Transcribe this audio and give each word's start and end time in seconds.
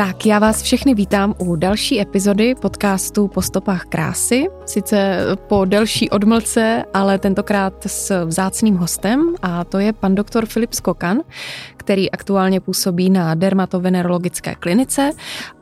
Tak 0.00 0.26
já 0.26 0.38
vás 0.38 0.62
všechny 0.62 0.94
vítám 0.94 1.34
u 1.38 1.56
další 1.56 2.00
epizody 2.00 2.54
podcastu 2.54 3.28
Po 3.28 3.42
stopách 3.42 3.84
krásy. 3.84 4.46
Sice 4.66 5.18
po 5.48 5.64
delší 5.64 6.10
odmlce, 6.10 6.84
ale 6.94 7.18
tentokrát 7.18 7.74
s 7.86 8.24
vzácným 8.24 8.76
hostem 8.76 9.34
a 9.42 9.64
to 9.64 9.78
je 9.78 9.92
pan 9.92 10.14
doktor 10.14 10.46
Filip 10.46 10.72
Skokan, 10.72 11.18
který 11.76 12.10
aktuálně 12.10 12.60
působí 12.60 13.10
na 13.10 13.34
dermatovenerologické 13.34 14.54
klinice 14.54 15.10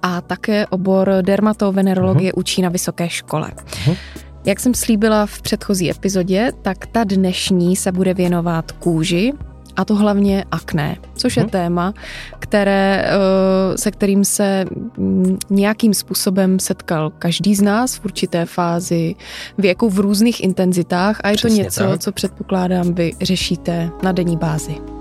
a 0.02 0.20
také 0.20 0.66
obor 0.66 1.10
dermatovenerologie 1.20 2.32
uh-huh. 2.32 2.40
učí 2.40 2.62
na 2.62 2.68
vysoké 2.68 3.08
škole. 3.08 3.50
Uh-huh. 3.56 3.96
Jak 4.44 4.60
jsem 4.60 4.74
slíbila 4.74 5.26
v 5.26 5.42
předchozí 5.42 5.90
epizodě, 5.90 6.52
tak 6.62 6.86
ta 6.86 7.04
dnešní 7.04 7.76
se 7.76 7.92
bude 7.92 8.14
věnovat 8.14 8.72
kůži, 8.72 9.32
a 9.78 9.84
to 9.84 9.94
hlavně 9.94 10.44
akné, 10.50 10.96
což 11.14 11.36
je 11.36 11.42
hmm. 11.42 11.50
téma, 11.50 11.94
které, 12.38 13.04
eh, 13.08 13.78
se 13.78 13.90
kterým 13.90 14.24
se 14.24 14.64
mm, 14.96 15.38
nějakým 15.50 15.94
způsobem 15.94 16.58
setkal 16.58 17.10
každý 17.18 17.54
z 17.54 17.62
nás 17.62 17.96
v 17.96 18.04
určité 18.04 18.46
fázi 18.46 19.14
věku 19.58 19.90
v 19.90 19.98
různých 19.98 20.44
intenzitách 20.44 21.20
a 21.24 21.28
je 21.28 21.36
Přesně 21.36 21.58
to 21.58 21.64
něco, 21.64 21.84
tak. 21.84 22.00
co 22.00 22.12
předpokládám 22.12 22.94
vy 22.94 23.12
řešíte 23.22 23.90
na 24.02 24.12
denní 24.12 24.36
bázi. 24.36 24.97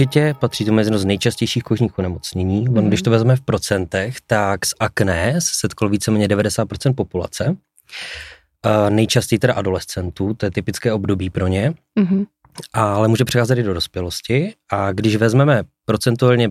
Určitě 0.00 0.34
patří 0.38 0.64
to 0.64 0.72
mezi 0.72 0.88
jedno 0.88 0.98
z 0.98 1.04
nejčastějších 1.04 1.62
kožních 1.62 1.98
onemocnění. 1.98 2.68
Mm. 2.68 2.88
když 2.88 3.02
to 3.02 3.10
vezmeme 3.10 3.36
v 3.36 3.40
procentech, 3.40 4.16
tak 4.26 4.66
s 4.66 4.74
akné 4.80 5.40
se 5.40 5.50
setkalo 5.54 5.88
víceméně 5.88 6.28
90% 6.28 6.94
populace. 6.94 7.48
Uh, 7.48 8.90
nejčastěji 8.90 9.38
teda 9.38 9.54
adolescentů, 9.54 10.34
to 10.34 10.46
je 10.46 10.50
typické 10.50 10.92
období 10.92 11.30
pro 11.30 11.46
ně, 11.46 11.74
mm. 11.98 12.24
ale 12.72 13.08
může 13.08 13.24
přecházet 13.24 13.58
i 13.58 13.62
do 13.62 13.74
dospělosti. 13.74 14.54
A 14.70 14.92
když 14.92 15.16
vezmeme 15.16 15.62
procentuálně, 15.84 16.50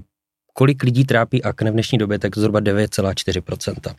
kolik 0.54 0.84
lidí 0.84 1.06
trápí 1.06 1.44
akné 1.44 1.72
v 1.72 1.74
dnešní 1.74 1.98
době, 1.98 2.20
tak 2.20 2.38
zhruba 2.38 2.62
9,4%. 2.62 3.96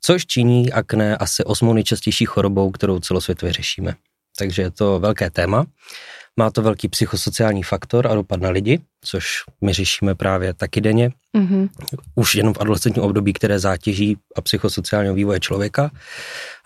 Což 0.00 0.26
činí 0.26 0.72
akné 0.72 1.16
asi 1.16 1.44
osmou 1.44 1.72
nejčastější 1.72 2.24
chorobou, 2.24 2.70
kterou 2.70 2.98
celosvětově 2.98 3.52
řešíme. 3.52 3.94
Takže 4.38 4.62
je 4.62 4.70
to 4.70 5.00
velké 5.00 5.30
téma. 5.30 5.66
Má 6.38 6.50
to 6.50 6.62
velký 6.62 6.88
psychosociální 6.88 7.62
faktor 7.62 8.06
a 8.06 8.14
dopad 8.14 8.40
na 8.40 8.50
lidi, 8.50 8.80
což 9.04 9.26
my 9.60 9.72
řešíme 9.72 10.14
právě 10.14 10.54
taky 10.54 10.80
denně. 10.80 11.10
Mm-hmm. 11.36 11.68
Už 12.14 12.34
jenom 12.34 12.54
v 12.54 12.60
adolescentním 12.60 13.04
období, 13.04 13.32
které 13.32 13.58
zátěží 13.58 14.16
a 14.36 14.40
psychosociálního 14.40 15.14
vývoje 15.14 15.40
člověka, 15.40 15.90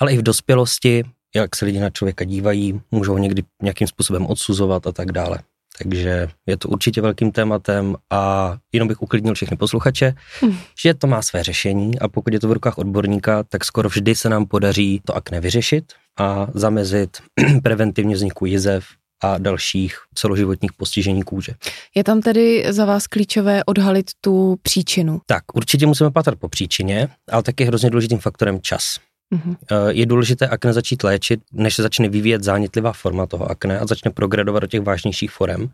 ale 0.00 0.12
i 0.12 0.19
v 0.19 0.23
dospělosti, 0.23 1.05
jak 1.36 1.56
se 1.56 1.64
lidi 1.64 1.81
na 1.81 1.91
člověka 1.91 2.25
dívají, 2.25 2.81
můžou 2.91 3.19
někdy 3.19 3.42
nějakým 3.62 3.89
způsobem 3.89 4.27
odsuzovat 4.27 4.86
a 4.86 4.92
tak 4.92 5.12
dále. 5.12 5.39
Takže 5.78 6.28
je 6.47 6.56
to 6.56 6.69
určitě 6.69 7.01
velkým 7.01 7.33
tématem 7.33 7.97
a 8.11 8.56
jenom 8.73 8.89
bych 8.89 9.03
uklidnil 9.03 9.34
všechny 9.34 9.56
posluchače, 9.56 10.14
hmm. 10.41 10.58
že 10.83 10.95
to 10.95 11.06
má 11.06 11.23
své 11.23 11.42
řešení 11.42 11.98
a 11.98 12.08
pokud 12.08 12.33
je 12.33 12.41
to 12.41 12.48
v 12.48 12.53
rukách 12.53 12.78
odborníka, 12.78 13.42
tak 13.42 13.64
skoro 13.64 13.89
vždy 13.89 14.14
se 14.14 14.28
nám 14.28 14.47
podaří 14.47 15.01
to 15.05 15.17
akne 15.17 15.41
vyřešit 15.41 15.92
a 16.19 16.47
zamezit 16.55 17.19
preventivně 17.62 18.14
vzniku 18.14 18.47
jizev 18.47 18.86
a 19.22 19.39
dalších 19.39 19.97
celoživotních 20.14 20.72
postižení 20.72 21.22
kůže. 21.22 21.53
Je 21.95 22.05
tam 22.05 22.20
tedy 22.20 22.67
za 22.70 22.84
vás 22.84 23.06
klíčové 23.06 23.64
odhalit 23.64 24.11
tu 24.20 24.56
příčinu? 24.62 25.20
Tak, 25.27 25.42
určitě 25.55 25.86
musíme 25.86 26.11
patrat 26.11 26.39
po 26.39 26.48
příčině, 26.48 27.08
ale 27.31 27.42
taky 27.42 27.64
hrozně 27.64 27.91
důležitým 27.91 28.19
faktorem 28.19 28.61
čas. 28.61 28.97
Mm-hmm. 29.34 29.56
Je 29.89 30.06
důležité 30.06 30.48
akne 30.48 30.73
začít 30.73 31.05
léčit, 31.05 31.41
než 31.53 31.75
se 31.75 31.83
začne 31.83 32.08
vyvíjet 32.08 32.45
zánětlivá 32.45 32.92
forma 32.92 33.27
toho 33.27 33.51
akne 33.51 33.79
a 33.79 33.86
začne 33.86 34.11
progredovat 34.11 34.61
do 34.61 34.67
těch 34.67 34.80
vážnějších 34.80 35.30
forem. 35.30 35.70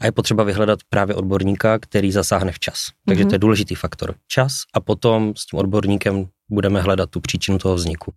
A 0.00 0.06
je 0.06 0.12
potřeba 0.12 0.44
vyhledat 0.44 0.78
právě 0.88 1.14
odborníka, 1.14 1.78
který 1.78 2.12
zasáhne 2.12 2.52
včas. 2.52 2.86
Takže 3.06 3.24
mm-hmm. 3.24 3.28
to 3.28 3.34
je 3.34 3.38
důležitý 3.38 3.74
faktor. 3.74 4.14
Čas 4.28 4.52
a 4.74 4.80
potom 4.80 5.32
s 5.36 5.46
tím 5.46 5.58
odborníkem 5.58 6.26
budeme 6.48 6.80
hledat 6.80 7.10
tu 7.10 7.20
příčinu 7.20 7.58
toho 7.58 7.74
vzniku. 7.74 8.12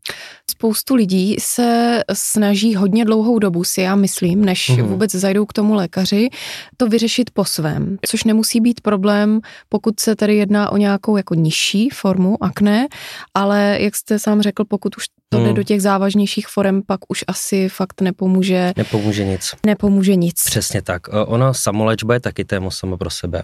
Spoustu 0.52 0.96
lidí 0.96 1.36
se 1.40 2.00
snaží 2.14 2.76
hodně 2.76 3.06
dlouhou 3.06 3.40
dobu, 3.40 3.64
si 3.64 3.82
já 3.82 3.96
myslím, 3.96 4.46
než 4.46 4.70
mm. 4.70 4.88
vůbec 4.88 5.12
zajdou 5.12 5.46
k 5.46 5.54
tomu 5.54 5.74
lékaři, 5.74 6.30
to 6.78 6.88
vyřešit 6.88 7.32
po 7.32 7.46
svém, 7.46 7.98
což 8.06 8.24
nemusí 8.24 8.62
být 8.62 8.82
problém, 8.82 9.40
pokud 9.70 10.00
se 10.00 10.16
tady 10.16 10.36
jedná 10.36 10.72
o 10.72 10.78
nějakou 10.78 11.18
jako 11.18 11.36
nižší 11.36 11.90
formu 11.90 12.44
akné, 12.44 12.88
ale 13.34 13.78
jak 13.80 13.96
jste 13.96 14.20
sám 14.20 14.42
řekl, 14.42 14.66
pokud 14.66 14.98
už 14.98 15.06
to 15.30 15.38
jde 15.38 15.46
hmm. 15.46 15.54
do 15.54 15.64
těch 15.64 15.82
závažnějších 15.82 16.48
forem, 16.48 16.82
pak 16.88 17.00
už 17.08 17.24
asi 17.28 17.70
fakt 17.70 18.02
nepomůže. 18.02 18.74
Nepomůže 18.78 19.26
nic. 19.26 19.56
Nepomůže 19.66 20.16
nic. 20.16 20.36
Přesně 20.46 20.82
tak. 20.82 21.02
Ona 21.26 21.54
samolečba 21.54 22.14
je 22.14 22.20
taky 22.20 22.46
téma 22.46 22.72
sama 22.72 22.98
pro 22.98 23.10
sebe. 23.10 23.44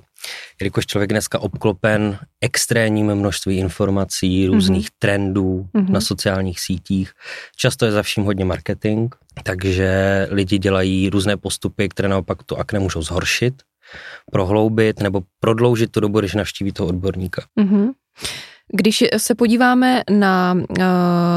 Jelikož 0.62 0.86
člověk 0.86 1.10
dneska 1.10 1.40
obklopen 1.40 2.18
extrémním 2.42 3.16
množství 3.16 3.58
informací, 3.58 4.48
různých 4.48 4.88
mm-hmm. 4.88 5.00
trendů 5.00 5.68
mm-hmm. 5.74 5.90
na 5.90 6.02
sociálních 6.02 6.60
sítích. 6.60 7.12
Často 7.56 7.86
je 7.86 7.92
za 7.92 8.04
vším 8.04 8.24
hodně 8.24 8.46
marketing, 8.46 9.16
takže 9.44 10.28
lidi 10.32 10.58
dělají 10.58 11.10
různé 11.10 11.38
postupy, 11.38 11.90
které 11.90 12.10
naopak 12.10 12.44
to 12.44 12.58
akne 12.58 12.80
můžou 12.80 13.02
zhoršit, 13.02 13.54
prohloubit 14.32 15.00
nebo 15.00 15.22
prodloužit 15.40 15.92
tu 15.92 16.00
dobu, 16.00 16.20
když 16.20 16.34
navštíví 16.34 16.72
toho 16.72 16.90
odborníka. 16.90 17.46
Mm-hmm. 17.60 17.92
Když 18.74 19.04
se 19.18 19.36
podíváme 19.36 20.04
na 20.12 20.54
uh, 20.54 20.86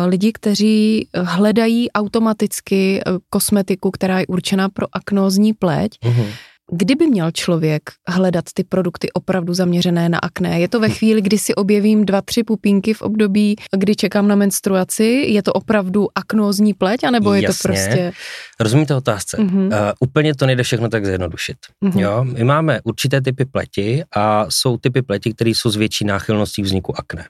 lidi, 0.06 0.32
kteří 0.32 1.08
hledají 1.14 1.92
automaticky 1.92 3.00
uh, 3.06 3.18
kosmetiku, 3.30 3.90
která 3.90 4.20
je 4.20 4.26
určená 4.26 4.68
pro 4.68 4.86
aknózní 4.92 5.52
pleť, 5.52 5.92
uh-huh. 6.04 6.26
Kdyby 6.72 7.06
měl 7.06 7.30
člověk 7.30 7.82
hledat 8.08 8.44
ty 8.54 8.64
produkty 8.64 9.12
opravdu 9.12 9.54
zaměřené 9.54 10.08
na 10.08 10.18
akné? 10.18 10.60
Je 10.60 10.68
to 10.68 10.80
ve 10.80 10.88
chvíli, 10.88 11.22
kdy 11.22 11.38
si 11.38 11.54
objevím 11.54 12.04
dva, 12.04 12.22
tři 12.22 12.42
pupínky 12.42 12.94
v 12.94 13.02
období, 13.02 13.56
kdy 13.76 13.96
čekám 13.96 14.28
na 14.28 14.34
menstruaci? 14.34 15.04
Je 15.28 15.42
to 15.42 15.52
opravdu 15.52 16.08
aknózní 16.14 16.74
pleť, 16.74 17.04
anebo 17.04 17.34
je 17.34 17.42
Jasně. 17.42 17.62
to 17.62 17.68
prostě... 17.68 18.12
Rozumíte 18.60 18.94
otázce? 18.94 19.36
Uh-huh. 19.36 19.66
Uh, 19.66 19.72
úplně 20.00 20.34
to 20.34 20.46
nejde 20.46 20.62
všechno 20.62 20.88
tak 20.88 21.06
zjednodušit. 21.06 21.56
Uh-huh. 21.84 22.00
Jo? 22.00 22.24
My 22.24 22.44
máme 22.44 22.80
určité 22.84 23.20
typy 23.20 23.44
pleti 23.44 24.04
a 24.16 24.46
jsou 24.48 24.76
typy 24.76 25.02
pleti, 25.02 25.34
které 25.34 25.50
jsou 25.50 25.70
s 25.70 25.76
větší 25.76 26.04
náchylností 26.04 26.62
vzniku 26.62 26.98
akné. 26.98 27.24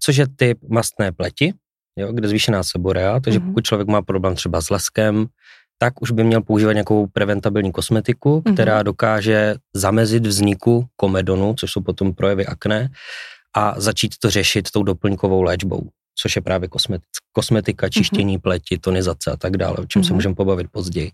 Což 0.00 0.16
je 0.16 0.26
typ 0.36 0.58
mastné 0.68 1.12
pleti, 1.12 1.52
jo, 1.98 2.12
kde 2.12 2.28
zvýšená 2.28 2.62
seborea, 2.62 3.20
takže 3.20 3.38
uh-huh. 3.38 3.46
pokud 3.46 3.64
člověk 3.64 3.88
má 3.88 4.02
problém 4.02 4.34
třeba 4.34 4.60
s 4.60 4.70
leskem, 4.70 5.26
tak 5.78 6.02
už 6.02 6.10
by 6.10 6.24
měl 6.24 6.40
používat 6.40 6.72
nějakou 6.72 7.06
preventabilní 7.06 7.72
kosmetiku, 7.72 8.40
mm-hmm. 8.40 8.54
která 8.54 8.82
dokáže 8.82 9.54
zamezit 9.74 10.26
vzniku 10.26 10.86
komedonu, 10.96 11.54
což 11.54 11.72
jsou 11.72 11.80
potom 11.80 12.14
projevy 12.14 12.46
akné, 12.46 12.88
a 13.56 13.80
začít 13.80 14.14
to 14.18 14.30
řešit 14.30 14.70
tou 14.70 14.82
doplňkovou 14.82 15.42
léčbou, 15.42 15.88
což 16.18 16.36
je 16.36 16.42
právě 16.42 16.68
kosmetika, 17.32 17.86
mhm. 17.86 17.90
čištění 17.90 18.38
mm-hmm. 18.38 18.40
pleti, 18.40 18.78
tonizace 18.78 19.30
a 19.30 19.36
tak 19.36 19.56
dále, 19.56 19.76
o 19.76 19.86
čem 19.86 20.02
mm-hmm. 20.02 20.04
se 20.04 20.08
mhm. 20.08 20.16
můžeme 20.16 20.34
pobavit 20.34 20.66
později. 20.70 21.10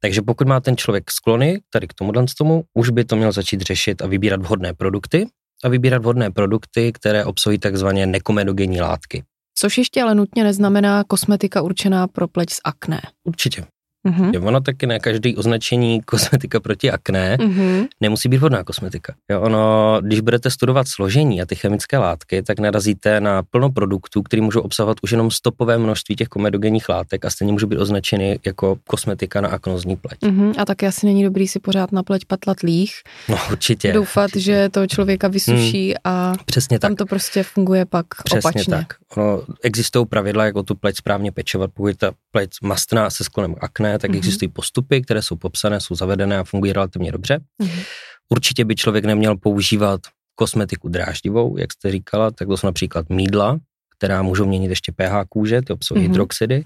Takže 0.00 0.22
pokud 0.22 0.46
má 0.46 0.60
ten 0.60 0.76
člověk 0.76 1.10
sklony 1.10 1.60
tady 1.70 1.86
k 1.86 1.94
tomu 1.94 2.12
tomu, 2.38 2.64
už 2.74 2.90
by 2.90 3.04
to 3.04 3.16
měl 3.16 3.32
začít 3.32 3.60
řešit 3.60 4.02
a 4.02 4.06
vybírat 4.06 4.42
vhodné 4.42 4.74
produkty 4.74 5.26
a 5.64 5.68
vybírat 5.68 6.02
vhodné 6.02 6.30
produkty, 6.30 6.92
které 6.92 7.24
obsahují 7.24 7.58
takzvané 7.58 8.06
nekomedogenní 8.06 8.80
látky. 8.80 9.24
Což 9.58 9.78
ještě 9.78 10.02
ale 10.02 10.14
nutně 10.14 10.44
neznamená 10.44 11.04
kosmetika 11.04 11.62
určená 11.62 12.06
pro 12.06 12.28
pleť 12.28 12.50
s 12.50 12.60
akné. 12.64 13.00
Určitě. 13.24 13.64
Mm-hmm. 14.06 14.46
ono 14.46 14.60
taky 14.60 14.86
ne 14.86 14.98
každý 14.98 15.36
označení 15.36 16.00
kosmetika 16.04 16.60
proti 16.60 16.90
akné 16.90 17.36
mm-hmm. 17.36 17.86
nemusí 18.00 18.28
být 18.28 18.36
vhodná 18.36 18.64
kosmetika. 18.64 19.14
Jo, 19.30 19.40
ono, 19.40 19.98
když 20.02 20.20
budete 20.20 20.50
studovat 20.50 20.88
složení 20.88 21.42
a 21.42 21.46
ty 21.46 21.54
chemické 21.54 21.98
látky, 21.98 22.42
tak 22.42 22.58
narazíte 22.58 23.20
na 23.20 23.42
plno 23.42 23.70
produktů, 23.70 24.22
které 24.22 24.42
můžou 24.42 24.60
obsahovat 24.60 24.96
už 25.02 25.10
jenom 25.10 25.30
stopové 25.30 25.78
množství 25.78 26.16
těch 26.16 26.28
komedogenních 26.28 26.88
látek 26.88 27.24
a 27.24 27.30
stejně 27.30 27.52
můžou 27.52 27.66
být 27.66 27.78
označeny 27.78 28.38
jako 28.46 28.76
kosmetika 28.86 29.40
na 29.40 29.48
aknozní 29.48 29.96
pleť. 29.96 30.18
Mm-hmm. 30.22 30.54
A 30.58 30.64
taky 30.64 30.86
asi 30.86 31.06
není 31.06 31.24
dobrý 31.24 31.48
si 31.48 31.58
pořád 31.58 31.92
na 31.92 32.02
pleť 32.02 32.24
patlat 32.24 32.60
líh. 32.60 32.90
No 33.28 33.38
určitě. 33.50 33.92
Doufat, 33.92 34.24
určitě. 34.24 34.40
že 34.40 34.68
to 34.68 34.86
člověka 34.86 35.28
vysuší 35.28 35.88
mm, 35.88 35.94
a 36.04 36.32
Přesně 36.44 36.78
tam 36.78 36.90
tak. 36.90 36.98
to 36.98 37.06
prostě 37.06 37.42
funguje 37.42 37.84
pak 37.84 38.06
Přesně 38.24 38.38
opačně. 38.38 38.74
tak. 38.76 38.86
Ono, 39.16 39.42
existují 39.62 40.06
pravidla, 40.06 40.44
jak 40.44 40.56
o 40.56 40.62
tu 40.62 40.74
pleť 40.74 40.96
správně 40.96 41.32
pečovat, 41.32 41.70
pokud 41.74 41.88
je 41.88 41.96
ta 41.96 42.12
pleť 42.30 42.50
mastná 42.62 43.10
se 43.10 43.24
sklonem 43.24 43.54
akné, 43.60 43.95
tak 43.98 44.10
mm-hmm. 44.10 44.16
existují 44.16 44.48
postupy, 44.48 45.02
které 45.02 45.22
jsou 45.22 45.36
popsané, 45.36 45.80
jsou 45.80 45.94
zavedené 45.94 46.38
a 46.38 46.44
fungují 46.44 46.72
relativně 46.72 47.12
dobře. 47.12 47.40
Mm-hmm. 47.62 47.84
Určitě 48.28 48.64
by 48.64 48.74
člověk 48.74 49.04
neměl 49.04 49.36
používat 49.36 50.00
kosmetiku 50.34 50.88
dráždivou, 50.88 51.58
jak 51.58 51.72
jste 51.72 51.90
říkala, 51.90 52.30
tak 52.30 52.48
to 52.48 52.56
jsou 52.56 52.66
například 52.66 53.08
mídla, 53.10 53.58
která 53.98 54.22
můžou 54.22 54.46
měnit 54.46 54.68
ještě 54.68 54.92
pH 54.92 55.24
kůže, 55.28 55.62
ty 55.62 55.72
obsahují 55.72 56.06
mm-hmm. 56.06 56.10
hydroxidy, 56.10 56.64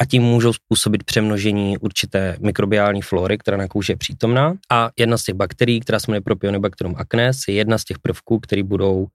a 0.00 0.04
tím 0.04 0.22
můžou 0.22 0.52
způsobit 0.52 1.04
přemnožení 1.04 1.78
určité 1.78 2.36
mikrobiální 2.40 3.02
flory, 3.02 3.38
která 3.38 3.56
na 3.56 3.68
kůži 3.68 3.92
je 3.92 3.96
přítomná. 3.96 4.54
A 4.70 4.90
jedna 4.98 5.18
z 5.18 5.24
těch 5.24 5.34
bakterií, 5.34 5.80
která 5.80 6.00
se 6.00 6.10
jmenuje 6.10 6.20
Propionibacterium 6.20 6.96
acnes, 6.98 7.36
je 7.48 7.54
jedna 7.54 7.78
z 7.78 7.84
těch 7.84 7.98
prvků, 7.98 8.40
které 8.40 8.62
budou 8.62 9.06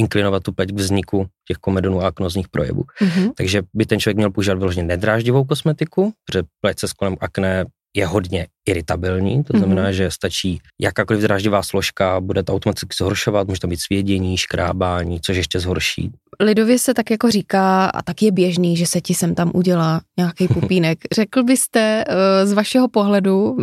inklinovat 0.00 0.42
tu 0.42 0.52
pleť 0.52 0.68
k 0.72 0.80
vzniku 0.80 1.26
těch 1.48 1.56
komedonů 1.56 2.00
a 2.02 2.06
aknozních 2.06 2.48
projevů. 2.48 2.82
Mm-hmm. 2.82 3.32
Takže 3.36 3.62
by 3.74 3.86
ten 3.86 4.00
člověk 4.00 4.16
měl 4.16 4.30
používat 4.30 4.58
vyloženě 4.58 4.86
nedráždivou 4.86 5.44
kosmetiku, 5.44 6.12
protože 6.26 6.42
pleť 6.60 6.78
se 6.78 6.88
skolem 6.88 7.16
akné 7.20 7.64
je 7.96 8.06
hodně 8.06 8.46
iritabilní, 8.66 9.44
to 9.44 9.58
znamená, 9.58 9.82
mm-hmm. 9.82 9.92
že 9.92 10.10
stačí 10.10 10.60
jakákoliv 10.80 11.22
dráždivá 11.22 11.62
složka, 11.62 12.20
bude 12.20 12.42
to 12.42 12.52
automaticky 12.52 12.96
zhoršovat, 12.98 13.48
může 13.48 13.60
to 13.60 13.66
být 13.66 13.80
svědění, 13.80 14.36
škrábání, 14.36 15.20
což 15.20 15.36
ještě 15.36 15.60
zhorší. 15.60 16.12
Lidově 16.40 16.78
se 16.78 16.94
tak 16.94 17.10
jako 17.10 17.30
říká, 17.30 17.86
a 17.86 18.02
tak 18.02 18.22
je 18.22 18.32
běžný, 18.32 18.76
že 18.76 18.86
se 18.86 19.00
ti 19.00 19.14
sem 19.14 19.34
tam 19.34 19.50
udělá 19.54 20.00
nějaký 20.16 20.48
pupínek. 20.60 20.98
Řekl 21.12 21.42
byste 21.42 22.04
eh, 22.08 22.46
z 22.46 22.52
vašeho 22.52 22.88
pohledu, 22.88 23.56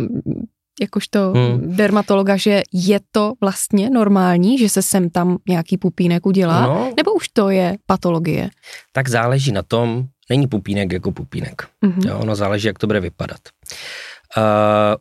jakožto 0.80 1.32
hmm. 1.32 1.76
dermatologa, 1.76 2.36
že 2.36 2.62
je 2.72 3.00
to 3.10 3.32
vlastně 3.40 3.90
normální, 3.90 4.58
že 4.58 4.68
se 4.68 4.82
sem 4.82 5.10
tam 5.10 5.38
nějaký 5.48 5.78
pupínek 5.78 6.26
udělá, 6.26 6.66
no, 6.66 6.92
nebo 6.96 7.14
už 7.14 7.28
to 7.28 7.50
je 7.50 7.76
patologie? 7.86 8.50
Tak 8.92 9.08
záleží 9.08 9.52
na 9.52 9.62
tom, 9.62 10.04
není 10.30 10.46
pupínek 10.46 10.92
jako 10.92 11.12
pupínek. 11.12 11.62
Mm-hmm. 11.86 12.08
Jo, 12.08 12.18
ono 12.18 12.36
záleží, 12.36 12.66
jak 12.66 12.78
to 12.78 12.86
bude 12.86 13.00
vypadat. 13.00 13.38
Uh, 13.72 14.11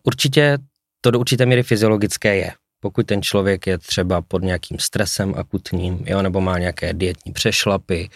určitě 0.03 0.57
to 1.01 1.11
do 1.11 1.19
určité 1.19 1.45
míry 1.45 1.63
fyziologické 1.63 2.35
je. 2.35 2.51
Pokud 2.79 3.05
ten 3.05 3.21
člověk 3.21 3.67
je 3.67 3.77
třeba 3.77 4.21
pod 4.21 4.43
nějakým 4.43 4.79
stresem 4.79 5.33
akutním, 5.37 6.03
jo, 6.05 6.21
nebo 6.21 6.41
má 6.41 6.59
nějaké 6.59 6.93
dietní 6.93 7.31
přešlapy, 7.31 8.09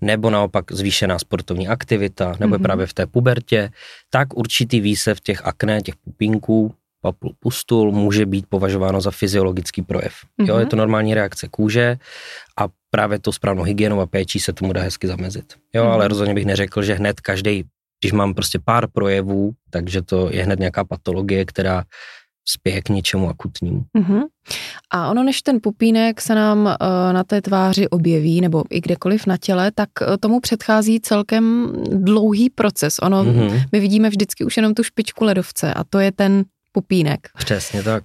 nebo 0.00 0.30
naopak 0.30 0.72
zvýšená 0.72 1.18
sportovní 1.18 1.68
aktivita, 1.68 2.26
nebo 2.26 2.36
mm-hmm. 2.38 2.52
je 2.52 2.58
mhm. 2.58 2.62
právě 2.62 2.86
v 2.86 2.94
té 2.94 3.06
pubertě, 3.06 3.70
tak 4.10 4.36
určitý 4.36 4.80
výsev 4.80 5.20
těch 5.20 5.46
akné, 5.46 5.82
těch 5.82 5.96
pupínků, 5.96 6.74
papul 7.02 7.32
pustul 7.38 7.92
může 7.92 8.26
být 8.26 8.46
považováno 8.48 9.00
za 9.00 9.10
fyziologický 9.10 9.82
projev. 9.82 10.12
Mm-hmm. 10.14 10.48
Jo, 10.48 10.58
je 10.58 10.66
to 10.66 10.76
normální 10.76 11.14
reakce 11.14 11.48
kůže 11.48 11.98
a 12.56 12.68
právě 12.90 13.18
to 13.18 13.32
správnou 13.32 13.62
hygienou 13.62 14.00
a 14.00 14.06
péčí 14.06 14.40
se 14.40 14.52
tomu 14.52 14.72
dá 14.72 14.82
hezky 14.82 15.06
zamezit. 15.06 15.54
Jo, 15.74 15.84
mm-hmm. 15.84 15.90
ale 15.90 16.08
rozhodně 16.08 16.34
bych 16.34 16.46
neřekl, 16.46 16.82
že 16.82 16.94
hned 16.94 17.20
každý 17.20 17.64
když 18.00 18.12
mám 18.12 18.34
prostě 18.34 18.58
pár 18.64 18.86
projevů, 18.92 19.52
takže 19.70 20.02
to 20.02 20.28
je 20.32 20.44
hned 20.44 20.58
nějaká 20.58 20.84
patologie, 20.84 21.44
která 21.44 21.84
spěje 22.48 22.82
k 22.82 22.88
něčemu 22.88 23.28
akutnímu. 23.28 23.84
Uh-huh. 23.98 24.22
A 24.90 25.10
ono, 25.10 25.22
než 25.22 25.42
ten 25.42 25.58
pupínek 25.62 26.20
se 26.20 26.34
nám 26.34 26.58
uh, 26.66 27.12
na 27.12 27.24
té 27.24 27.42
tváři 27.42 27.88
objeví, 27.88 28.40
nebo 28.40 28.64
i 28.70 28.80
kdekoliv 28.80 29.26
na 29.26 29.36
těle, 29.36 29.70
tak 29.74 29.88
uh, 30.00 30.16
tomu 30.20 30.40
předchází 30.40 31.00
celkem 31.00 31.72
dlouhý 31.88 32.50
proces. 32.50 32.98
Ono, 33.02 33.24
uh-huh. 33.24 33.64
my 33.72 33.80
vidíme 33.80 34.08
vždycky 34.08 34.44
už 34.44 34.56
jenom 34.56 34.74
tu 34.74 34.82
špičku 34.82 35.24
ledovce 35.24 35.74
a 35.74 35.84
to 35.84 35.98
je 35.98 36.12
ten 36.12 36.44
pupínek. 36.72 37.28
Přesně 37.38 37.82
tak. 37.82 38.02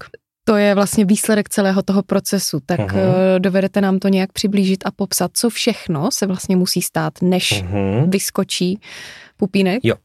To 0.47 0.55
je 0.55 0.75
vlastně 0.75 1.05
výsledek 1.05 1.49
celého 1.49 1.83
toho 1.83 2.03
procesu. 2.03 2.59
Tak 2.65 2.79
uh-huh. 2.79 3.39
dovedete 3.39 3.81
nám 3.81 3.99
to 3.99 4.07
nějak 4.07 4.33
přiblížit 4.33 4.85
a 4.85 4.91
popsat, 4.91 5.31
co 5.33 5.49
všechno 5.49 6.11
se 6.11 6.27
vlastně 6.27 6.55
musí 6.55 6.81
stát, 6.81 7.13
než 7.21 7.63
uh-huh. 7.63 8.09
vyskočí 8.09 8.79
pupínek? 9.37 9.79
Jo, 9.83 9.95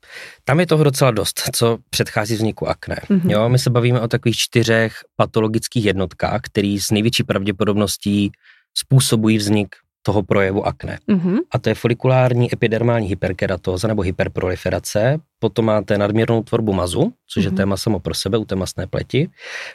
tam 0.44 0.60
je 0.60 0.66
toho 0.66 0.84
docela 0.84 1.10
dost, 1.10 1.42
co 1.52 1.78
předchází 1.90 2.34
vzniku 2.34 2.68
akné. 2.68 2.96
Mm-hmm. 3.10 3.30
Jo, 3.30 3.48
my 3.48 3.58
se 3.58 3.70
bavíme 3.70 4.00
o 4.00 4.08
takových 4.08 4.36
čtyřech 4.36 4.94
patologických 5.16 5.84
jednotkách, 5.84 6.40
který 6.44 6.80
s 6.80 6.90
největší 6.90 7.22
pravděpodobností 7.22 8.32
způsobují 8.74 9.38
vznik 9.38 9.76
toho 10.02 10.22
projevu 10.22 10.66
akné. 10.66 10.98
Mm-hmm. 11.08 11.38
A 11.50 11.58
to 11.58 11.68
je 11.68 11.74
folikulární 11.74 12.52
epidermální 12.52 13.08
hyperkeratóza 13.08 13.88
nebo 13.88 14.02
hyperproliferace, 14.02 15.18
potom 15.38 15.64
máte 15.64 15.98
nadměrnou 15.98 16.42
tvorbu 16.42 16.72
mazu, 16.72 17.12
což 17.26 17.42
mm-hmm. 17.42 17.46
je 17.46 17.50
mhm. 17.50 17.56
téma 17.56 17.76
samo 17.76 17.98
pro 18.00 18.14
sebe 18.14 18.38
u 18.38 18.44
té 18.44 18.56
masné 18.56 18.86
pleti, 18.86 19.30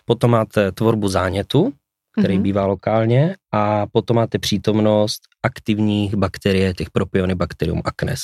potom 0.05 0.31
máte 0.31 0.71
tvorbu 0.71 1.07
zánětu, 1.07 1.73
který 2.19 2.37
mm-hmm. 2.37 2.41
bývá 2.41 2.65
lokálně, 2.65 3.35
a 3.51 3.87
potom 3.87 4.15
máte 4.15 4.39
přítomnost 4.39 5.21
aktivních 5.43 6.15
bakterie, 6.15 6.73
těch 6.73 6.89
propionibacterium 6.89 7.81
acnes. 7.85 8.21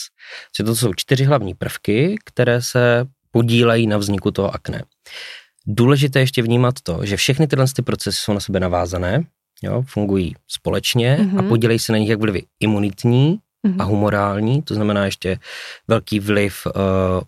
to 0.65 0.75
jsou 0.75 0.93
čtyři 0.93 1.23
hlavní 1.23 1.53
prvky, 1.53 2.15
které 2.25 2.61
se 2.61 3.05
podílejí 3.31 3.87
na 3.87 3.97
vzniku 3.97 4.31
toho 4.31 4.55
akné. 4.55 4.83
Důležité 5.67 6.19
ještě 6.19 6.41
vnímat 6.41 6.75
to, 6.83 7.05
že 7.05 7.17
všechny 7.17 7.47
tyhle 7.47 7.65
ty 7.75 7.81
procesy 7.81 8.17
jsou 8.17 8.33
na 8.33 8.39
sebe 8.39 8.59
navázané, 8.59 9.23
jo, 9.61 9.83
fungují 9.87 10.35
společně 10.47 11.17
mm-hmm. 11.19 11.39
a 11.39 11.41
mhm. 11.41 11.49
podílejí 11.49 11.79
se 11.79 11.91
na 11.91 11.97
nich 11.97 12.09
jak 12.09 12.19
vlivy 12.19 12.43
imunitní 12.59 13.39
mm-hmm. 13.67 13.75
a 13.79 13.83
humorální, 13.83 14.61
to 14.61 14.73
znamená 14.73 15.05
ještě 15.05 15.37
velký 15.87 16.19
vliv 16.19 16.65
uh, 16.65 16.71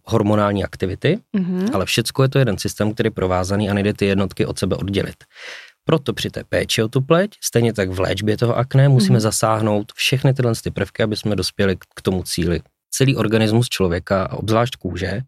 hormonální 0.03 0.63
aktivity, 0.63 1.19
mm-hmm. 1.37 1.69
ale 1.73 1.85
všecko 1.85 2.23
je 2.23 2.29
to 2.29 2.39
jeden 2.39 2.57
systém, 2.57 2.93
který 2.93 3.07
je 3.07 3.11
provázaný 3.11 3.69
a 3.69 3.73
nejde 3.73 3.93
ty 3.93 4.05
jednotky 4.05 4.45
od 4.45 4.59
sebe 4.59 4.75
oddělit. 4.75 5.15
Proto 5.85 6.13
při 6.13 6.29
té 6.29 6.43
péči 6.43 6.83
o 6.83 6.87
tu 6.87 7.01
pleť, 7.01 7.31
stejně 7.41 7.73
tak 7.73 7.89
v 7.89 7.99
léčbě 7.99 8.37
toho 8.37 8.57
akné, 8.57 8.89
musíme 8.89 9.15
mm. 9.15 9.19
zasáhnout 9.19 9.91
všechny 9.95 10.33
tyhle 10.33 10.53
ty 10.63 10.71
prvky, 10.71 11.03
aby 11.03 11.15
jsme 11.15 11.35
dospěli 11.35 11.77
k 11.95 12.01
tomu 12.01 12.23
cíli. 12.23 12.61
Celý 12.91 13.15
organismus 13.15 13.69
člověka, 13.69 14.23
a 14.23 14.35
obzvlášť 14.35 14.75
kůže, 14.75 15.21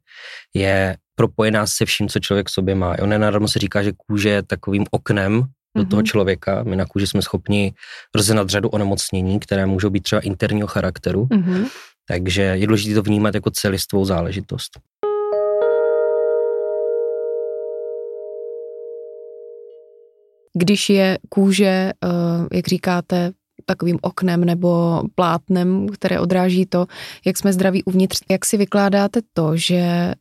je 0.53 0.97
propojená 1.15 1.67
se 1.67 1.85
vším, 1.85 2.09
co 2.09 2.19
člověk 2.19 2.47
v 2.47 2.51
sobě 2.51 2.75
má. 2.75 2.95
On 3.01 3.09
nenadarmo 3.09 3.47
se 3.47 3.59
říká, 3.59 3.83
že 3.83 3.91
kůže 4.07 4.29
je 4.29 4.43
takovým 4.43 4.85
oknem 4.91 5.43
do 5.75 5.81
mm-hmm. 5.81 5.87
toho 5.87 6.03
člověka. 6.03 6.63
My 6.63 6.75
na 6.75 6.85
kůži 6.85 7.07
jsme 7.07 7.21
schopni 7.21 7.73
rozenat 8.15 8.49
řadu 8.49 8.69
onemocnění, 8.69 9.39
které 9.39 9.65
můžou 9.65 9.89
být 9.89 10.03
třeba 10.03 10.21
interního 10.21 10.67
charakteru. 10.67 11.25
Mm-hmm. 11.25 11.65
Takže 12.07 12.41
je 12.41 12.67
důležité 12.67 12.95
to 12.95 13.01
vnímat 13.01 13.35
jako 13.35 13.51
celistvou 13.51 14.05
záležitost. 14.05 14.79
když 20.55 20.89
je 20.89 21.17
kůže, 21.29 21.91
eh, 22.03 22.55
jak 22.55 22.67
říkáte, 22.67 23.31
takovým 23.65 23.99
oknem 24.01 24.45
nebo 24.45 25.01
plátnem, 25.15 25.89
které 25.89 26.19
odráží 26.19 26.65
to, 26.65 26.85
jak 27.25 27.37
jsme 27.37 27.53
zdraví 27.53 27.83
uvnitř. 27.83 28.21
Jak 28.29 28.45
si 28.45 28.57
vykládáte 28.57 29.19
to, 29.33 29.57
že 29.57 30.13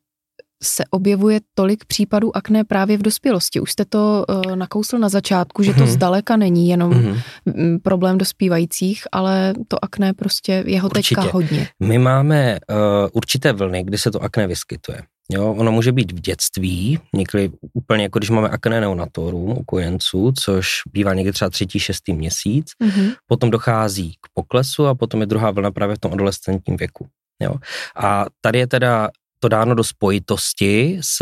se 0.64 0.84
objevuje 0.90 1.40
tolik 1.54 1.84
případů 1.84 2.36
akné 2.36 2.64
právě 2.64 2.96
v 2.98 3.02
dospělosti. 3.02 3.60
Už 3.60 3.72
jste 3.72 3.84
to 3.84 4.24
uh, 4.28 4.56
nakousl 4.56 4.98
na 4.98 5.08
začátku, 5.08 5.62
že 5.62 5.74
to 5.74 5.80
mm-hmm. 5.80 5.86
zdaleka 5.86 6.36
není 6.36 6.68
jenom 6.68 6.92
mm-hmm. 6.92 7.78
problém 7.82 8.18
dospívajících, 8.18 9.02
ale 9.12 9.54
to 9.68 9.84
akné 9.84 10.12
prostě 10.12 10.64
jeho 10.66 10.88
Určitě. 10.88 11.14
teďka 11.14 11.32
hodně. 11.32 11.68
My 11.82 11.98
máme 11.98 12.58
uh, 12.70 12.76
určité 13.12 13.52
vlny, 13.52 13.84
kdy 13.84 13.98
se 13.98 14.10
to 14.10 14.22
akné 14.22 14.46
vyskytuje. 14.46 15.02
Jo, 15.30 15.52
ono 15.52 15.72
může 15.72 15.92
být 15.92 16.12
v 16.12 16.20
dětství, 16.20 16.98
někdy 17.14 17.50
úplně 17.72 18.02
jako 18.02 18.18
když 18.18 18.30
máme 18.30 18.48
akné 18.48 18.80
neonatorum 18.80 19.50
u 19.50 19.64
kojenců, 19.64 20.32
což 20.38 20.68
bývá 20.92 21.14
někdy 21.14 21.32
třeba 21.32 21.50
třetí, 21.50 21.78
šestý 21.78 22.12
měsíc, 22.12 22.66
mm-hmm. 22.82 23.14
potom 23.26 23.50
dochází 23.50 24.12
k 24.12 24.28
poklesu 24.34 24.86
a 24.86 24.94
potom 24.94 25.20
je 25.20 25.26
druhá 25.26 25.50
vlna 25.50 25.70
právě 25.70 25.96
v 25.96 25.98
tom 25.98 26.12
adolescentním 26.12 26.76
věku. 26.76 27.06
Jo. 27.42 27.54
A 27.96 28.26
tady 28.40 28.58
je 28.58 28.66
teda 28.66 29.10
to 29.44 29.48
dáno 29.48 29.74
do 29.74 29.84
spojitosti 29.84 30.98
s 31.00 31.20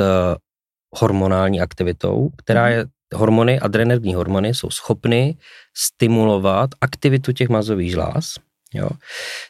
hormonální 0.97 1.61
aktivitou, 1.61 2.31
která 2.37 2.69
je 2.69 2.87
hormony, 3.15 3.61
adrenergní 3.61 4.15
hormony 4.15 4.55
jsou 4.55 4.71
schopny 4.71 5.37
stimulovat 5.77 6.71
aktivitu 6.81 7.33
těch 7.33 7.49
mazových 7.49 7.91
žláz, 7.91 8.35
Jo. 8.75 8.89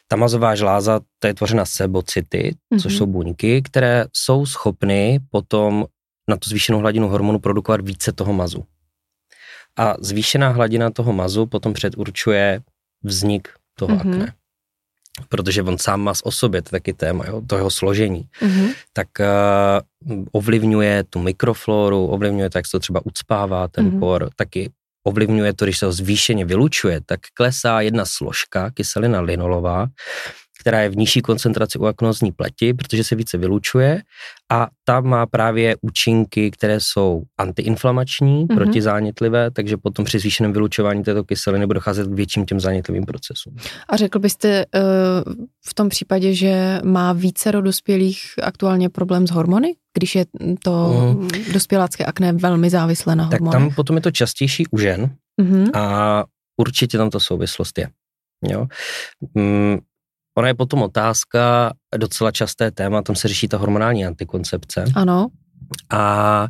Ta 0.07 0.15
mazová 0.15 0.55
žláza, 0.55 0.99
to 1.19 1.27
je 1.27 1.33
tvořena 1.33 1.65
sebocity, 1.65 2.55
mm-hmm. 2.55 2.81
což 2.81 2.93
mhm. 2.93 2.97
jsou 2.97 3.05
buňky, 3.05 3.61
které 3.61 4.05
jsou 4.13 4.45
schopny 4.45 5.19
potom 5.31 5.85
na 6.29 6.37
tu 6.37 6.49
zvýšenou 6.49 6.79
hladinu 6.79 7.07
hormonu 7.07 7.39
produkovat 7.39 7.81
více 7.81 8.11
toho 8.11 8.33
mazu. 8.33 8.63
A 9.77 9.95
zvýšená 9.99 10.49
hladina 10.49 10.91
toho 10.91 11.13
mazu 11.13 11.45
potom 11.45 11.73
předurčuje 11.73 12.61
vznik 13.03 13.49
toho 13.79 13.95
mm-hmm. 13.95 13.99
akné. 13.99 14.33
Protože 15.29 15.63
on 15.63 15.77
sám 15.77 16.01
má 16.01 16.13
o 16.23 16.31
sobě, 16.31 16.61
to 16.61 16.69
taky 16.69 16.93
téma, 16.93 17.25
jo, 17.27 17.41
to 17.47 17.55
jeho 17.55 17.71
složení, 17.71 18.25
mm-hmm. 18.41 18.73
tak 18.93 19.07
uh, 19.19 20.17
ovlivňuje 20.31 21.03
tu 21.03 21.19
mikrofloru, 21.19 22.07
ovlivňuje 22.07 22.49
to, 22.49 22.57
jak 22.57 22.65
se 22.65 22.71
to 22.71 22.79
třeba 22.79 23.05
ucpává 23.05 23.67
ten 23.67 23.89
mm-hmm. 23.89 23.99
por, 23.99 24.29
taky 24.35 24.71
ovlivňuje 25.03 25.53
to, 25.53 25.65
když 25.65 25.77
se 25.77 25.85
ho 25.85 25.91
zvýšeně 25.91 26.45
vylučuje, 26.45 27.01
tak 27.05 27.19
klesá 27.33 27.81
jedna 27.81 28.05
složka, 28.05 28.71
kyselina 28.71 29.21
linolová, 29.21 29.87
která 30.63 30.81
je 30.81 30.89
v 30.89 30.97
nižší 30.97 31.21
koncentraci 31.21 31.79
u 31.79 31.85
aknózní 31.85 32.31
pleti, 32.31 32.73
protože 32.73 33.03
se 33.03 33.15
více 33.15 33.37
vylučuje 33.37 34.01
a 34.51 34.67
ta 34.85 35.01
má 35.01 35.25
právě 35.25 35.75
účinky, 35.81 36.51
které 36.51 36.79
jsou 36.79 37.23
antiinflamační, 37.37 38.45
mm-hmm. 38.45 38.55
protizánětlivé, 38.55 39.51
takže 39.51 39.77
potom 39.77 40.05
při 40.05 40.19
zvýšeném 40.19 40.53
vylučování 40.53 41.03
této 41.03 41.23
kyseliny 41.23 41.67
bude 41.67 41.77
docházet 41.77 42.07
k 42.07 42.13
větším 42.13 42.45
těm 42.45 42.59
zánětlivým 42.59 43.05
procesům. 43.05 43.55
A 43.89 43.97
řekl 43.97 44.19
byste 44.19 44.65
uh, 44.65 45.33
v 45.67 45.73
tom 45.73 45.89
případě, 45.89 46.33
že 46.33 46.79
má 46.83 47.13
více 47.13 47.51
dospělých 47.51 48.21
aktuálně 48.43 48.89
problém 48.89 49.27
s 49.27 49.31
hormony? 49.31 49.75
když 49.97 50.15
je 50.15 50.25
to 50.63 50.87
mm. 51.19 51.27
dospělácké 51.53 52.05
akné 52.05 52.33
velmi 52.33 52.69
závislé 52.69 53.15
na 53.15 53.23
hormonech? 53.23 53.53
Tak 53.53 53.61
tam 53.61 53.75
potom 53.75 53.95
je 53.95 54.01
to 54.01 54.11
častější 54.11 54.67
u 54.71 54.77
žen 54.77 55.15
mm-hmm. 55.41 55.79
a 55.79 56.25
určitě 56.57 56.97
tam 56.97 57.09
to 57.09 57.19
souvislost 57.19 57.77
je. 57.77 57.87
Jo? 58.43 58.67
Ona 60.37 60.47
je 60.47 60.53
potom 60.53 60.81
otázka, 60.81 61.73
docela 61.97 62.31
časté 62.31 62.71
téma, 62.71 63.01
tam 63.01 63.15
se 63.15 63.27
řeší 63.27 63.47
ta 63.47 63.57
hormonální 63.57 64.05
antikoncepce. 64.05 64.85
Ano. 64.95 65.27
A 65.89 66.47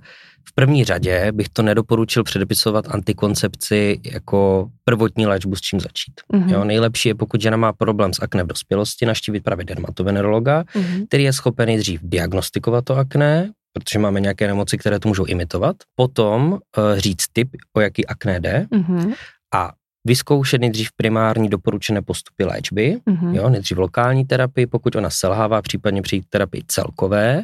v 0.50 0.54
první 0.56 0.84
řadě 0.84 1.32
bych 1.32 1.50
to 1.50 1.62
nedoporučil 1.62 2.24
předepisovat 2.24 2.86
antikoncepci 2.88 4.00
jako 4.06 4.70
prvotní 4.84 5.26
léčbu, 5.26 5.56
s 5.56 5.62
čím 5.62 5.80
začít. 5.80 6.14
Mm-hmm. 6.34 6.50
Jo, 6.54 6.64
nejlepší 6.64 7.10
je, 7.10 7.16
pokud 7.16 7.42
žena 7.42 7.58
má 7.58 7.74
problém 7.74 8.14
s 8.14 8.22
akné 8.22 8.44
v 8.44 8.48
dospělosti, 8.48 9.06
naštívit 9.06 9.44
právě 9.44 9.66
dermatovenerologa, 9.66 10.64
mm-hmm. 10.64 11.06
který 11.08 11.24
je 11.24 11.34
schopen 11.34 11.66
nejdřív 11.66 12.00
diagnostikovat 12.04 12.86
to 12.86 12.96
akné, 12.96 13.52
protože 13.74 14.00
máme 14.00 14.20
nějaké 14.20 14.48
nemoci, 14.48 14.78
které 14.78 15.00
to 15.00 15.08
můžou 15.08 15.26
imitovat, 15.26 15.76
potom 15.96 16.52
uh, 16.52 16.60
říct 16.98 17.26
typ, 17.34 17.50
o 17.78 17.82
jaký 17.82 18.08
akné 18.08 18.40
jde 18.40 18.68
mm-hmm. 18.72 19.14
a 19.54 19.72
vyzkoušet 20.06 20.62
nejdřív 20.62 20.90
primární 20.96 21.50
doporučené 21.50 22.02
postupy 22.02 22.44
léčby, 22.44 22.98
mm-hmm. 23.10 23.36
jo, 23.36 23.50
nejdřív 23.50 23.78
lokální 23.78 24.26
terapii, 24.26 24.68
pokud 24.68 24.96
ona 24.96 25.10
selhává, 25.10 25.62
případně 25.62 26.02
přijít 26.02 26.26
terapii 26.30 26.64
celkové 26.68 27.44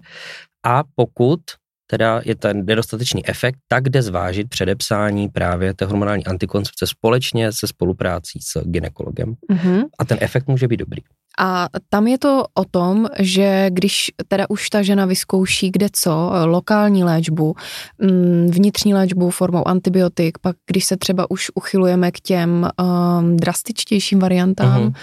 a 0.66 0.84
pokud 0.96 1.40
teda 1.92 2.22
je 2.26 2.36
ten 2.36 2.66
nedostatečný 2.66 3.28
efekt, 3.28 3.58
tak 3.68 3.90
jde 3.90 4.02
zvážit 4.02 4.50
předepsání 4.50 5.30
právě 5.30 5.74
té 5.74 5.86
hormonální 5.86 6.26
antikoncepce 6.26 6.88
společně 6.88 7.52
se 7.52 7.68
spoluprácí 7.68 8.40
s 8.42 8.62
ginekologem. 8.64 9.34
Mm-hmm. 9.52 9.84
A 10.00 10.06
ten 10.06 10.18
efekt 10.22 10.48
může 10.48 10.68
být 10.68 10.78
dobrý. 10.78 11.02
A 11.40 11.68
tam 11.90 12.08
je 12.08 12.18
to 12.18 12.46
o 12.54 12.66
tom, 12.66 13.08
že 13.20 13.70
když 13.70 14.12
teda 14.28 14.50
už 14.50 14.70
ta 14.70 14.82
žena 14.82 15.06
vyzkouší 15.06 15.72
kde 15.72 15.88
co, 15.94 16.32
lokální 16.46 17.04
léčbu, 17.04 17.56
mm, 18.02 18.48
vnitřní 18.52 18.94
léčbu 18.94 19.30
formou 19.30 19.68
antibiotik, 19.68 20.38
pak 20.38 20.56
když 20.68 20.86
se 20.86 20.98
třeba 20.98 21.32
už 21.32 21.52
uchylujeme 21.56 22.12
k 22.12 22.20
těm 22.20 22.70
um, 22.80 23.38
drastičtějším 23.38 24.20
variantám, 24.20 24.82
uh-huh. 24.82 24.94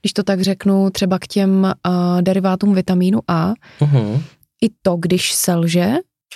když 0.00 0.12
to 0.12 0.22
tak 0.22 0.40
řeknu, 0.40 0.90
třeba 0.90 1.18
k 1.18 1.26
těm 1.26 1.72
uh, 1.86 2.22
derivátům 2.22 2.74
vitamínu 2.74 3.20
A, 3.28 3.52
uh-huh. 3.80 4.22
i 4.62 4.68
to, 4.82 4.96
když 4.96 5.32
selže, 5.32 5.92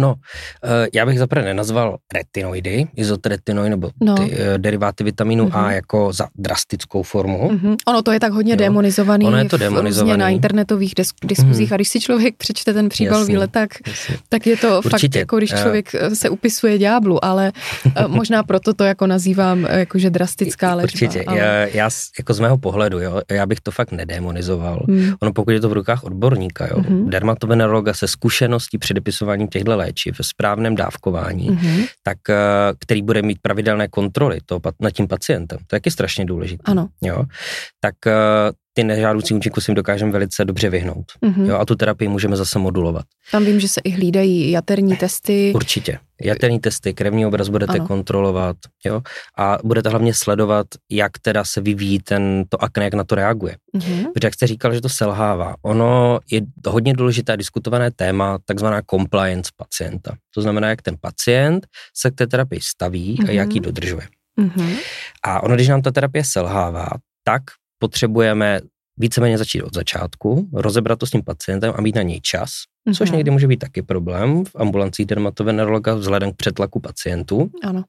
No, 0.00 0.14
eh, 0.64 0.88
já 0.94 1.06
bych 1.06 1.18
zaprvé 1.18 1.44
nenazval 1.44 1.98
retinoidy, 2.14 2.86
izotretinoid 2.96 3.70
nebo 3.70 3.90
no. 4.00 4.14
ty 4.14 4.32
eh, 4.32 4.58
deriváty 4.58 5.04
vitamínu 5.04 5.46
mm-hmm. 5.46 5.58
A 5.58 5.62
mhm. 5.62 5.72
jako 5.72 6.12
za 6.12 6.28
drastickou 6.34 7.02
formu. 7.02 7.50
Mm-hmm. 7.50 7.76
Ono 7.88 8.02
to 8.02 8.12
je 8.12 8.20
tak 8.20 8.32
hodně 8.32 8.52
jo. 8.52 8.56
demonizovaný 8.56 9.26
ono 9.26 9.38
je 9.38 9.44
to 9.44 9.56
demonizovaný. 9.56 10.18
na 10.18 10.28
internetových 10.28 10.94
disk- 10.94 11.26
diskuzích 11.26 11.70
mm-hmm. 11.70 11.74
a 11.74 11.76
když 11.76 11.88
si 11.88 12.00
člověk 12.00 12.36
přečte 12.36 12.74
ten 12.74 12.88
příbal 12.88 13.24
výlet, 13.24 13.50
tak, 13.50 13.70
tak 14.28 14.46
je 14.46 14.56
to 14.56 14.78
Určitě. 14.84 14.90
fakt 14.90 15.14
jako 15.14 15.36
když 15.36 15.50
člověk 15.50 15.90
uh, 15.94 16.14
se 16.14 16.30
upisuje 16.30 16.78
ďáblu, 16.78 17.24
ale 17.24 17.52
možná 18.06 18.42
proto 18.42 18.74
to 18.74 18.84
jako 18.84 19.06
nazývám 19.06 19.64
jakože 19.64 20.10
drastická 20.10 20.74
léčba. 20.74 20.84
Určitě, 20.84 21.24
ale... 21.26 21.38
já, 21.38 21.66
já 21.66 21.90
jako 22.18 22.34
z 22.34 22.40
mého 22.40 22.58
pohledu, 22.58 23.00
jo, 23.00 23.20
já 23.30 23.46
bych 23.46 23.60
to 23.60 23.70
fakt 23.70 23.92
nedemonizoval. 23.92 24.84
Mm. 24.86 25.14
Ono 25.20 25.32
pokud 25.32 25.50
je 25.50 25.60
to 25.60 25.68
v 25.68 25.72
rukách 25.72 26.04
odborníka, 26.04 26.66
jo, 26.66 26.76
mm-hmm. 26.76 27.08
dermatovenerologa 27.08 27.94
se 27.94 28.08
zkušeností 28.08 28.78
předepisováním 28.78 29.48
těchto 29.48 29.78
léčiv 29.88 30.20
v 30.20 30.26
správném 30.26 30.74
dávkování, 30.74 31.50
mm-hmm. 31.50 31.88
tak 32.02 32.18
eh, 32.28 32.36
který 32.78 33.02
bude 33.02 33.22
mít 33.22 33.38
pravidelné 33.42 33.88
kontroly 33.88 34.38
toho, 34.46 34.60
nad 34.80 34.90
tím 34.90 35.08
pacientem. 35.08 35.58
To 35.66 35.76
je 35.76 35.78
strašně 35.90 36.24
důležité. 36.24 36.62
Ano. 36.64 36.88
Jo? 37.02 37.24
Tak 37.80 37.94
eh, 38.06 38.12
ty 38.78 38.84
nežádoucí 38.84 39.34
účinky 39.34 39.60
si 39.60 39.74
dokážeme 39.74 40.12
velice 40.12 40.44
dobře 40.44 40.70
vyhnout. 40.70 41.04
Mm-hmm. 41.22 41.46
Jo, 41.46 41.56
a 41.56 41.64
tu 41.64 41.74
terapii 41.74 42.08
můžeme 42.08 42.36
zase 42.36 42.58
modulovat. 42.58 43.04
Tam 43.30 43.44
vím, 43.44 43.60
že 43.60 43.68
se 43.68 43.80
i 43.84 43.90
hlídají 43.90 44.50
jaterní 44.50 44.96
testy. 44.96 45.52
Určitě. 45.54 45.98
Jaterní 46.22 46.60
testy, 46.60 46.94
krevní 46.94 47.26
obraz 47.26 47.48
budete 47.48 47.78
ano. 47.78 47.86
kontrolovat 47.86 48.56
jo, 48.84 49.02
a 49.38 49.58
budete 49.64 49.88
hlavně 49.88 50.14
sledovat, 50.14 50.66
jak 50.90 51.18
teda 51.18 51.44
se 51.44 51.60
vyvíjí 51.60 51.98
ten, 51.98 52.44
to 52.48 52.62
akné, 52.62 52.84
jak 52.84 52.94
na 52.94 53.04
to 53.04 53.14
reaguje. 53.14 53.56
Mm-hmm. 53.76 54.12
Protože 54.14 54.26
jak 54.26 54.34
jste 54.34 54.46
říkal, 54.46 54.74
že 54.74 54.80
to 54.80 54.88
selhává, 54.88 55.54
ono 55.62 56.18
je 56.30 56.40
hodně 56.66 56.92
důležité 56.92 57.36
diskutované 57.36 57.90
téma, 57.90 58.38
takzvaná 58.44 58.82
compliance 58.90 59.50
pacienta. 59.56 60.16
To 60.34 60.42
znamená, 60.42 60.68
jak 60.68 60.82
ten 60.82 60.96
pacient 61.00 61.66
se 61.96 62.10
k 62.10 62.14
té 62.14 62.26
terapii 62.26 62.60
staví 62.62 63.16
mm-hmm. 63.16 63.28
a 63.28 63.32
jak 63.32 63.48
ji 63.48 63.60
mhm. 63.60 63.64
dodržuje. 63.64 64.06
Mm-hmm. 64.40 64.76
A 65.24 65.42
ono, 65.42 65.54
když 65.54 65.68
nám 65.68 65.82
ta 65.82 65.90
terapie 65.90 66.24
selhává, 66.24 66.88
tak 67.24 67.42
potřebujeme 67.78 68.60
víceméně 68.96 69.38
začít 69.38 69.62
od 69.62 69.74
začátku, 69.74 70.48
rozebrat 70.52 70.98
to 70.98 71.06
s 71.06 71.10
tím 71.10 71.22
pacientem 71.22 71.72
a 71.76 71.80
mít 71.80 71.94
na 71.94 72.02
něj 72.02 72.20
čas, 72.20 72.50
mm-hmm. 72.50 72.94
což 72.94 73.10
někdy 73.10 73.30
může 73.30 73.46
být 73.46 73.56
taky 73.56 73.82
problém 73.82 74.44
v 74.44 74.56
ambulancích 74.56 75.06
dermatovenerologa 75.06 75.94
vzhledem 75.94 76.32
k 76.32 76.36
přetlaku 76.36 76.80
pacientů. 76.80 77.50
Ano. 77.64 77.84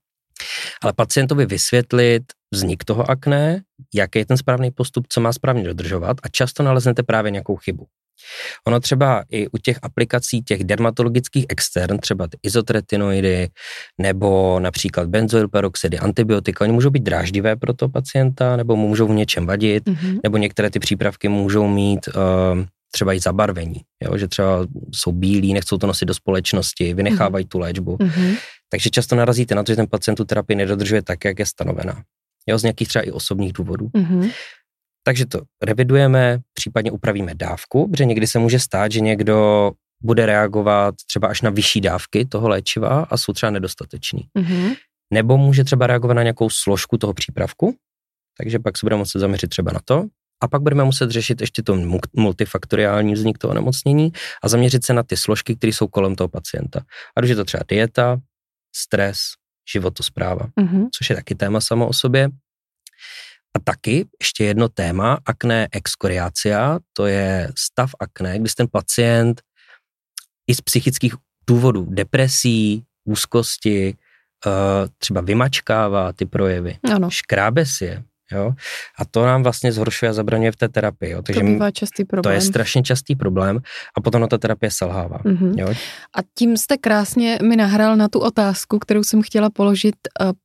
Ale 0.81 0.93
pacientovi 0.93 1.46
vysvětlit 1.46 2.24
vznik 2.53 2.84
toho 2.84 3.10
akné, 3.10 3.62
jaký 3.93 4.19
je 4.19 4.25
ten 4.25 4.38
správný 4.38 4.72
postup, 4.72 5.05
co 5.10 5.22
má 5.22 5.34
správně 5.34 5.63
dodržovat 5.63 6.17
a 6.24 6.29
často 6.29 6.63
naleznete 6.63 7.03
právě 7.03 7.31
nějakou 7.31 7.55
chybu. 7.55 7.86
Ono 8.68 8.80
třeba 8.80 9.24
i 9.30 9.48
u 9.48 9.58
těch 9.58 9.80
aplikací 9.82 10.42
těch 10.42 10.64
dermatologických 10.64 11.46
extern, 11.50 11.98
třeba 11.98 12.28
ty 12.28 12.38
izotretinoidy 12.44 13.50
nebo 13.98 14.60
například 14.60 15.10
benzylperoxidy, 15.10 16.00
antibiotika, 16.00 16.66
oni 16.66 16.74
můžou 16.74 16.90
být 16.90 17.04
dráždivé 17.04 17.56
pro 17.56 17.74
toho 17.74 17.90
pacienta 17.90 18.56
nebo 18.56 18.76
mu 18.76 18.88
můžou 18.88 19.08
v 19.08 19.12
něčem 19.12 19.46
vadit, 19.46 19.86
mm-hmm. 19.86 20.20
nebo 20.24 20.38
některé 20.38 20.70
ty 20.70 20.80
přípravky 20.80 21.30
můžou 21.30 21.68
mít 21.68 22.08
uh, 22.08 22.66
třeba 22.92 23.14
i 23.14 23.20
zabarvení, 23.20 23.82
jo? 24.04 24.18
že 24.18 24.28
třeba 24.28 24.68
jsou 24.92 25.12
bílí, 25.12 25.54
nechcou 25.54 25.78
to 25.78 25.88
nosit 25.88 26.06
do 26.06 26.14
společnosti, 26.14 26.94
vynechávají 26.94 27.46
mm-hmm. 27.46 27.50
tu 27.50 27.60
léčbu. 27.60 27.98
Mm-hmm. 27.98 28.38
Takže 28.72 28.90
často 28.90 29.16
narazíte 29.16 29.56
na 29.56 29.64
to, 29.64 29.72
že 29.72 29.76
ten 29.76 29.88
pacient 29.88 30.16
tu 30.16 30.26
terapii 30.26 30.56
nedodržuje 30.56 31.02
tak, 31.02 31.26
jak 31.26 31.40
je 31.40 31.46
stanovená. 31.46 32.04
Jo, 32.48 32.58
z 32.60 32.64
nějakých 32.64 32.88
třeba 32.88 33.04
i 33.04 33.12
osobních 33.12 33.54
důvodů. 33.54 33.88
Mm-hmm. 33.88 34.32
Takže 35.10 35.25
to 35.25 35.42
revidujeme, 35.63 36.39
případně 36.54 36.92
upravíme 36.92 37.36
dávku, 37.36 37.88
protože 37.92 38.06
někdy 38.06 38.28
se 38.28 38.39
může 38.39 38.60
stát, 38.60 38.92
že 38.92 39.00
někdo 39.00 39.72
bude 40.04 40.25
reagovat 40.25 40.96
třeba 41.08 41.28
až 41.28 41.42
na 41.42 41.50
vyšší 41.50 41.82
dávky 41.82 42.25
toho 42.25 42.50
léčiva 42.50 43.08
a 43.10 43.18
jsou 43.18 43.34
třeba 43.34 43.50
nedostateční. 43.50 44.22
Mm-hmm. 44.38 44.75
Nebo 45.13 45.38
může 45.38 45.63
třeba 45.63 45.88
reagovat 45.88 46.13
na 46.13 46.24
nějakou 46.24 46.50
složku 46.50 46.98
toho 46.98 47.13
přípravku, 47.13 47.75
takže 48.38 48.60
pak 48.60 48.78
se 48.78 48.86
budeme 48.86 49.00
muset 49.00 49.20
zaměřit 49.20 49.48
třeba 49.48 49.72
na 49.72 49.80
to. 49.86 50.06
A 50.44 50.48
pak 50.48 50.62
budeme 50.62 50.84
muset 50.84 51.12
řešit 51.12 51.42
ještě 51.42 51.63
to 51.63 51.75
multifaktoriální 52.16 53.13
vznik 53.13 53.38
toho 53.38 53.54
nemocnění 53.54 54.12
a 54.44 54.48
zaměřit 54.48 54.86
se 54.86 54.94
na 54.94 55.04
ty 55.04 55.18
složky, 55.18 55.56
které 55.56 55.74
jsou 55.74 55.88
kolem 55.88 56.16
toho 56.16 56.28
pacienta. 56.28 56.80
A 57.18 57.22
když 57.22 57.30
je 57.30 57.36
to 57.36 57.46
třeba 57.46 57.63
dieta, 57.68 58.18
stres, 58.75 59.20
životospráva, 59.74 60.48
mm-hmm. 60.62 60.88
což 60.98 61.10
je 61.10 61.16
taky 61.16 61.36
téma 61.36 61.62
samo 61.62 61.88
o 61.88 61.94
sobě. 61.94 62.30
A 63.56 63.60
taky 63.60 64.08
ještě 64.20 64.44
jedno 64.44 64.70
téma, 64.70 65.18
akné 65.25 65.68
excoriacia, 65.72 66.79
to 66.94 67.06
je 67.06 67.51
stav 67.58 67.91
akné, 68.00 68.39
kdy 68.39 68.50
ten 68.58 68.68
pacient 68.72 69.41
i 70.48 70.56
z 70.56 70.62
psychických 70.62 71.15
důvodů, 71.48 71.86
depresí, 71.89 72.84
úzkosti, 73.03 73.98
uh, 74.46 74.53
třeba 74.98 75.22
vymačkává 75.22 76.13
ty 76.13 76.25
projevy, 76.25 76.77
ano. 76.94 77.10
škrábe 77.10 77.65
si 77.65 77.86
je, 77.86 78.03
Jo? 78.31 78.53
A 79.00 79.05
to 79.05 79.25
nám 79.25 79.43
vlastně 79.43 79.71
zhoršuje 79.71 80.09
a 80.09 80.13
zabraňuje 80.13 80.51
v 80.51 80.55
té 80.55 80.69
terapii. 80.69 81.12
Jo? 81.12 81.21
Takže 81.21 81.41
to 81.41 81.45
bývá 81.45 81.71
častý 81.71 82.05
problém. 82.05 82.24
To 82.24 82.29
je 82.29 82.41
strašně 82.41 82.83
častý 82.83 83.15
problém 83.15 83.59
a 83.98 84.01
potom 84.01 84.21
na 84.21 84.27
ta 84.27 84.38
terapie 84.38 84.71
selhává. 84.71 85.17
Mm-hmm. 85.17 85.53
Jo? 85.57 85.67
A 86.17 86.19
tím 86.38 86.57
jste 86.57 86.77
krásně 86.77 87.39
mi 87.43 87.55
nahrál 87.55 87.95
na 87.95 88.07
tu 88.07 88.19
otázku, 88.19 88.79
kterou 88.79 89.03
jsem 89.03 89.21
chtěla 89.21 89.50
položit. 89.50 89.95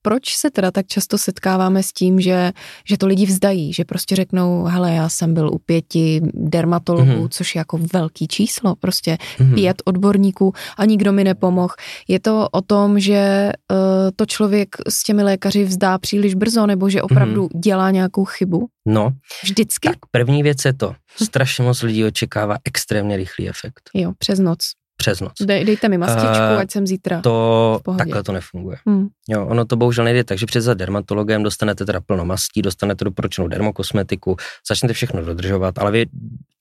Proč 0.02 0.36
se 0.36 0.50
teda 0.50 0.70
tak 0.70 0.86
často 0.86 1.18
setkáváme 1.18 1.82
s 1.82 1.92
tím, 1.92 2.20
že, 2.20 2.52
že 2.88 2.98
to 2.98 3.06
lidi 3.06 3.26
vzdají, 3.26 3.72
že 3.72 3.84
prostě 3.84 4.16
řeknou, 4.16 4.64
hele, 4.64 4.92
já 4.92 5.08
jsem 5.08 5.34
byl 5.34 5.50
u 5.52 5.58
pěti 5.58 6.20
dermatologů, 6.34 7.10
mm-hmm. 7.10 7.28
což 7.28 7.54
je 7.54 7.58
jako 7.58 7.78
velký 7.92 8.28
číslo, 8.28 8.74
prostě 8.76 9.16
mm-hmm. 9.38 9.54
pět 9.54 9.82
odborníků 9.84 10.52
a 10.78 10.84
nikdo 10.84 11.12
mi 11.12 11.24
nepomohl. 11.24 11.74
Je 12.08 12.20
to 12.20 12.48
o 12.52 12.60
tom, 12.60 13.00
že 13.00 13.52
uh, 13.72 13.78
to 14.16 14.26
člověk 14.26 14.68
s 14.88 15.02
těmi 15.02 15.22
lékaři 15.22 15.64
vzdá 15.64 15.98
příliš 15.98 16.34
brzo, 16.34 16.66
nebo 16.66 16.88
že 16.88 17.02
opravdu 17.02 17.46
mm-hmm. 17.46 17.60
Dělá 17.75 17.85
dělá 17.85 17.90
nějakou 17.90 18.25
chybu? 18.25 18.69
No. 18.87 19.12
Vždycky? 19.43 19.88
Tak 19.88 19.99
první 20.11 20.43
věc 20.43 20.64
je 20.64 20.73
to, 20.73 20.95
strašně 21.23 21.64
moc 21.64 21.83
lidí 21.83 22.04
očekává 22.04 22.57
extrémně 22.64 23.16
rychlý 23.16 23.49
efekt. 23.49 23.90
Jo, 23.95 24.12
přes 24.19 24.38
noc. 24.38 24.59
Přes 24.97 25.21
noc. 25.21 25.33
Dej, 25.40 25.64
dejte 25.64 25.88
mi 25.88 25.99
mastičku, 25.99 26.54
uh, 26.54 26.59
ať 26.59 26.71
jsem 26.71 26.87
zítra 26.87 27.21
To 27.21 27.81
takhle 27.99 28.23
to 28.23 28.33
nefunguje. 28.33 28.76
Hmm. 28.87 29.09
Jo, 29.28 29.47
ono 29.47 29.64
to 29.64 29.76
bohužel 29.76 30.04
nejde 30.04 30.25
takže 30.25 30.47
před 30.47 30.61
za 30.61 30.75
dermatologem 30.75 31.43
dostanete 31.43 31.85
teda 31.85 32.00
plno 32.00 32.25
mastí, 32.25 32.62
dostanete 32.62 33.04
doporučenou 33.04 33.49
dermokosmetiku, 33.49 34.37
začnete 34.69 34.93
všechno 34.95 35.25
dodržovat, 35.25 35.78
ale 35.78 35.93
vy 35.93 36.07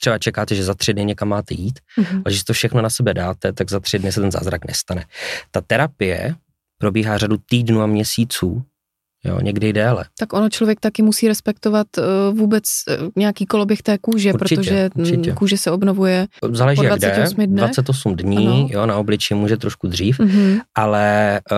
třeba 0.01 0.17
čekáte, 0.17 0.55
že 0.55 0.63
za 0.63 0.74
tři 0.74 0.93
dny 0.93 1.05
někam 1.05 1.27
máte 1.27 1.53
jít, 1.53 1.79
hmm. 1.96 2.08
ale 2.08 2.24
když 2.25 2.43
to 2.43 2.53
všechno 2.53 2.82
na 2.82 2.89
sebe 2.89 3.13
dáte, 3.13 3.53
tak 3.53 3.70
za 3.70 3.79
tři 3.79 4.00
dny 4.00 4.12
se 4.12 4.22
ten 4.22 4.32
zázrak 4.32 4.65
nestane. 4.65 5.05
Ta 5.51 5.62
terapie 5.62 6.36
probíhá 6.77 7.17
řadu 7.17 7.38
týdnů 7.50 7.82
a 7.82 7.86
měsíců, 7.86 8.63
jo, 9.25 9.39
někdy 9.41 9.73
déle. 9.73 10.05
Tak 10.19 10.33
ono 10.33 10.49
člověk 10.49 10.79
taky 10.79 11.01
musí 11.01 11.27
respektovat 11.27 11.87
uh, 11.97 12.37
vůbec 12.39 12.63
uh, 13.01 13.07
nějaký 13.15 13.45
koloběh 13.45 13.81
té 13.81 13.97
kůže, 13.97 14.33
Určitě, 14.33 14.55
protože 14.55 14.89
mm, 14.95 15.01
určitě. 15.01 15.31
kůže 15.31 15.57
se 15.57 15.71
obnovuje 15.71 16.27
Záleží 16.51 16.77
po 16.77 16.83
jak 16.83 16.99
jde, 16.99 17.07
28 17.07 17.45
dnech. 17.45 17.57
28 17.59 18.15
dní, 18.15 18.47
Ano. 18.47 18.67
jo, 18.71 18.85
na 18.85 18.97
obličeji 18.97 19.37
může 19.39 19.57
trošku 19.57 19.87
dřív, 19.87 20.19
Mhm. 20.19 20.59
ale 20.77 21.39
uh, 21.51 21.57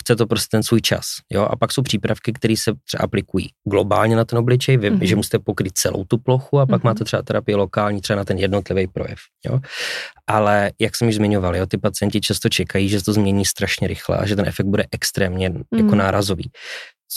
chce 0.00 0.16
to 0.16 0.26
prostě 0.26 0.48
ten 0.50 0.62
svůj 0.62 0.80
čas. 0.80 1.06
Jo? 1.32 1.42
A 1.50 1.56
pak 1.56 1.72
jsou 1.72 1.82
přípravky, 1.82 2.32
které 2.32 2.54
se 2.56 2.72
třeba 2.84 3.04
aplikují 3.04 3.48
globálně 3.70 4.16
na 4.16 4.24
ten 4.24 4.38
obličej, 4.38 4.76
vy, 4.76 4.90
Mhm. 4.90 5.06
že 5.06 5.16
musíte 5.16 5.38
pokryt 5.38 5.72
celou 5.74 6.04
tu 6.04 6.18
plochu 6.18 6.58
a 6.60 6.66
pak 6.66 6.82
Mhm. 6.82 6.90
máte 6.90 7.04
třeba 7.04 7.22
terapii 7.22 7.54
lokální, 7.54 8.00
třeba 8.00 8.16
na 8.16 8.24
ten 8.24 8.38
jednotlivý 8.38 8.86
projev. 8.86 9.18
Jo? 9.46 9.58
Ale 10.26 10.70
jak 10.80 10.96
jsem 10.96 11.08
již 11.08 11.16
zmiňoval, 11.16 11.56
jo, 11.56 11.66
ty 11.66 11.78
pacienti 11.78 12.20
často 12.20 12.48
čekají, 12.48 12.88
že 12.88 12.98
se 12.98 13.04
to 13.04 13.12
změní 13.12 13.44
strašně 13.44 13.88
rychle 13.88 14.16
a 14.18 14.26
že 14.26 14.36
ten 14.36 14.46
efekt 14.48 14.66
bude 14.66 14.84
extrémně 14.92 15.44
jako 15.46 15.86
Mhm. 15.88 15.98
nárazový, 15.98 16.50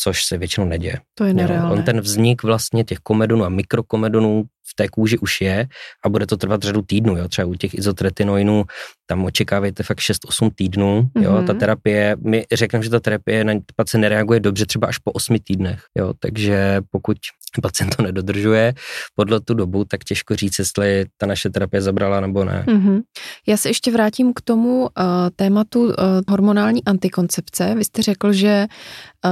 což 0.01 0.24
se 0.24 0.38
většinou 0.38 0.65
neděje. 0.68 1.00
To 1.15 1.24
je 1.24 1.34
nereálné. 1.34 1.72
on 1.72 1.84
ten 1.84 2.01
vznik 2.01 2.44
vlastně 2.44 2.84
těch 2.84 2.98
komedonů 3.00 3.46
a 3.46 3.50
mikrokomedonů 3.50 4.44
v 4.70 4.75
té 4.75 4.88
kůži 4.88 5.18
už 5.18 5.41
je 5.41 5.68
a 6.06 6.10
bude 6.10 6.25
to 6.25 6.38
trvat 6.38 6.63
řadu 6.63 6.82
týdnů. 6.82 7.18
Jo? 7.18 7.27
Třeba 7.27 7.46
u 7.46 7.53
těch 7.53 7.74
izotretinoinů 7.74 8.65
tam 9.06 9.25
očekávejte 9.25 9.84
fakt 9.84 9.98
6-8 9.98 10.51
týdnů. 10.56 11.10
Jo? 11.22 11.32
Mhm. 11.32 11.46
Ta 11.46 11.53
terapie, 11.53 12.15
my 12.25 12.46
řekneme, 12.53 12.84
že 12.84 12.89
ta 12.89 13.00
terapie 13.00 13.44
na 13.44 13.53
pacient 13.75 14.01
nereaguje 14.01 14.39
dobře 14.39 14.65
třeba 14.65 14.88
až 14.88 14.98
po 14.98 15.12
8 15.12 15.38
týdnech. 15.39 15.84
Jo? 15.98 16.13
Takže 16.20 16.82
pokud 16.91 17.18
pacient 17.62 17.96
to 17.96 18.03
nedodržuje 18.03 18.74
podle 19.15 19.39
tu 19.39 19.53
dobu, 19.53 19.86
tak 19.86 20.03
těžko 20.03 20.36
říct, 20.36 20.60
jestli 20.60 21.06
ta 21.18 21.25
naše 21.25 21.50
terapie 21.50 21.82
zabrala 21.82 22.20
nebo 22.20 22.46
ne. 22.46 22.65
Mhm. 22.68 23.00
Já 23.48 23.58
se 23.58 23.70
ještě 23.70 23.91
vrátím 23.91 24.34
k 24.34 24.41
tomu 24.41 24.82
uh, 24.82 24.88
tématu 25.36 25.84
uh, 25.84 25.94
hormonální 26.29 26.86
antikoncepce. 26.86 27.75
Vy 27.75 27.86
jste 27.86 28.01
řekl, 28.01 28.34
že 28.34 28.68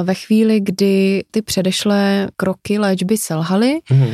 ve 0.03 0.13
chvíli, 0.13 0.59
kdy 0.59 1.23
ty 1.31 1.41
předešlé 1.41 2.27
kroky 2.35 2.79
léčby 2.79 3.17
selhaly, 3.17 3.79
Mhm. 3.91 4.07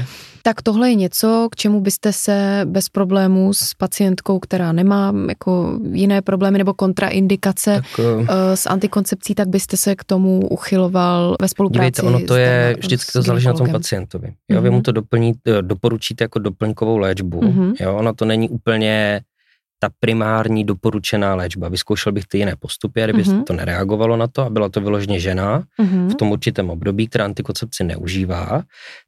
tak 0.44 0.62
tohle 0.62 0.90
je 0.90 0.96
něco, 0.96 1.48
k 1.52 1.56
čemu 1.56 1.82
byste 1.82 2.14
se 2.14 2.62
bez 2.66 2.90
problémů 2.90 3.54
s 3.54 3.74
pacientkou, 3.74 4.40
která 4.40 4.72
nemá 4.72 5.14
jako 5.30 5.80
jiné 5.92 6.22
problémy 6.22 6.58
nebo 6.58 6.74
kontraindikace 6.74 7.76
Tak, 7.76 8.00
eh, 8.00 8.16
uh, 8.16 8.26
s 8.56 8.70
antikoncepcí, 8.70 9.36
tak 9.36 9.48
byste 9.48 9.78
se 9.78 9.96
k 9.96 10.04
tomu 10.04 10.40
uchyloval 10.48 11.36
ve 11.42 11.48
spolupráci 11.48 11.80
Dívejte, 11.80 12.02
ono 12.02 12.20
to 12.28 12.36
je, 12.36 12.76
vždycky 12.80 13.12
to 13.12 13.22
záleží 13.22 13.48
na 13.48 13.54
tom 13.54 13.72
pacientovi. 13.72 14.34
Jo, 14.52 14.62
vy 14.62 14.70
Mhm. 14.70 14.78
mu 14.78 14.82
to 14.84 14.92
doplní, 14.92 15.34
eh, 15.48 15.62
doporučíte 15.62 16.24
jako 16.24 16.40
doplňkovou 16.40 16.98
léčbu. 16.98 17.42
Mhm. 17.42 17.74
Jo, 17.80 17.96
ono 17.96 18.14
to 18.14 18.26
není 18.26 18.50
úplně 18.50 19.22
ta 19.84 19.90
primární 20.00 20.64
doporučená 20.64 21.36
léčba. 21.36 21.70
Vyzkoušel 21.70 22.12
bych 22.12 22.28
ty 22.28 22.38
jiné 22.38 22.56
postupy, 22.56 23.04
a 23.04 23.06
kdyby 23.06 23.24
Mhm. 23.24 23.44
to 23.44 23.54
nereagovalo 23.54 24.18
na 24.18 24.28
to 24.28 24.42
a 24.42 24.50
byla 24.50 24.70
to 24.70 24.82
vyloženě 24.82 25.20
žena 25.20 25.64
Mhm. 25.80 26.10
v 26.10 26.16
tom 26.16 26.32
určitém 26.32 26.70
období, 26.70 27.08
která 27.08 27.26
antikoncepci 27.26 27.84
neužívá, 27.84 28.64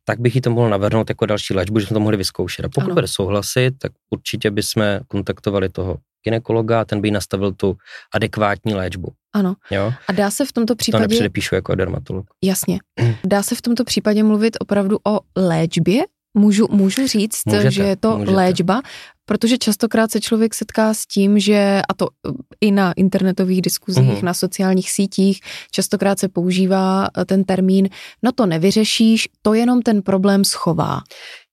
tak 0.06 0.20
bych 0.20 0.36
jí 0.36 0.42
to 0.42 0.50
mohl 0.50 0.70
navrhnout 0.70 1.10
jako 1.10 1.26
další 1.26 1.54
léčbu, 1.54 1.80
že 1.80 1.86
jsme 1.88 1.94
to 1.94 2.00
mohli 2.00 2.18
vyzkoušet. 2.18 2.66
A 2.66 2.70
pokud 2.70 2.86
Ano. 2.86 2.94
bude 2.94 3.08
souhlasit, 3.08 3.74
tak 3.82 3.92
určitě 4.10 4.52
bychom 4.52 4.84
kontaktovali 5.08 5.70
toho 5.70 5.98
gynekologa 6.26 6.82
a 6.82 6.86
ten 6.86 7.02
by 7.02 7.12
nastavil 7.12 7.52
tu 7.52 7.78
adekvátní 8.14 8.74
léčbu. 8.74 9.08
Ano. 9.34 9.56
Jo? 9.72 9.94
A 10.08 10.12
dá 10.12 10.32
se 10.32 10.46
v 10.46 10.52
tomto 10.52 10.72
To 10.74 10.76
případě... 10.76 11.02
nepředepíšu 11.02 11.56
jako 11.56 11.76
dermatolog. 11.76 12.26
Jasně. 12.44 12.80
Dá 13.26 13.44
se 13.44 13.56
v 13.56 13.62
tomto 13.62 13.84
případě 13.84 14.24
mluvit 14.24 14.58
opravdu 14.60 14.98
o 15.08 15.20
léčbě? 15.38 16.04
Můžu, 16.36 16.68
můžu 16.72 17.08
říct, 17.08 17.42
Můžete, 17.46 17.72
že 17.72 17.84
je 17.84 17.96
to 17.96 18.18
můžete. 18.18 18.32
léčba, 18.38 18.82
protože 19.26 19.58
častokrát 19.58 20.12
se 20.12 20.20
člověk 20.22 20.54
setká 20.54 20.94
s 20.94 21.06
tím, 21.06 21.40
že, 21.40 21.82
a 21.90 21.94
to 21.94 22.08
eh, 22.28 22.32
i 22.62 22.72
na 22.72 22.94
internetových 22.94 23.62
diskuzích, 23.62 24.04
Mhm. 24.18 24.26
na 24.26 24.34
sociálních 24.34 24.92
sítích, 24.92 25.40
častokrát 25.72 26.20
se 26.20 26.30
používá 26.30 27.08
eh, 27.18 27.26
ten 27.26 27.44
termín, 27.44 27.90
no 28.24 28.32
to 28.32 28.46
nevyřešíš, 28.46 29.28
to 29.42 29.54
jenom 29.54 29.82
ten 29.82 30.02
problém 30.02 30.44
schová. 30.46 31.02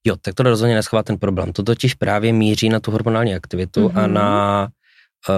Jo, 0.05 0.15
tak 0.21 0.33
to 0.33 0.43
rozhodně 0.43 0.75
neschová 0.75 1.03
ten 1.03 1.17
problém. 1.17 1.53
To 1.53 1.63
totiž 1.63 1.93
právě 1.93 2.33
míří 2.33 2.69
na 2.69 2.79
tu 2.79 2.91
hormonální 2.91 3.35
aktivitu 3.35 3.87
mm-hmm. 3.87 3.99
a 3.99 4.01
Mhm. 4.07 4.13
na 4.13 4.67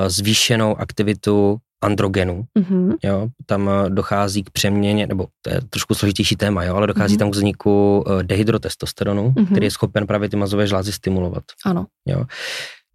zvýšenou 0.07 0.75
aktivitu 0.79 1.57
androgenů. 1.83 2.43
Mhm. 2.57 2.93
Jo, 3.03 3.27
tam 3.45 3.67
uh, 3.67 3.89
dochází 3.89 4.43
k 4.43 4.49
přeměně, 4.49 5.07
nebo 5.07 5.27
to 5.41 5.49
je 5.53 5.61
trošku 5.69 5.93
složitější 5.95 6.35
téma, 6.35 6.63
jo, 6.63 6.75
ale 6.75 6.87
dochází 6.87 7.13
Mhm. 7.13 7.15
mm-hmm. 7.15 7.19
tam 7.19 7.31
k 7.31 7.35
vzniku 7.35 8.03
uh, 8.07 8.23
dehydrotestosteronu, 8.23 9.23
Mhm. 9.23 9.33
mm-hmm. 9.33 9.51
který 9.51 9.65
je 9.65 9.71
schopen 9.71 10.07
právě 10.07 10.29
ty 10.29 10.35
mazové 10.37 10.67
žlázy 10.67 10.91
stimulovat. 10.91 11.43
Ano. 11.65 11.85
Jo. 12.07 12.23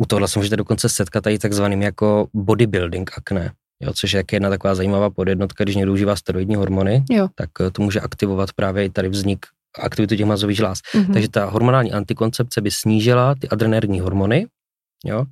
U 0.02 0.06
tohle 0.06 0.28
se 0.28 0.38
můžete 0.38 0.56
dokonce 0.56 0.88
setkat 0.88 1.26
i 1.26 1.38
takzvaným 1.38 1.82
jako 1.82 2.28
bodybuilding 2.34 3.10
akné. 3.18 3.52
Jo, 3.82 3.92
což 3.92 4.12
je 4.12 4.24
jedna 4.32 4.48
taková 4.50 4.74
zajímavá 4.74 5.10
podjednotka, 5.10 5.64
když 5.64 5.76
někdo 5.76 5.92
užívá 5.92 6.16
steroidní 6.16 6.54
hormony, 6.56 7.04
Jo. 7.10 7.28
tak 7.34 7.50
to 7.72 7.82
může 7.82 8.00
aktivovat 8.00 8.52
právě 8.52 8.84
i 8.84 8.90
tady 8.90 9.08
vznik 9.08 9.46
aktivitu 9.82 10.16
těch 10.16 10.26
mazových 10.26 10.56
žláz. 10.56 10.78
Mhm. 10.94 11.12
Takže 11.12 11.28
ta 11.28 11.44
hormonální 11.44 11.92
antikoncepce 11.92 12.60
by 12.60 12.70
snížila 12.70 13.34
ty 13.34 13.48
adrenergní 13.48 14.00
hormony 14.00 14.46
jo, 15.04 15.24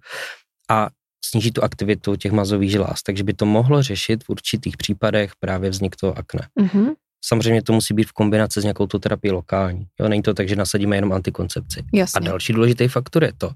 a 0.71 0.89
sníží 1.25 1.53
tu 1.53 1.63
aktivitu 1.65 2.17
těch 2.17 2.33
mazových 2.33 2.71
žláz, 2.71 3.03
takže 3.03 3.25
by 3.25 3.33
to 3.35 3.47
mohlo 3.47 3.83
řešit 3.83 4.25
v 4.25 4.29
určitých 4.31 4.77
případech 4.77 5.33
právě 5.41 5.71
vznik 5.71 5.97
toho 5.97 6.19
akné. 6.19 6.47
Mhm. 6.61 6.89
Samozřejmě 7.25 7.63
to 7.63 7.73
musí 7.73 7.95
být 7.95 8.09
v 8.09 8.13
kombinaci 8.13 8.61
s 8.61 8.65
nějakou 8.65 8.87
tu 8.87 8.99
terapii 8.99 9.31
lokální. 9.33 9.87
Jo, 10.01 10.09
není 10.09 10.23
to 10.23 10.35
tak, 10.35 10.49
že 10.49 10.57
nasadíme 10.57 10.97
jenom 10.97 11.13
antikoncepci. 11.13 11.81
A 11.81 11.97
Jasně. 11.97 12.21
další 12.29 12.53
důležitý 12.53 12.89
faktor 12.89 13.25
je 13.25 13.33
to, 13.39 13.51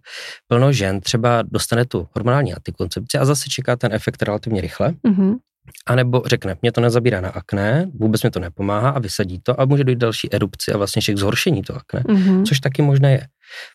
plno 0.48 0.72
žen 0.72 1.01
třeba 1.01 1.42
dostane 1.42 1.85
tu 1.85 2.09
hormonální 2.14 2.55
antikoncepci 2.55 3.18
a 3.18 3.25
zase 3.25 3.48
čeká 3.48 3.77
ten 3.77 3.92
efekt 3.92 4.22
relativně 4.22 4.61
rychle, 4.61 4.94
Mhm. 5.07 5.35
a 5.87 5.94
nebo 5.94 6.22
řekne, 6.27 6.57
mě 6.62 6.72
to 6.72 6.81
nezabírá 6.81 7.20
na 7.20 7.29
akné, 7.29 7.90
vůbec 7.94 8.22
mi 8.22 8.31
to 8.31 8.40
nepomáhá 8.40 8.90
a 8.90 8.98
vysadí 8.98 9.38
to 9.42 9.61
a 9.61 9.64
může 9.64 9.85
dojít 9.85 9.98
další 9.98 10.33
erupci 10.35 10.72
a 10.72 10.77
vlastně 10.77 11.03
všech 11.03 11.16
zhoršení 11.16 11.62
toho 11.62 11.79
akné 11.79 12.03
Mhm. 12.09 12.44
což 12.44 12.61
taky 12.61 12.83
možné 12.83 13.12
je. 13.12 13.27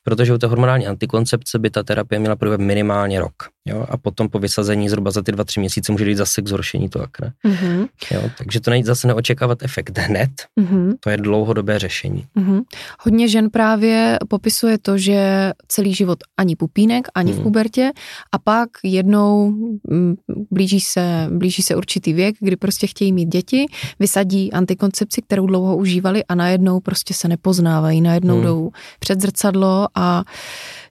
Protože 0.04 0.34
u 0.34 0.38
té 0.38 0.48
hormonální 0.48 0.88
antikoncepce 0.88 1.60
by 1.60 1.70
ta 1.70 1.84
terapie 1.84 2.20
měla 2.20 2.36
probíhat 2.36 2.60
minimálně 2.62 3.20
rok. 3.20 3.34
Jo? 3.66 3.86
A 3.90 3.98
potom 3.98 4.30
po 4.30 4.40
vysazení 4.40 4.90
zhruba 4.90 5.12
za 5.12 5.22
ty 5.22 5.32
dva, 5.32 5.44
tři 5.44 5.60
měsíce 5.60 5.92
může 5.92 6.04
dojít 6.06 6.16
zase 6.18 6.42
k 6.42 6.48
zhoršení 6.48 6.90
toho 6.90 7.06
akné. 7.06 7.34
Mhm. 7.44 7.86
Jo? 8.12 8.22
Takže 8.38 8.62
to 8.62 8.72
není 8.72 8.84
zase 8.84 9.08
neočekávat 9.08 9.64
efekt 9.64 9.98
hned, 9.98 10.30
Mhm. 10.56 10.94
to 11.00 11.10
je 11.10 11.18
dlouhodobé 11.18 11.80
řešení. 11.80 12.26
Mhm. 12.36 12.62
Hodně 13.00 13.28
žen 13.28 13.50
právě 13.50 14.18
popisuje 14.30 14.78
to, 14.78 14.98
že 14.98 15.52
celý 15.68 15.94
život 15.94 16.20
ani 16.38 16.56
pupínek, 16.56 17.08
ani 17.16 17.32
v 17.32 17.36
Mhm. 17.36 17.44
pubertě 17.44 17.92
a 18.32 18.38
pak 18.38 18.70
jednou 18.84 19.52
mm, 19.52 20.16
blíží 20.52 20.80
se, 20.82 21.28
blíží 21.32 21.62
se 21.62 21.76
určitý 21.76 22.14
věk, 22.14 22.36
kdy 22.40 22.56
prostě 22.56 22.88
chtějí 22.88 23.14
mít 23.14 23.26
děti, 23.26 23.66
vysadí 24.00 24.54
antikoncepci, 24.54 25.22
kterou 25.22 25.48
dlouho 25.48 25.78
užívali 25.78 26.24
a 26.26 26.36
najednou 26.36 26.80
prostě 26.80 27.14
se 27.14 27.28
nepoznávají, 27.28 28.02
najednou 28.02 28.36
Mhm. 28.36 28.44
jdou 28.44 28.70
před 29.00 29.22
zrcadlo 29.22 29.67
a 29.96 30.24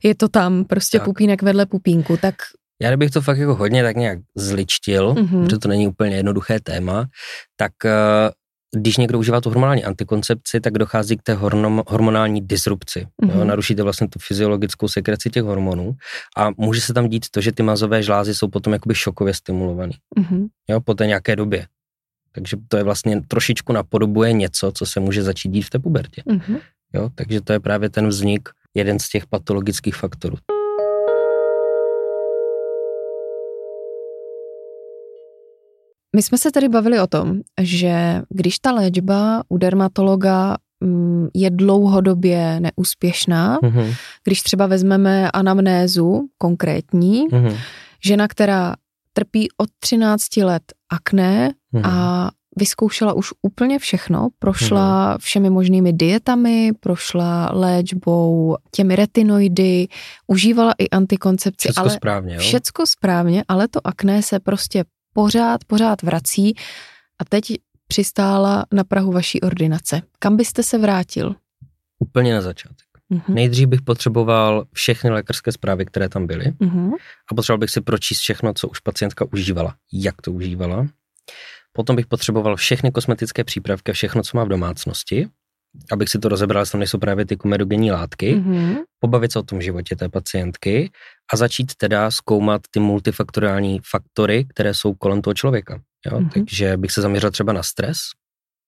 je 0.03 0.15
to 0.15 0.29
tam 0.29 0.65
prostě 0.65 0.99
Tak. 0.99 1.05
pupínek 1.05 1.43
vedle 1.43 1.67
pupínku, 1.67 2.17
tak 2.17 2.35
Já 2.83 2.91
kdybych 2.91 3.11
to 3.11 3.21
fakt 3.21 3.39
jako 3.39 3.55
hodně 3.55 3.83
tak 3.83 3.97
nějak 3.97 4.19
zličtil, 4.37 5.15
Mhm. 5.15 5.25
mm-hmm. 5.27 5.45
protože 5.45 5.59
to 5.59 5.69
není 5.69 5.89
úplně 5.89 6.17
jednoduché 6.17 6.61
téma, 6.61 7.07
tak 7.57 7.73
eh, 7.85 8.31
když 8.77 8.97
někdo 8.97 9.19
užívá 9.19 9.41
tu 9.41 9.49
hormonální 9.49 9.85
antikoncepci, 9.85 10.61
tak 10.61 10.73
dochází 10.73 11.17
k 11.17 11.23
té 11.23 11.35
hornom, 11.35 11.83
hormonální 11.87 12.41
disrupci. 12.41 13.01
Mm-hmm. 13.01 13.31
Jo? 13.31 13.37
Mhm. 13.39 13.47
Narušíte 13.47 13.83
vlastně 13.83 14.09
tu 14.09 14.19
fyziologickou 14.23 14.89
sekreci 14.89 15.31
těch 15.31 15.43
hormonů 15.43 15.97
a 16.37 16.49
může 16.57 16.81
se 16.81 16.95
tam 16.95 17.09
dít 17.09 17.27
to, 17.31 17.41
že 17.41 17.53
ty 17.53 17.63
mazové 17.63 18.03
žlázy 18.03 18.35
jsou 18.35 18.49
potom 18.49 18.73
jakoby 18.73 18.95
šokově 18.95 19.35
stimulovaný. 19.35 19.93
mhm. 20.19 20.47
jo, 20.69 20.81
po 20.81 20.95
té 20.95 21.07
nějaké 21.07 21.37
době. 21.37 21.67
Takže 22.33 22.57
to 22.69 22.77
je 22.77 22.83
vlastně 22.83 23.21
trošičku 23.29 23.73
napodobuje 23.73 24.33
něco, 24.33 24.73
co 24.73 24.87
se 24.87 25.01
může 25.01 25.23
začít 25.23 25.49
dít 25.49 25.63
v 25.63 25.71
té 25.71 25.79
pubertě. 25.79 26.23
Mhm. 26.27 26.59
Jo? 26.95 27.09
Takže 27.15 27.41
to 27.41 27.53
je 27.53 27.61
právě 27.61 27.91
ten 27.91 28.09
vznik, 28.09 28.49
jeden 28.77 28.99
z 28.99 29.09
těch 29.09 29.27
patologických 29.27 29.95
faktorů. 29.97 30.37
My 36.17 36.23
jsme 36.23 36.39
se 36.39 36.51
tady 36.53 36.69
bavili 36.69 37.01
o 37.01 37.07
tom, 37.07 37.41
že 37.61 38.23
když 38.29 38.59
ta 38.59 38.73
léčba 38.73 39.43
u 39.49 39.59
dermatologa 39.59 40.57
mm, 40.81 41.29
je 41.35 41.51
dlouhodobě 41.51 42.61
neúspěšná, 42.61 43.59
Mhm. 43.63 43.93
když 44.25 44.43
třeba 44.43 44.67
vezmeme 44.67 45.31
anamnézu 45.31 46.29
konkrétní, 46.39 47.25
Mhm. 47.33 47.55
žena, 48.05 48.29
která 48.29 48.75
trpí 49.13 49.49
od 49.57 49.69
13 49.79 50.37
let 50.45 50.63
akné 50.93 51.53
Mhm. 51.73 51.85
a 51.87 52.31
vyzkoušela 52.57 53.13
už 53.13 53.33
úplně 53.43 53.79
všechno, 53.79 54.29
prošla 54.39 55.19
všemi 55.19 55.51
možnými 55.51 55.93
dietami, 55.93 56.71
prošla 56.81 57.51
léčbou 57.53 58.57
těmi 58.71 58.97
retinoidy, 58.97 59.89
užívala 60.27 60.73
i 60.79 60.89
antikoncepci, 60.91 61.69
Všechno 61.69 61.81
ale 61.83 61.91
správně, 61.91 62.35
jo? 62.35 62.41
všecko 62.41 62.87
správně, 62.87 63.45
ale 63.49 63.69
to 63.69 63.87
akné 63.87 64.23
se 64.23 64.41
prostě 64.41 64.85
pořád, 65.13 65.65
pořád 65.65 66.03
vrací 66.03 66.55
a 67.21 67.25
teď 67.25 67.53
přistála 67.89 68.65
na 68.73 68.85
Prahu 68.85 69.13
vaší 69.13 69.41
ordinace. 69.41 70.03
Kam 70.19 70.37
byste 70.37 70.63
se 70.63 70.79
vrátil? 70.79 71.35
Úplně 71.99 72.35
na 72.35 72.41
začátek. 72.41 72.87
Mhm. 73.11 73.35
Nejdřív 73.35 73.69
bych 73.69 73.83
potřeboval 73.83 74.65
všechny 74.73 75.11
lékařské 75.11 75.53
zprávy, 75.53 75.87
které 75.87 76.09
tam 76.09 76.27
byly 76.27 76.53
Mhm. 76.61 76.93
a 77.31 77.35
potřeboval 77.35 77.59
bych 77.59 77.71
si 77.71 77.81
pročíst 77.81 78.21
všechno, 78.21 78.53
co 78.55 78.69
už 78.69 78.81
pacientka 78.81 79.25
užívala, 79.33 79.75
jak 79.93 80.23
to 80.23 80.33
užívala. 80.33 80.87
Potom 81.77 81.97
bych 81.97 82.07
potřeboval 82.07 82.57
všechny 82.57 82.91
kosmetické 82.91 83.45
přípravky, 83.45 83.93
všechno, 83.93 84.23
co 84.23 84.37
má 84.37 84.45
v 84.45 84.49
domácnosti, 84.49 85.29
abych 85.93 86.09
si 86.09 86.19
to 86.19 86.29
rozebral, 86.29 86.63
jestli 86.63 86.73
tam 86.73 86.79
nejsou 86.79 86.99
právě 86.99 87.27
ty 87.27 87.37
komedogenní 87.37 87.93
látky, 87.93 88.35
mm-hmm. 88.35 88.77
pobavit 89.01 89.33
se 89.33 89.39
o 89.39 89.43
tom 89.43 89.63
životě 89.63 89.97
té 89.97 90.09
pacientky 90.09 90.91
a 91.33 91.37
začít 91.37 91.75
teda 91.75 92.11
zkoumat 92.11 92.63
ty 92.71 92.81
multifaktoriální 92.81 93.81
faktory, 93.91 94.45
které 94.45 94.75
jsou 94.75 94.95
kolem 94.95 95.23
toho 95.23 95.35
člověka. 95.35 95.81
Jo? 96.07 96.19
Mm-hmm. 96.21 96.31
Takže 96.31 96.77
bych 96.77 96.93
se 96.93 97.03
zaměřil 97.03 97.31
třeba 97.31 97.53
na 97.53 97.63
stres, 97.63 97.99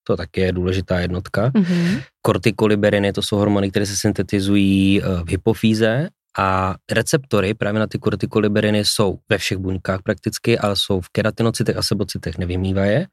to 0.07 0.17
taky 0.17 0.41
je 0.41 0.53
důležitá 0.53 1.01
jednotka. 1.01 1.51
Mm-hmm. 1.51 2.03
Kortikoliberiny, 2.23 3.13
to 3.13 3.23
jsou 3.23 3.37
hormony, 3.37 3.71
které 3.71 3.87
se 3.87 3.97
syntetizují 3.97 5.03
eh, 5.03 5.07
v 5.25 5.29
hypofýze 5.29 6.09
a 6.39 6.75
receptory 6.91 7.55
právě 7.55 7.81
na 7.81 7.87
ty 7.87 7.99
kortikoliberiny 7.99 8.85
jsou 8.85 9.19
ve 9.29 9.39
všech 9.39 9.59
buňkách 9.59 10.03
prakticky, 10.03 10.59
ale 10.59 10.77
jsou 10.77 11.01
v 11.01 11.09
keratinocitech 11.09 11.77
a 11.77 11.83
sebocitech, 11.83 12.39
nevymývaje. 12.39 13.07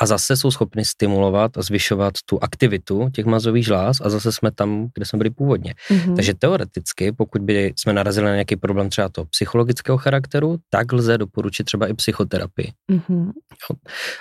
A 0.00 0.06
zase 0.06 0.36
jsou 0.36 0.50
schopny 0.50 0.84
stimulovat 0.84 1.58
a 1.58 1.62
zvyšovat 1.62 2.14
tu 2.24 2.38
aktivitu 2.42 3.08
těch 3.12 3.26
mazových 3.26 3.64
žláz 3.64 4.00
a 4.00 4.10
zase 4.10 4.32
jsme 4.32 4.50
tam, 4.50 4.88
kde 4.94 5.06
jsme 5.06 5.16
byli 5.16 5.30
původně. 5.30 5.74
Mm-hmm. 5.90 6.16
Takže 6.16 6.34
teoreticky, 6.34 7.12
pokud 7.12 7.42
by 7.42 7.72
jsme 7.76 7.92
narazili 7.92 8.26
na 8.26 8.32
nějaký 8.32 8.56
problém 8.56 8.88
třeba 8.88 9.08
to 9.08 9.24
psychologického 9.24 9.98
charakteru, 9.98 10.56
tak 10.70 10.92
lze 10.92 11.18
doporučit 11.18 11.64
třeba 11.64 11.86
i 11.86 11.94
psychoterapii. 11.94 12.72
Mm-hmm. 12.92 13.32
Jo. 13.70 13.76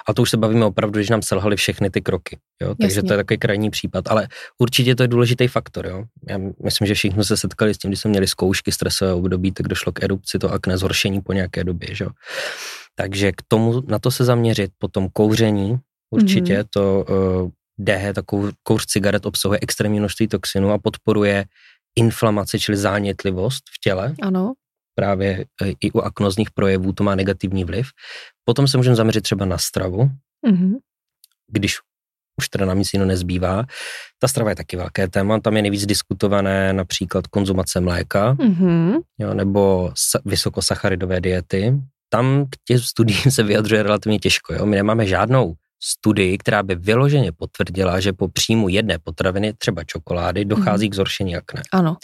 A 0.08 0.14
to 0.14 0.22
už 0.22 0.30
se 0.30 0.38
bavíme 0.38 0.66
opravdu, 0.66 0.98
když 1.00 1.10
nám 1.10 1.22
selhaly 1.22 1.56
všechny 1.56 1.90
ty 1.90 2.02
kroky. 2.02 2.38
Jo. 2.62 2.76
Takže 2.82 2.98
Jasně. 2.98 3.08
to 3.08 3.14
je 3.14 3.18
takový 3.18 3.38
krajní 3.38 3.70
případ. 3.70 4.08
Ale 4.08 4.28
určitě 4.58 4.96
to 4.96 5.04
je 5.04 5.08
důležitý 5.08 5.48
faktor. 5.48 5.88
Jo. 5.88 6.04
Já 6.30 6.38
myslím, 6.64 6.88
že 6.88 6.94
všichni 6.94 7.24
se 7.24 7.38
setkali 7.38 7.74
s 7.74 7.78
tím, 7.78 7.90
když 7.90 8.02
jsme 8.02 8.10
měli 8.10 8.28
zkoušky 8.38 8.72
stresové 8.72 9.14
období, 9.14 9.52
tak 9.52 9.68
došlo 9.68 9.92
k 9.92 10.04
erupci 10.04 10.40
to 10.40 10.54
akné, 10.54 10.78
zhoršení 10.78 11.22
po 11.22 11.34
nějaké 11.34 11.64
době. 11.64 11.96
Že? 11.96 12.06
Takže 12.96 13.32
k 13.32 13.42
tomu, 13.48 13.82
na 13.88 14.00
to 14.00 14.12
se 14.12 14.26
zaměřit, 14.26 14.72
potom 14.78 15.10
kouření, 15.10 15.78
určitě 16.14 16.62
mm-hmm. 16.62 16.70
to 16.70 17.06
uh, 17.10 17.50
DH, 17.78 18.14
ta 18.14 18.22
kouř 18.64 18.86
cigaret 18.86 19.26
obsahuje 19.26 19.60
extrémní 19.62 20.00
množství 20.00 20.28
toxinů 20.28 20.72
a 20.72 20.78
podporuje 20.78 21.46
inflamaci, 21.96 22.60
čili 22.60 22.78
zánětlivost 22.78 23.64
v 23.74 23.80
těle. 23.82 24.14
Ano. 24.22 24.54
Právě 24.96 25.46
uh, 25.62 25.74
i 25.82 25.92
u 25.92 26.00
aknozních 26.00 26.52
projevů 26.52 26.94
to 26.94 27.04
má 27.04 27.16
negativní 27.16 27.66
vliv. 27.66 27.90
Potom 28.46 28.68
se 28.68 28.78
můžeme 28.78 28.96
zaměřit 28.96 29.22
třeba 29.22 29.46
na 29.46 29.58
stravu, 29.58 30.10
mm-hmm. 30.46 30.74
když 31.52 31.78
už 32.38 32.50
teda 32.50 32.66
nám 32.66 32.80
nic 32.80 32.94
jiného 32.94 33.08
nezbývá. 33.08 33.64
Ta 34.20 34.28
strava 34.28 34.50
je 34.50 34.56
taky 34.56 34.78
velké 34.78 35.08
téma, 35.08 35.40
tam 35.40 35.56
je 35.56 35.62
nejvíc 35.62 35.86
diskutované 35.86 36.74
například 36.74 37.28
konzumace 37.28 37.80
mléka, 37.80 38.34
mm-hmm. 38.34 39.00
jo, 39.18 39.34
nebo 39.34 39.94
vysokosacharidové 40.26 41.22
diety. 41.22 41.74
Tam 42.10 42.46
k 42.46 42.56
těm 42.66 42.80
studiím 42.80 43.32
se 43.32 43.44
vyjadřuje 43.44 43.84
relativně 43.84 44.20
těžko. 44.20 44.54
Jo. 44.54 44.66
My 44.66 44.76
nemáme 44.76 45.06
žádnou 45.06 45.54
studii, 45.84 46.38
která 46.38 46.64
by 46.64 46.76
vyloženě 46.76 47.32
potvrdila, 47.32 48.00
že 48.00 48.14
po 48.14 48.28
příjmu 48.28 48.70
jedné 48.70 49.00
potraviny, 49.00 49.54
třeba 49.54 49.84
čokolády, 49.84 50.46
dochází 50.46 50.88
mm-hmm. 50.88 50.92
k 50.92 50.96
zhoršení 50.96 51.36
akné. 51.36 51.62
Ano. 51.74 51.98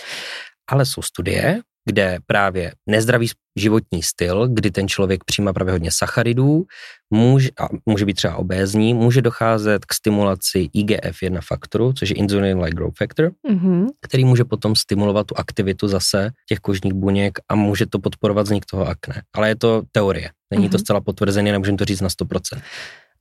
Ale 0.69 0.86
jsou 0.86 1.02
studie, 1.02 1.62
kde 1.86 2.17
právě 2.26 2.74
nezdravý 2.89 3.28
životní 3.60 4.04
styl, 4.04 4.48
kdy 4.48 4.72
ten 4.72 4.88
člověk 4.88 5.24
přijímá 5.24 5.54
právě 5.54 5.72
hodně 5.72 5.89
sacharidů, 5.91 6.65
může, 7.13 7.50
a 7.60 7.67
může 7.86 8.06
být 8.06 8.13
třeba 8.13 8.36
obézní, 8.36 8.93
může 8.93 9.22
docházet 9.22 9.86
k 9.86 9.93
stimulaci 9.93 10.69
IGF-1 10.76 11.39
faktoru, 11.41 11.93
což 11.93 12.10
je 12.10 12.15
insulin-like 12.15 12.76
growth 12.76 12.98
factor, 12.98 13.32
mm-hmm. 13.50 13.88
který 14.02 14.26
může 14.26 14.43
potom 14.43 14.76
stimulovat 14.76 15.28
tu 15.28 15.38
aktivitu 15.38 15.88
zase 15.88 16.32
těch 16.50 16.60
kožních 16.60 16.93
buněk 16.93 17.39
a 17.50 17.56
může 17.56 17.86
to 17.86 18.00
podporovat 18.00 18.43
vznik 18.43 18.65
toho 18.65 18.88
akné. 18.88 19.22
Ale 19.34 19.48
je 19.48 19.56
to 19.56 19.82
teorie, 19.91 20.30
není 20.52 20.67
mm-hmm. 20.67 20.72
to 20.72 20.80
zcela 20.80 21.02
potvrzené, 21.02 21.52
nemůžeme 21.52 21.78
to 21.78 21.86
říct 21.86 22.02
na 22.02 22.10
100%. 22.10 22.62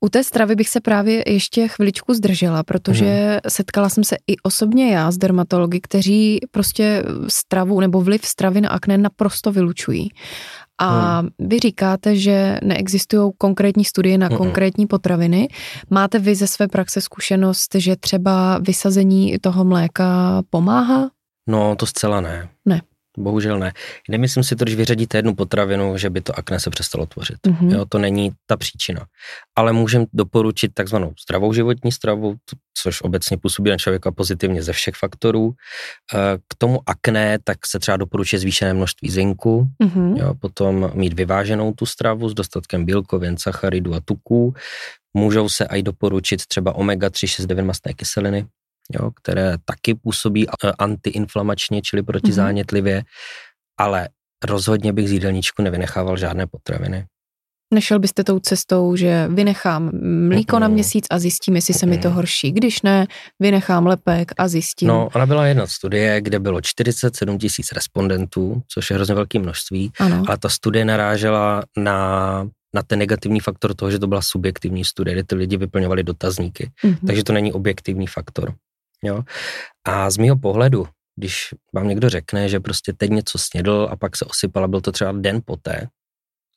U 0.05 0.09
té 0.09 0.25
stravy 0.25 0.55
bych 0.55 0.69
se 0.69 0.81
právě 0.81 1.23
ještě 1.27 1.69
chviličku 1.69 2.15
zdržela, 2.15 2.63
protože 2.63 3.31
hmm. 3.31 3.39
setkala 3.49 3.89
jsem 3.89 4.05
se 4.05 4.17
i 4.27 4.37
osobně 4.43 4.95
já 4.95 5.11
s 5.11 5.19
dermatology, 5.19 5.81
kteří 5.81 6.41
prostě 6.51 7.03
stravu 7.29 7.81
nebo 7.81 8.01
vliv 8.01 8.27
stravy 8.27 8.61
na 8.61 8.69
akné 8.69 8.99
naprosto 8.99 9.53
vylučují. 9.53 10.09
A 10.79 11.21
hmm. 11.21 11.29
vy 11.39 11.59
říkáte, 11.59 12.17
že 12.17 12.59
neexistují 12.63 13.33
konkrétní 13.39 13.85
studie 13.85 14.19
na 14.19 14.27
hmm. 14.27 14.37
konkrétní 14.37 14.87
potraviny. 14.87 15.49
Máte 15.91 16.19
vy 16.19 16.35
ze 16.35 16.47
své 16.47 16.69
praxe 16.69 17.01
zkušenost, 17.01 17.75
že 17.75 17.97
třeba 17.97 18.59
vysazení 18.59 19.39
toho 19.41 19.65
mléka 19.65 20.43
pomáhá? 20.51 21.11
No, 21.49 21.77
to 21.77 21.87
zcela 21.87 22.21
ne. 22.21 22.49
Ne. 22.65 22.81
Bohužel 23.19 23.59
ne. 23.59 23.73
Nemyslím 24.09 24.45
si 24.45 24.57
to, 24.57 24.65
když 24.65 24.75
vyřadíte 24.75 25.19
jednu 25.19 25.35
potravinu, 25.35 25.97
že 25.97 26.11
by 26.11 26.21
to 26.21 26.39
akné 26.39 26.61
se 26.61 26.71
přestalo 26.71 27.07
tvořit. 27.07 27.37
Mm-hmm. 27.47 27.73
Jo, 27.73 27.85
to 27.89 27.99
není 27.99 28.31
ta 28.47 28.57
příčina. 28.57 29.07
Ale 29.57 29.73
můžeme 29.73 30.07
doporučit 30.13 30.75
takzvanou 30.75 31.13
zdravou 31.27 31.53
životní 31.53 31.93
stravu, 31.93 32.35
což 32.83 33.03
obecně 33.03 33.37
působí 33.37 33.71
na 33.71 33.77
člověka 33.77 34.13
pozitivně 34.13 34.63
ze 34.63 34.73
všech 34.73 34.95
faktorů. 34.95 35.55
Eh, 36.15 36.39
k 36.49 36.55
tomu 36.59 36.81
akné 36.87 37.39
tak 37.45 37.67
se 37.67 37.79
třeba 37.79 37.97
doporučuje 37.97 38.41
zvýšené 38.41 38.75
množství 38.75 39.11
zinku, 39.11 39.69
mm-hmm. 39.85 40.17
jo, 40.19 40.35
potom 40.35 40.91
mít 40.95 41.13
vyváženou 41.13 41.73
tu 41.73 41.87
stravu 41.87 42.29
s 42.29 42.35
dostatkem 42.35 42.85
bílkovin, 42.85 43.37
sacharidů 43.39 43.95
a 43.95 44.01
tuků. 44.05 44.55
Můžou 45.15 45.49
se 45.49 45.65
i 45.65 45.83
doporučit 45.83 46.47
třeba 46.47 46.73
omega-3, 46.73 47.27
6, 47.27 47.47
9 47.47 47.63
mastné 47.63 47.93
kyseliny, 47.93 48.47
jo, 48.95 49.11
které 49.11 49.57
taky 49.65 49.95
působí 49.95 50.49
eh, 50.49 50.73
antiinflamačně, 50.79 51.83
čili 51.83 52.03
protizánětlivě, 52.03 52.99
mm-hmm. 52.99 53.05
ale 53.79 54.09
rozhodně 54.45 54.93
bych 54.93 55.09
z 55.09 55.13
jídelníčku 55.13 55.63
nevynechával 55.63 56.17
žádné 56.17 56.47
potraviny. 56.47 57.07
Nešel 57.75 57.99
byste 57.99 58.25
tou 58.25 58.39
cestou, 58.39 58.97
že 58.97 59.29
vynechám 59.29 59.91
mlíko 60.29 60.57
mm-hmm. 60.57 60.61
na 60.61 60.69
měsíc 60.69 61.07
a 61.11 61.19
zjistím, 61.19 61.57
jestli 61.57 61.75
mm-hmm. 61.75 61.79
se 61.79 61.87
mi 61.87 61.99
to 61.99 62.11
horší. 62.11 62.53
Když 62.53 62.83
ne, 62.83 63.07
vynechám 63.41 63.87
lepek 63.87 64.33
a 64.39 64.49
zjistím. 64.49 64.89
No, 64.89 65.09
ona 65.15 65.27
byla 65.27 65.47
jedna 65.47 65.67
studie, 65.67 66.21
kde 66.21 66.39
bylo 66.39 66.61
47 66.61 67.39
tisíc 67.39 67.73
respondentů, 67.73 68.63
což 68.69 68.91
je 68.91 68.97
hrozně 68.97 69.15
velké 69.15 69.39
množství, 69.39 69.93
ano. 69.99 70.25
ale 70.29 70.39
ta 70.39 70.49
studie 70.49 70.85
narážela 70.85 71.63
na 71.77 72.47
na 72.75 72.83
ten 72.83 72.99
negativní 72.99 73.41
faktor 73.41 73.75
toho, 73.75 73.91
že 73.91 73.99
to 73.99 74.07
byla 74.07 74.23
subjektivní 74.23 74.85
studie, 74.85 75.15
kde 75.15 75.25
ty 75.25 75.35
lidi 75.35 75.57
vyplňovali 75.57 76.03
dotazníky. 76.03 76.71
Mm-hmm. 76.85 77.07
Takže 77.07 77.25
to 77.25 77.33
není 77.33 77.53
objektivní 77.53 78.07
faktor. 78.07 78.55
Jo? 79.05 79.23
A 79.85 80.11
z 80.11 80.19
mého 80.19 80.37
pohledu, 80.39 80.87
když 81.17 81.49
vám 81.75 81.89
někdo 81.89 82.09
řekne, 82.09 82.49
že 82.49 82.61
prostě 82.61 82.93
teď 82.93 83.11
něco 83.11 83.39
snědl 83.39 83.89
a 83.91 83.97
pak 83.97 84.17
se 84.17 84.25
osypal 84.25 84.65
a 84.65 84.69
byl 84.69 84.81
to 84.81 84.93
třeba 84.93 85.13
den 85.13 85.41
poté, 85.45 85.89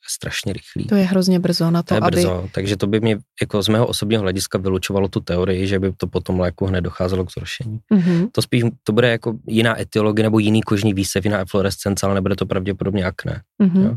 strašně 0.07 0.53
rychlý. 0.53 0.85
To 0.85 0.95
je 0.95 1.03
hrozně 1.03 1.39
brzo 1.39 1.71
na 1.71 1.83
to, 1.83 1.87
to 1.87 1.93
je 1.93 2.01
aby... 2.01 2.11
brzo, 2.11 2.49
takže 2.51 2.77
to 2.77 2.87
by 2.87 2.99
mě 2.99 3.17
jako 3.41 3.61
z 3.61 3.67
mého 3.67 3.87
osobního 3.87 4.21
hlediska 4.21 4.57
vylučovalo 4.57 5.07
tu 5.07 5.19
teorii, 5.19 5.67
že 5.67 5.79
by 5.79 5.91
to 5.91 6.07
potom 6.07 6.39
léku 6.39 6.65
hned 6.65 6.81
docházelo 6.81 7.25
k 7.25 7.31
zhoršení. 7.31 7.79
Mm-hmm. 7.93 8.29
To 8.31 8.41
spíš, 8.41 8.63
to 8.83 8.93
bude 8.93 9.11
jako 9.11 9.33
jiná 9.47 9.81
etiologie 9.81 10.23
nebo 10.23 10.39
jiný 10.39 10.61
kožní 10.61 10.93
výsev, 10.93 11.25
jiná 11.25 11.39
eflorescence, 11.39 12.05
ale 12.05 12.15
nebude 12.15 12.35
to 12.35 12.45
pravděpodobně 12.45 13.05
akné. 13.05 13.41
Mm-hmm. 13.63 13.83
Jo? 13.83 13.95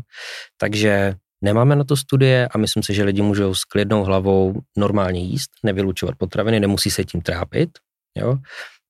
Takže 0.57 1.15
Nemáme 1.41 1.75
na 1.75 1.83
to 1.83 1.95
studie 1.95 2.47
a 2.47 2.57
myslím 2.57 2.83
si, 2.83 2.93
že 2.93 3.03
lidi 3.03 3.21
můžou 3.21 3.53
s 3.53 3.63
klidnou 3.63 4.03
hlavou 4.03 4.61
normálně 4.77 5.19
jíst, 5.19 5.51
nevylučovat 5.63 6.15
potraviny, 6.15 6.59
nemusí 6.59 6.91
se 6.91 7.03
tím 7.03 7.21
trápit. 7.21 7.69
Jo? 8.17 8.37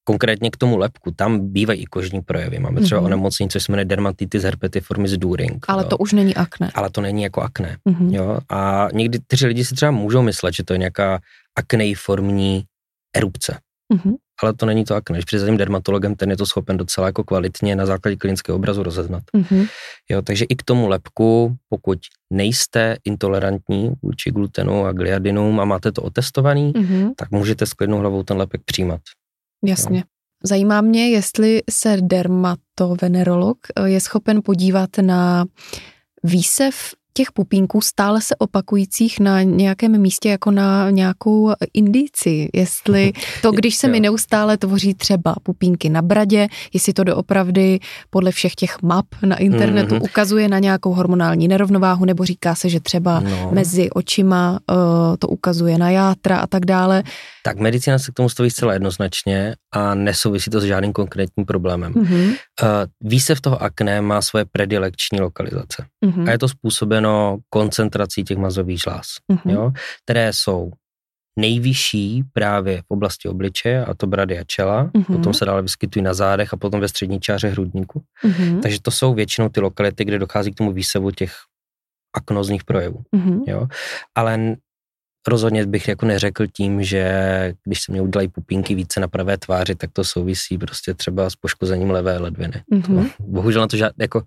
Konkrétně 0.03 0.51
k 0.51 0.57
tomu 0.57 0.77
lepku, 0.77 1.11
tam 1.11 1.53
bývají 1.53 1.81
i 1.81 1.85
kožní 1.85 2.21
projevy. 2.21 2.59
Máme 2.59 2.81
třeba 2.81 3.01
mm-hmm. 3.01 3.05
onemocnění, 3.05 3.49
co 3.49 3.59
se 3.59 3.71
jmenuje 3.71 3.85
dermatitis 3.85 4.43
herpetiformis 4.43 5.11
during. 5.11 5.65
Ale 5.67 5.83
jo? 5.83 5.89
to 5.89 5.97
už 5.97 6.13
není 6.13 6.35
akné. 6.35 6.71
Ale 6.73 6.89
to 6.89 7.01
není 7.01 7.23
jako 7.23 7.41
akné. 7.41 7.77
Mm-hmm. 7.89 8.13
Jo? 8.13 8.39
A 8.49 8.87
někdy 8.93 9.19
ty 9.27 9.45
lidi 9.45 9.65
si 9.65 9.75
třeba 9.75 9.91
můžou 9.91 10.21
myslet, 10.21 10.53
že 10.53 10.63
to 10.63 10.73
je 10.73 10.79
nějaká 10.79 11.19
akneiformní 11.55 12.63
erupce. 13.15 13.59
Mm-hmm. 13.93 14.13
Ale 14.43 14.53
to 14.53 14.65
není 14.65 14.85
to 14.85 14.95
akné. 14.95 15.13
Když 15.13 15.25
přijde 15.25 15.39
za 15.39 15.45
tím 15.45 15.57
dermatologem, 15.57 16.15
ten 16.15 16.29
je 16.29 16.37
to 16.37 16.45
schopen 16.45 16.77
docela 16.77 17.07
jako 17.07 17.23
kvalitně 17.23 17.75
na 17.75 17.85
základě 17.85 18.15
klinického 18.15 18.55
obrazu 18.55 18.83
rozeznat. 18.83 19.23
Mm-hmm. 19.37 19.69
Jo, 20.09 20.21
takže 20.21 20.45
i 20.49 20.55
k 20.55 20.63
tomu 20.63 20.87
lepku, 20.87 21.55
pokud 21.69 21.99
nejste 22.29 22.97
intolerantní 23.05 23.91
vůči 24.01 24.31
glutenu 24.31 24.85
a 24.85 24.91
gliadinům 24.91 25.59
a 25.59 25.65
máte 25.65 25.91
to 25.91 26.01
otestovaný, 26.01 26.73
mm-hmm. 26.73 27.11
tak 27.17 27.31
můžete 27.31 27.65
s 27.65 27.73
klidnou 27.73 27.99
hlavou 27.99 28.23
ten 28.23 28.37
lepek 28.37 28.61
přijímat. 28.65 29.01
Jasně. 29.65 29.97
Jo. 29.97 30.03
Zajímá 30.43 30.81
mě, 30.81 31.09
jestli 31.09 31.61
se 31.69 31.97
dermatovenerolog 32.01 33.57
eh, 33.75 33.89
je 33.89 34.01
schopen 34.01 34.41
podívat 34.43 34.89
na 35.01 35.45
výsev 36.23 36.75
těch 37.13 37.31
pupínků 37.31 37.81
stále 37.81 38.21
se 38.21 38.35
opakujících 38.35 39.19
na 39.19 39.41
nějakém 39.41 40.01
místě 40.01 40.29
jako 40.29 40.51
na 40.51 40.89
nějakou 40.89 41.53
indici, 41.73 42.49
jestli 42.53 43.13
to, 43.41 43.51
když 43.51 43.75
se 43.75 43.87
mi 43.87 43.99
neustále 43.99 44.57
tvoří 44.57 44.93
třeba 44.93 45.35
pupínky 45.43 45.89
na 45.89 46.01
bradě, 46.01 46.47
jestli 46.73 46.93
to 46.93 47.03
doopravdy 47.03 47.79
podle 48.09 48.31
všech 48.31 48.55
těch 48.55 48.81
map 48.81 49.05
na 49.25 49.37
internetu 49.37 49.95
mm-hmm. 49.95 50.03
ukazuje 50.03 50.47
na 50.47 50.59
nějakou 50.59 50.93
hormonální 50.93 51.47
nerovnováhu, 51.47 52.05
nebo 52.05 52.25
říká 52.25 52.55
se, 52.55 52.69
že 52.69 52.79
třeba 52.79 53.19
no. 53.19 53.49
mezi 53.53 53.89
očima 53.89 54.59
uh, 54.71 54.77
to 55.19 55.27
ukazuje 55.27 55.77
na 55.77 55.89
játra 55.89 56.37
a 56.37 56.47
tak 56.47 56.65
dále. 56.65 57.03
Tak 57.43 57.57
medicína 57.57 57.99
se 57.99 58.11
k 58.11 58.13
tomu 58.15 58.29
staví 58.29 58.49
zcela 58.49 58.73
jednoznačně 58.73 59.55
a 59.73 59.95
nesouvisí 59.95 60.49
to 60.49 60.59
s 60.59 60.63
žádným 60.63 60.93
konkrétním 60.93 61.45
problémem. 61.45 61.93
Mm-hmm. 61.93 62.35
Výsev 63.01 63.41
toho 63.41 63.61
akné 63.61 64.01
má 64.01 64.21
svoje 64.21 64.45
predilekční 64.45 65.19
lokalizace. 65.19 65.85
Mhm. 66.05 66.27
A 66.27 66.31
je 66.31 66.37
to 66.39 66.47
způsobeno 66.47 67.37
koncentrací 67.49 68.23
těch 68.23 68.37
mazových 68.37 68.79
žláz, 68.81 69.07
Mhm. 69.31 69.55
jo, 69.55 69.71
které 70.03 70.33
jsou 70.33 70.71
nejvyšší 71.39 72.23
právě 72.33 72.81
v 72.81 72.85
oblasti 72.89 73.29
obličeje, 73.29 73.85
a 73.85 73.93
to 73.93 74.07
brady 74.07 74.39
a 74.39 74.43
čela, 74.43 74.83
Mhm. 74.93 75.03
potom 75.05 75.33
se 75.33 75.45
dále 75.45 75.61
vyskytují 75.61 76.03
na 76.03 76.13
zádech 76.13 76.53
a 76.53 76.57
potom 76.57 76.79
ve 76.79 76.87
střední 76.87 77.19
čáře 77.19 77.47
hrudníku. 77.49 78.03
Mhm. 78.23 78.61
Takže 78.61 78.81
to 78.81 78.91
jsou 78.91 79.13
většinou 79.13 79.49
ty 79.49 79.59
lokality, 79.59 80.05
kde 80.05 80.19
dochází 80.19 80.51
k 80.51 80.55
tomu 80.55 80.71
výsevu 80.71 81.11
těch 81.11 81.33
aknozních 82.17 82.63
projevů. 82.63 83.01
Mhm. 83.15 83.43
Jo? 83.47 83.67
Ale 84.15 84.55
rozhodně 85.27 85.65
bych 85.65 85.87
jako 85.87 86.05
neřekl 86.05 86.47
tím, 86.47 86.83
že 86.83 87.03
když 87.65 87.81
se 87.81 87.91
mě 87.91 88.01
udělají 88.01 88.27
pupínky 88.27 88.75
více 88.75 88.99
na 88.99 89.07
pravé 89.07 89.37
tváři, 89.37 89.75
tak 89.75 89.89
to 89.93 90.03
souvisí 90.03 90.57
prostě 90.57 90.93
třeba 90.93 91.29
s 91.29 91.35
poškozením 91.35 91.91
levé 91.91 92.17
ledviny. 92.17 92.53
Mhm. 92.71 92.81
To, 92.81 93.09
bohužel 93.19 93.61
na 93.61 93.67
to 93.67 93.77
žád, 93.77 93.91
jako 93.99 94.21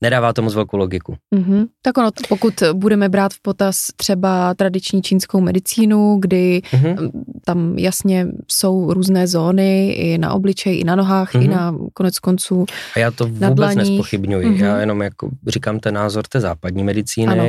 nedává 0.00 0.32
to 0.32 0.42
moc 0.42 0.54
velkou 0.54 0.76
logiku. 0.76 1.16
Mhm. 1.34 1.64
Tak 1.82 1.98
ono, 1.98 2.10
pokud 2.28 2.54
budeme 2.72 3.08
brát 3.08 3.32
v 3.32 3.42
potaz 3.42 3.76
třeba 3.96 4.54
tradiční 4.54 5.02
čínskou 5.02 5.40
medicínu, 5.40 6.18
kdy 6.20 6.62
Mhm. 6.72 6.88
mm, 7.00 7.10
tam 7.44 7.78
jasně 7.78 8.26
jsou 8.50 8.92
různé 8.92 9.26
zóny 9.26 9.90
i 9.92 10.18
na 10.18 10.32
obličeji, 10.32 10.78
i 10.80 10.84
na 10.84 10.96
nohách, 10.96 11.34
Mhm. 11.34 11.44
i 11.44 11.48
na 11.48 11.74
konec 11.94 12.18
konců. 12.18 12.66
A 12.96 12.98
já 12.98 13.10
to 13.10 13.26
vůbec 13.26 13.54
dlaních. 13.54 13.76
nespochybňuji. 13.78 14.46
Mhm. 14.46 14.64
Já 14.64 14.80
jenom 14.80 15.02
jako 15.02 15.30
říkám 15.46 15.80
ten 15.80 15.94
názor 15.94 16.24
té 16.28 16.40
západní 16.40 16.84
medicíny 16.84 17.32
Ano. 17.32 17.44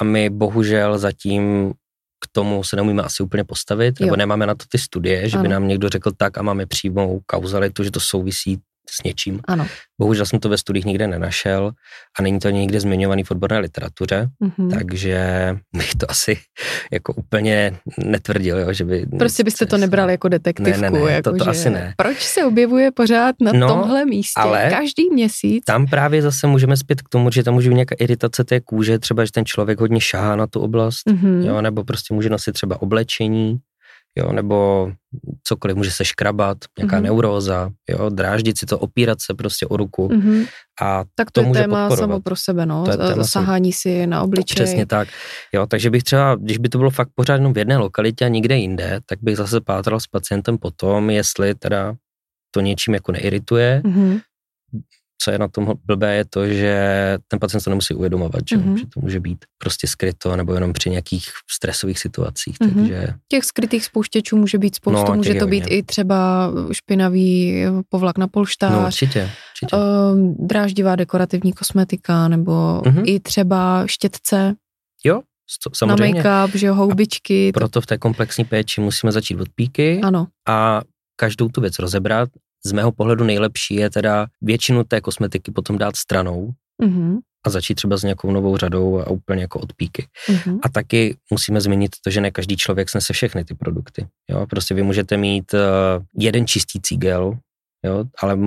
a 0.00 0.04
my 0.04 0.30
bohužel 0.30 0.98
zatím 0.98 1.72
k 2.24 2.28
tomu 2.32 2.64
se 2.64 2.76
neumíme 2.76 3.02
asi 3.02 3.22
úplně 3.22 3.44
postavit, 3.44 4.00
nebo 4.00 4.12
Jo. 4.12 4.16
nemáme 4.16 4.46
na 4.46 4.54
to 4.54 4.64
ty 4.68 4.78
studie, 4.78 5.28
že 5.28 5.36
by 5.38 5.40
Ano. 5.40 5.50
nám 5.50 5.68
někdo 5.68 5.88
řekl 5.88 6.10
tak 6.16 6.38
a 6.38 6.42
máme 6.42 6.66
přímou 6.66 7.20
kauzalitu, 7.26 7.84
že 7.84 7.90
to 7.90 8.00
souvisí 8.00 8.58
s 9.00 9.02
něčím. 9.04 9.40
Ano. 9.48 9.66
Bohužel 10.00 10.26
jsem 10.26 10.38
to 10.40 10.48
ve 10.48 10.58
studiích 10.58 10.84
nikde 10.86 11.06
nenašel 11.06 11.70
a 12.18 12.22
není 12.22 12.38
to 12.38 12.50
nikde 12.50 12.80
zmiňovaný 12.80 13.24
v 13.24 13.30
odborné 13.30 13.58
literatuře, 13.58 14.28
Mhm. 14.40 14.70
takže 14.70 15.20
bych 15.76 15.94
to 15.94 16.10
asi 16.10 16.36
jako 16.92 17.12
úplně 17.14 17.72
netvrdil, 18.04 18.58
jo, 18.58 18.72
že 18.72 18.84
by... 18.84 19.06
Prostě 19.18 19.44
byste 19.44 19.66
to 19.66 19.76
nebrali 19.78 20.12
jako 20.12 20.28
detektivku. 20.28 20.80
Ne, 20.80 20.90
ne, 20.90 21.00
ne, 21.00 21.12
jako 21.12 21.30
to- 21.30 21.36
to 21.36 21.44
že 21.44 21.50
asi 21.50 21.70
ne. 21.70 21.94
Proč 21.96 22.18
se 22.22 22.44
objevuje 22.44 22.90
pořád 22.90 23.36
na 23.40 23.52
No, 23.52 23.68
tomhle 23.68 24.04
místě 24.04 24.40
ale- 24.40 24.66
každý 24.70 25.10
měsíc? 25.12 25.64
Tam 25.66 25.86
právě 25.86 26.22
zase 26.22 26.46
můžeme 26.46 26.76
zpět 26.76 27.02
k 27.02 27.08
tomu, 27.08 27.30
že 27.30 27.42
tam 27.42 27.54
může 27.54 27.68
být 27.68 27.74
nějaká 27.74 27.94
iritace 27.98 28.44
té 28.44 28.60
kůže, 28.60 28.98
třeba, 28.98 29.24
že 29.24 29.32
ten 29.32 29.44
člověk 29.44 29.80
hodně 29.80 30.00
šahá 30.00 30.36
na 30.36 30.46
tu 30.46 30.60
oblast, 30.60 31.08
Mhm. 31.08 31.42
jo, 31.42 31.60
nebo 31.62 31.84
prostě 31.84 32.14
může 32.14 32.30
nosit 32.30 32.52
třeba 32.52 32.82
oblečení, 32.82 33.56
jo, 34.18 34.32
nebo 34.32 34.90
cokoliv, 35.46 35.76
může 35.76 35.90
se 35.90 36.04
škrabat, 36.04 36.58
nějaká 36.78 36.96
Mhm. 36.96 37.04
neuróza, 37.04 37.70
jo, 37.90 38.08
dráždit 38.08 38.58
si 38.58 38.66
to, 38.66 38.78
opírat 38.78 39.18
se 39.20 39.34
prostě 39.34 39.66
o 39.66 39.76
ruku 39.76 40.08
Mhm. 40.12 40.44
a 40.82 41.04
Tak 41.14 41.30
to, 41.30 41.32
to 41.32 41.40
je 41.40 41.46
může 41.46 41.60
téma 41.60 41.88
podporovat. 41.88 42.10
samo 42.12 42.20
pro 42.20 42.36
sebe, 42.36 42.66
no. 42.66 42.84
To 42.84 42.90
je 42.90 42.96
téma 42.96 43.24
Sahání 43.24 43.72
si 43.72 44.06
na 44.06 44.22
obličej. 44.22 44.54
Přesně 44.54 44.86
tak. 44.86 45.08
Jo, 45.52 45.66
takže 45.66 45.90
bych 45.90 46.02
třeba, 46.02 46.34
když 46.34 46.58
by 46.58 46.68
to 46.68 46.78
bylo 46.78 46.90
fakt 46.90 47.08
pořád 47.14 47.34
jenom 47.34 47.52
v 47.52 47.58
jedné 47.58 47.76
lokalitě 47.76 48.24
a 48.24 48.28
nikde 48.28 48.56
jinde, 48.56 49.00
tak 49.06 49.18
bych 49.22 49.36
zase 49.36 49.60
pátral 49.60 50.00
s 50.00 50.06
pacientem 50.06 50.58
potom, 50.58 51.10
jestli 51.10 51.54
teda 51.54 51.94
to 52.50 52.60
něčím 52.60 52.94
jako 52.94 53.12
neirituje. 53.12 53.82
Mhm. 53.84 54.18
Co 55.22 55.30
je 55.30 55.38
na 55.38 55.48
tom 55.48 55.74
blbé, 55.84 56.14
je 56.16 56.24
to, 56.24 56.46
že 56.48 56.78
ten 57.28 57.38
pacient 57.40 57.64
to 57.64 57.70
nemusí 57.70 57.94
uvědomovat, 57.94 58.40
že, 58.50 58.56
Mhm. 58.56 58.78
že 58.78 58.84
to 58.94 59.00
může 59.00 59.20
být 59.20 59.44
prostě 59.58 59.86
skryto 59.86 60.36
nebo 60.36 60.54
jenom 60.54 60.72
při 60.72 60.90
nějakých 60.90 61.24
stresových 61.50 61.98
situacích. 61.98 62.56
Mhm. 62.60 62.74
Takže 62.74 63.14
Těch 63.28 63.44
skrytých 63.44 63.84
spouštěčů 63.84 64.36
může 64.36 64.58
být 64.58 64.74
spoustu, 64.74 65.10
No, 65.10 65.16
může 65.16 65.34
to 65.34 65.46
být 65.46 65.64
i 65.68 65.82
třeba 65.82 66.50
špinavý 66.72 67.62
povlak 67.88 68.18
na 68.18 68.24
no, 68.24 68.28
polštář, 68.28 68.86
určitě, 68.86 69.30
určitě. 69.52 69.76
ehm, 69.76 70.34
dráždivá 70.38 70.96
dekorativní 70.96 71.52
kosmetika, 71.52 72.28
nebo 72.28 72.82
Mhm. 72.86 73.02
i 73.06 73.20
třeba 73.20 73.86
štětce 73.86 74.54
jo, 75.04 75.20
samozřejmě. 75.74 76.22
na 76.22 76.46
make-up, 76.46 76.56
že 76.58 76.66
jo, 76.66 76.74
houbičky. 76.74 77.52
to- 77.54 77.58
Proto 77.60 77.80
v 77.80 77.86
té 77.86 77.98
komplexní 77.98 78.44
péči 78.44 78.80
musíme 78.80 79.12
začít 79.12 79.40
od 79.40 79.48
píky 79.54 80.00
Ano, 80.04 80.26
a 80.48 80.80
každou 81.16 81.48
tu 81.48 81.60
věc 81.60 81.78
rozebrat. 81.78 82.28
Z 82.66 82.72
mého 82.72 82.92
pohledu 82.92 83.24
nejlepší 83.24 83.74
je 83.74 83.90
teda 83.90 84.26
většinu 84.42 84.84
té 84.84 85.00
kosmetiky 85.00 85.50
potom 85.50 85.78
dát 85.78 85.96
stranou 85.96 86.50
mhm, 86.82 87.18
a 87.46 87.50
začít 87.50 87.74
třeba 87.74 87.96
s 87.96 88.02
nějakou 88.02 88.30
novou 88.30 88.56
řadou 88.56 88.98
a 89.00 89.10
úplně 89.10 89.42
jako 89.42 89.60
od 89.60 89.72
píky. 89.72 90.06
mhm. 90.28 90.58
A 90.62 90.68
taky 90.68 91.16
musíme 91.30 91.60
zmínit 91.60 91.90
to, 92.04 92.10
že 92.10 92.20
ne 92.20 92.30
každý 92.30 92.56
člověk 92.56 92.88
snese 92.90 93.12
všechny 93.12 93.44
ty 93.44 93.54
produkty. 93.54 94.06
Jo? 94.30 94.46
Prostě 94.46 94.74
vy 94.74 94.82
můžete 94.82 95.16
mít 95.16 95.54
uh, 95.54 95.60
jeden 96.18 96.46
čistící 96.46 96.96
gel, 96.96 97.38
jo? 97.84 98.04
ale 98.22 98.38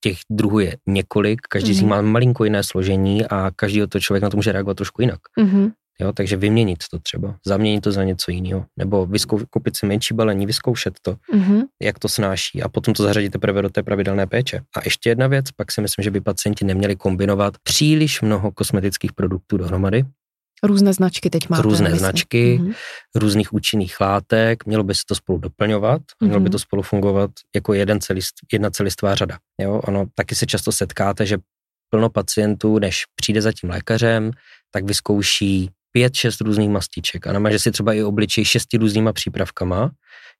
těch 0.00 0.16
druhů 0.30 0.58
je 0.58 0.76
několik, 0.86 1.40
každý 1.48 1.74
z 1.74 1.76
nich 1.76 1.86
Mhm. 1.86 1.90
má 1.90 2.02
malinko 2.02 2.44
jiné 2.44 2.62
složení 2.62 3.26
a 3.26 3.50
každý 3.56 3.82
to 3.88 4.00
člověk 4.00 4.22
na 4.22 4.30
to 4.30 4.36
může 4.36 4.52
reagovat 4.52 4.76
trošku 4.76 5.02
jinak. 5.02 5.18
Mhm. 5.38 5.70
Jo? 6.00 6.12
Takže 6.12 6.36
vyměnit 6.36 6.78
to 6.90 6.98
třeba, 6.98 7.36
zaměnit 7.46 7.80
to 7.80 7.92
za 7.92 8.04
něco 8.04 8.30
jiného, 8.30 8.64
nebo 8.76 9.06
vyskou, 9.06 9.40
koupit 9.50 9.76
si 9.76 9.86
menší 9.86 10.14
balení, 10.14 10.46
vyzkoušet 10.46 10.94
to, 11.02 11.16
Mhm. 11.32 11.60
jak 11.82 11.98
to 11.98 12.08
snáší 12.08 12.62
a 12.62 12.68
potom 12.68 12.94
to 12.94 13.02
zařadit 13.02 13.30
teprve 13.30 13.62
do 13.62 13.68
té 13.70 13.82
pravidelné 13.82 14.26
péče. 14.26 14.60
A 14.76 14.80
ještě 14.84 15.08
jedna 15.10 15.26
věc, 15.26 15.50
pak 15.50 15.72
si 15.72 15.80
myslím, 15.80 16.02
že 16.02 16.10
by 16.10 16.20
pacienti 16.20 16.64
neměli 16.64 16.96
kombinovat 16.96 17.54
příliš 17.62 18.20
mnoho 18.20 18.52
kosmetických 18.52 19.12
produktů 19.12 19.56
dohromady, 19.56 20.04
Různé 20.62 20.92
značky 20.92 21.30
teď 21.30 21.48
máte. 21.48 21.62
Různé 21.62 21.84
mysli. 21.88 21.98
značky. 21.98 22.58
Mhm. 22.58 22.72
různých 23.14 23.52
účinných 23.52 24.00
látek, 24.00 24.66
mělo 24.66 24.84
by 24.84 24.94
se 24.94 25.00
to 25.08 25.14
spolu 25.14 25.38
doplňovat, 25.38 26.00
a 26.22 26.24
mělo 26.24 26.40
by 26.40 26.44
Mhm. 26.44 26.52
to 26.52 26.58
spolu 26.58 26.82
fungovat 26.82 27.30
jako 27.54 27.74
jeden 27.74 28.00
celist, 28.00 28.34
jedna 28.52 28.70
celistvá 28.70 29.14
řada. 29.14 29.38
Jo, 29.60 29.80
ono 29.84 30.06
taky 30.14 30.34
se 30.34 30.46
často 30.46 30.72
setkáte, 30.72 31.26
že 31.26 31.38
plno 31.90 32.10
pacientů, 32.10 32.78
než 32.78 33.02
přijde 33.16 33.42
za 33.42 33.52
tím 33.52 33.70
lékařem, 33.70 34.30
tak 34.70 34.84
vyzkouší 34.84 35.70
pět, 35.92 36.14
šest 36.14 36.40
různých 36.40 36.68
mastiček 36.70 37.26
a 37.26 37.32
namaže 37.32 37.58
si 37.58 37.70
třeba 37.72 37.92
i 37.92 38.02
obličej 38.02 38.44
šesti 38.44 38.76
různýma 38.76 39.12
přípravkama, 39.12 39.90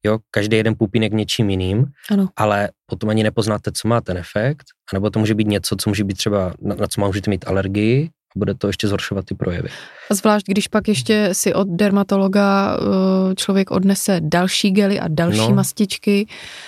jo, 0.05 0.19
každý 0.31 0.57
jeden 0.57 0.75
pupínek 0.79 1.13
něčím 1.13 1.51
jiným, 1.51 1.85
Ano. 2.11 2.29
ale 2.37 2.69
potom 2.87 3.11
ani 3.11 3.23
nepoznáte, 3.23 3.71
co 3.73 3.89
má 3.89 4.01
ten 4.01 4.17
efekt, 4.17 4.65
anebo 4.93 5.11
to 5.11 5.19
může 5.19 5.35
být 5.35 5.49
něco, 5.49 5.77
co 5.77 5.91
může 5.91 6.05
být 6.05 6.17
třeba, 6.17 6.53
na, 6.63 6.75
na 6.75 6.87
co 6.87 7.01
můžete 7.07 7.31
mít 7.31 7.45
alergii, 7.49 8.09
a 8.37 8.39
bude 8.39 8.55
to 8.55 8.67
ještě 8.67 8.89
zhoršovat 8.89 9.25
ty 9.25 9.35
projevy. 9.35 9.69
A 10.11 10.15
zvlášť, 10.15 10.47
když 10.47 10.69
pak 10.69 10.89
ještě 10.89 11.29
si 11.33 11.55
od 11.55 11.69
dermatologa 11.69 12.77
eh, 12.81 13.35
člověk 13.35 13.71
odnese 13.71 14.21
další 14.23 14.71
gely 14.71 15.01
a 15.01 15.09
další 15.09 15.39
No. 15.39 15.51
mastičky. 15.55 16.27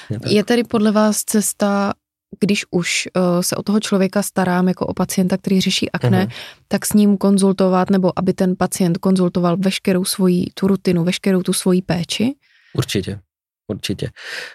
tak. 0.08 0.26
Je 0.32 0.44
tedy 0.44 0.64
podle 0.64 0.92
vás 0.92 1.24
cesta, 1.24 1.92
když 2.40 2.64
už 2.70 3.08
eh, 3.16 3.42
se 3.42 3.56
o 3.56 3.62
toho 3.62 3.80
člověka 3.80 4.22
starám 4.22 4.68
jako 4.68 4.86
o 4.86 4.94
pacienta, 4.94 5.36
který 5.36 5.60
řeší 5.60 5.90
akné, 5.92 6.20
Mhm. 6.20 6.30
tak 6.68 6.86
s 6.86 6.92
ním 6.92 7.16
konzultovat, 7.16 7.90
nebo 7.90 8.18
aby 8.18 8.32
ten 8.32 8.56
pacient 8.56 8.98
konzultoval 8.98 9.56
veškerou 9.56 10.04
svoji 10.04 10.46
tu 10.54 10.66
rutinu, 10.66 11.04
veškerou 11.04 11.42
tu 11.42 11.52
svoji 11.52 11.82
péči? 11.82 12.34
Určitě. 12.74 13.20
Určitě. 13.68 14.10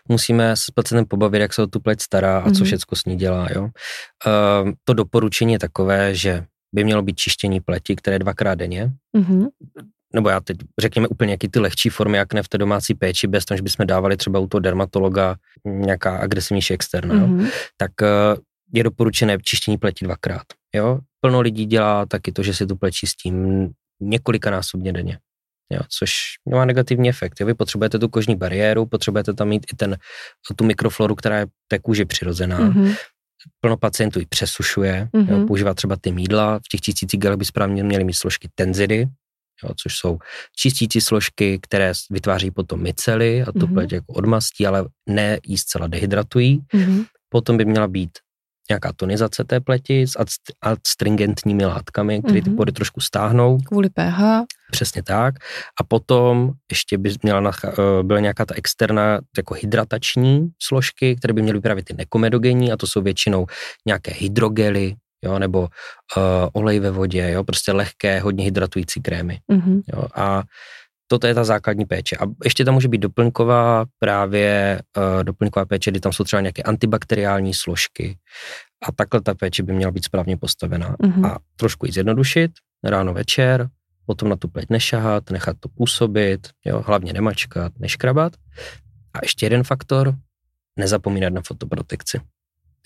Musíme 0.10 0.56
s 0.56 0.66
pacientem 0.76 1.06
pobavit, 1.06 1.42
jak 1.42 1.54
se 1.54 1.62
o 1.64 1.68
tu 1.68 1.80
pleť 1.80 2.02
stará 2.02 2.40
a 2.40 2.44
co 2.52 2.60
Mhm. 2.60 2.64
všechno 2.66 2.96
s 2.98 3.06
ní 3.06 3.16
dělá. 3.16 3.48
Jo? 3.56 3.62
Uh, 3.64 4.72
to 4.84 4.94
doporučení 4.94 5.54
je 5.54 5.60
takové, 5.60 6.16
že 6.16 6.46
by 6.76 6.84
mělo 6.84 7.02
být 7.02 7.16
čištění 7.18 7.60
pleti, 7.62 7.96
které 7.96 8.20
dvakrát 8.20 8.56
denně, 8.56 8.92
Mhm. 9.18 9.48
Nebo 10.16 10.30
já 10.30 10.40
teď 10.40 10.58
řekněme 10.82 11.08
úplně 11.08 11.32
jaký 11.32 11.48
ty 11.50 11.60
lehčí 11.60 11.90
formy, 11.90 12.18
jak 12.18 12.34
ne 12.34 12.44
v 12.44 12.50
té 12.50 12.58
domácí 12.58 12.94
péči, 12.94 13.28
bez 13.28 13.46
toho, 13.46 13.56
že 13.58 13.62
bychom 13.64 13.88
dávali 13.88 14.18
třeba 14.18 14.40
u 14.40 14.48
toho 14.48 14.62
dermatologa 14.62 15.36
nějaká 15.66 16.18
agresivnější 16.18 16.74
externa. 16.74 17.16
Jo? 17.16 17.28
Mhm. 17.28 17.48
tak 17.78 17.92
eh, 18.02 18.08
je 18.74 18.84
doporučené 18.84 19.38
čištění 19.44 19.78
pleti 19.78 20.06
dvakrát. 20.06 20.44
Jo? 20.76 21.00
Plno 21.22 21.42
lidí 21.42 21.66
dělá 21.66 22.06
taky 22.06 22.32
to, 22.32 22.44
že 22.44 22.54
si 22.54 22.66
tu 22.68 22.76
pleť 22.76 22.94
čistím 22.94 23.68
několikanásobně 24.02 24.94
denně. 24.94 25.20
Jo, 25.74 25.80
což 26.00 26.12
má 26.50 26.66
negativní 26.66 27.10
efekt. 27.10 27.40
Jo? 27.40 27.48
Vy 27.48 27.54
potřebujete 27.54 28.00
tu 28.00 28.10
kožní 28.10 28.36
bariéru, 28.36 28.86
potřebujete 28.86 29.34
tam 29.34 29.48
mít 29.48 29.66
i 29.74 29.76
ten, 29.76 29.98
tu 30.56 30.66
mikrofloru, 30.66 31.16
která 31.16 31.38
je 31.40 31.46
té 31.68 31.80
kůži 31.80 32.06
přirozená. 32.06 32.60
Mhm. 32.60 32.94
Plno 33.62 33.78
pacientů 33.78 34.20
ji 34.20 34.26
přesušuje, 34.26 35.10
Mhm. 35.14 35.34
jo? 35.34 35.48
používá 35.48 35.74
třeba 35.74 35.96
ty 36.02 36.12
mídla. 36.12 36.60
V 36.60 36.68
těch 36.72 36.82
čistících 36.82 37.20
gelech 37.20 37.38
by 37.38 37.46
správně 37.46 37.84
měly 37.84 38.04
mít 38.04 38.14
složky 38.14 38.50
tenzidy, 38.56 39.08
jo? 39.64 39.70
což 39.84 39.96
jsou 39.98 40.18
čistící 40.56 41.02
složky, 41.02 41.60
které 41.62 41.94
vytváří 42.12 42.52
potom 42.52 42.82
mycely 42.82 43.44
a 43.44 43.46
Mhm. 43.56 43.74
pleť 43.74 43.92
jako 43.92 44.14
odmastí, 44.14 44.68
ale 44.68 44.86
ne 45.10 45.40
ji 45.48 45.58
zcela 45.58 45.88
dehydratují. 45.88 46.62
Mhm. 46.74 47.04
Potom 47.30 47.58
by 47.58 47.66
měla 47.66 47.88
být 47.88 48.10
nějaká 48.70 48.92
tonizace 48.96 49.44
té 49.44 49.60
pleti 49.60 50.02
s 50.08 50.20
adst- 50.20 50.54
adstringentními 50.62 51.66
látkami, 51.66 52.22
které 52.22 52.42
ty 52.42 52.50
Mhm. 52.50 52.58
pory 52.58 52.72
trošku 52.72 53.02
stáhnou, 53.02 53.58
Kvůli 53.58 53.90
pH. 53.90 54.44
přesně 54.72 55.04
tak. 55.04 55.36
A 55.82 55.84
potom 55.84 56.52
ještě 56.72 56.98
by 56.98 57.14
měla 57.24 57.42
nacha- 57.42 57.74
eh, 58.00 58.04
byla 58.04 58.20
nějaká 58.20 58.46
ta 58.46 58.56
externa 58.56 59.20
jako 59.38 59.54
hydratační 59.54 60.50
složky, 60.62 61.16
které 61.16 61.34
by 61.34 61.42
měly 61.42 61.62
právě 61.62 61.84
ty 61.84 61.94
nekomedogenní 61.94 62.72
a 62.72 62.78
to 62.78 62.88
jsou 62.88 63.02
většinou 63.02 63.46
nějaké 63.88 64.12
hydrogely, 64.18 64.96
jo, 65.22 65.40
nebo 65.40 65.60
uh, 65.62 65.68
olej 66.54 66.80
ve 66.80 66.92
vodě, 66.92 67.32
jo, 67.32 67.44
prostě 67.44 67.72
lehké, 67.72 68.20
hodně 68.20 68.46
hydratující 68.46 69.02
krémy. 69.02 69.40
Mhm. 69.48 69.82
Jo, 69.94 70.08
a 70.16 70.44
toto 71.08 71.28
je 71.28 71.34
ta 71.34 71.44
základní 71.44 71.86
péče. 71.86 72.18
A 72.18 72.24
ještě 72.44 72.66
tam 72.66 72.74
může 72.74 72.88
být 72.88 73.02
doplňková 73.02 73.86
právě 74.00 74.82
uh, 74.98 75.24
doplňková 75.24 75.66
péče, 75.66 75.92
kdy 75.92 76.00
tam 76.00 76.12
jsou 76.12 76.24
třeba 76.24 76.42
nějaké 76.42 76.64
antibakteriální 76.64 77.54
složky 77.54 78.18
A 78.88 78.92
takhle 78.92 79.22
ta 79.22 79.34
péče 79.34 79.64
by 79.64 79.74
měla 79.74 79.92
být 79.92 80.06
správně 80.06 80.38
postavená. 80.38 80.96
Mm-hmm. 80.96 81.26
A 81.26 81.38
trošku 81.56 81.86
ji 81.86 81.92
zjednodušit, 81.92 82.52
ráno, 82.84 83.14
večer, 83.14 83.70
potom 84.06 84.30
na 84.30 84.36
tu 84.36 84.48
pleť 84.48 84.70
nešahat, 84.70 85.30
nechat 85.30 85.58
to 85.60 85.70
působit, 85.70 86.48
jo, 86.66 86.84
hlavně 86.86 87.14
nemačkat, 87.14 87.74
neškrabat. 87.80 88.34
A 89.14 89.20
ještě 89.24 89.46
jeden 89.46 89.64
faktor, 89.64 90.16
nezapomínat 90.80 91.34
na 91.34 91.42
fotoprotekci. 91.42 92.22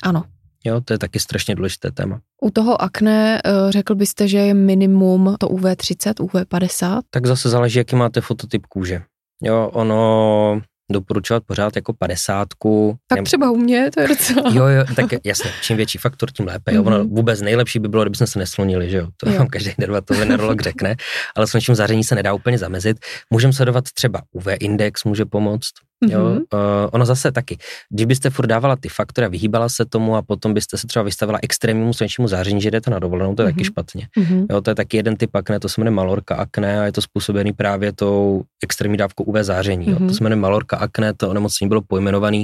Ano. 0.04 0.24
Jo, 0.66 0.82
to 0.82 0.94
je 0.94 0.98
taky 0.98 1.20
strašně 1.20 1.56
důležité 1.56 1.92
téma. 1.92 2.20
U 2.42 2.52
toho 2.52 2.82
akné 2.82 3.42
eh, 3.46 3.52
řekl 3.72 3.96
byste, 3.96 4.28
že 4.28 4.38
je 4.38 4.54
minimum 4.54 5.36
to 5.40 5.48
UV30, 5.48 6.14
UV50? 6.14 7.02
Tak 7.10 7.26
zase 7.26 7.50
záleží, 7.50 7.78
jaký 7.78 7.96
máte 7.96 8.22
fototyp 8.22 8.66
kůže. 8.66 9.02
Jo, 9.44 9.70
ono 9.74 10.62
doporučovat 10.92 11.44
pořád 11.44 11.76
jako 11.76 11.94
padesátku. 11.94 12.98
Tak 13.08 13.24
třeba 13.24 13.52
u 13.52 13.56
mě, 13.56 13.90
to 13.94 14.02
je 14.02 14.08
docela. 14.08 14.52
Jo, 14.54 14.66
jo, 14.66 14.84
tak 14.96 15.06
jasně, 15.24 15.52
čím 15.62 15.78
větší 15.78 15.98
faktor, 15.98 16.32
tím 16.32 16.46
lépe. 16.46 16.74
Jo. 16.74 16.84
Ono 16.84 17.00
mhm. 17.00 17.10
vůbec 17.10 17.42
nejlepší 17.42 17.80
by 17.80 17.88
bylo, 17.88 18.04
kdybychom 18.04 18.28
se 18.28 18.40
neslonili, 18.40 18.90
že 18.90 18.98
jo. 18.98 19.08
To 19.18 19.30
jo. 19.30 19.38
vám 19.38 19.48
každý 19.48 19.72
dermatolog 19.80 20.62
řekne, 20.62 20.96
ale 21.36 21.48
slunečním 21.48 21.76
záření 21.76 22.04
se 22.04 22.16
nedá 22.16 22.34
úplně 22.34 22.58
zamezit. 22.58 22.98
Můžeme 23.30 23.54
sledovat 23.54 23.84
třeba 23.94 24.22
UV 24.32 24.48
index, 24.60 25.04
může 25.04 25.26
pomoct. 25.26 25.72
Jo, 26.08 26.20
mm-hmm. 26.20 26.38
uh, 26.54 26.90
ono 26.92 27.06
zase 27.06 27.32
taky. 27.32 27.58
Když 27.90 28.06
byste 28.06 28.30
furt 28.30 28.48
dávala 28.48 28.76
ty 28.76 28.90
faktory 28.90 29.26
a 29.26 29.30
vyhýbala 29.30 29.70
se 29.70 29.86
tomu 29.86 30.16
a 30.16 30.22
potom 30.22 30.54
byste 30.54 30.78
se 30.78 30.88
třeba 30.88 31.04
vystavila 31.04 31.40
extrémnímu 31.42 31.94
slunečnímu 31.94 32.28
záření, 32.28 32.62
že 32.62 32.72
jdete 32.72 32.92
na 32.92 33.00
dovolenou, 33.00 33.36
to 33.36 33.42
je 33.42 33.46
mm-hmm. 33.46 33.52
taky 33.52 33.62
mhm. 33.62 33.66
špatně. 33.66 34.08
Mm-hmm. 34.18 34.46
Jo, 34.50 34.62
to 34.62 34.72
je 34.72 34.76
taky 34.76 34.98
jeden 34.98 35.16
typ 35.16 35.36
akné, 35.36 35.60
to 35.60 35.70
se 35.70 35.82
jmenuje 35.82 35.96
malorka 35.96 36.36
akné 36.36 36.82
a 36.82 36.86
je 36.86 36.92
to 36.92 37.02
způsobený 37.02 37.54
právě 37.54 37.94
tou 37.94 38.44
extrémní 38.64 38.98
dávkou 38.98 39.24
UV 39.24 39.36
záření. 39.42 39.86
Mm-hmm. 39.86 39.92
Jo. 39.92 39.98
To 39.98 40.04
mhm. 40.04 40.14
se 40.14 40.24
jmenuje 40.24 40.40
malorka 40.40 40.78
akné, 40.78 41.14
to 41.14 41.30
onemocnění 41.30 41.70
bylo 41.70 41.82
pojmenované, 41.82 42.44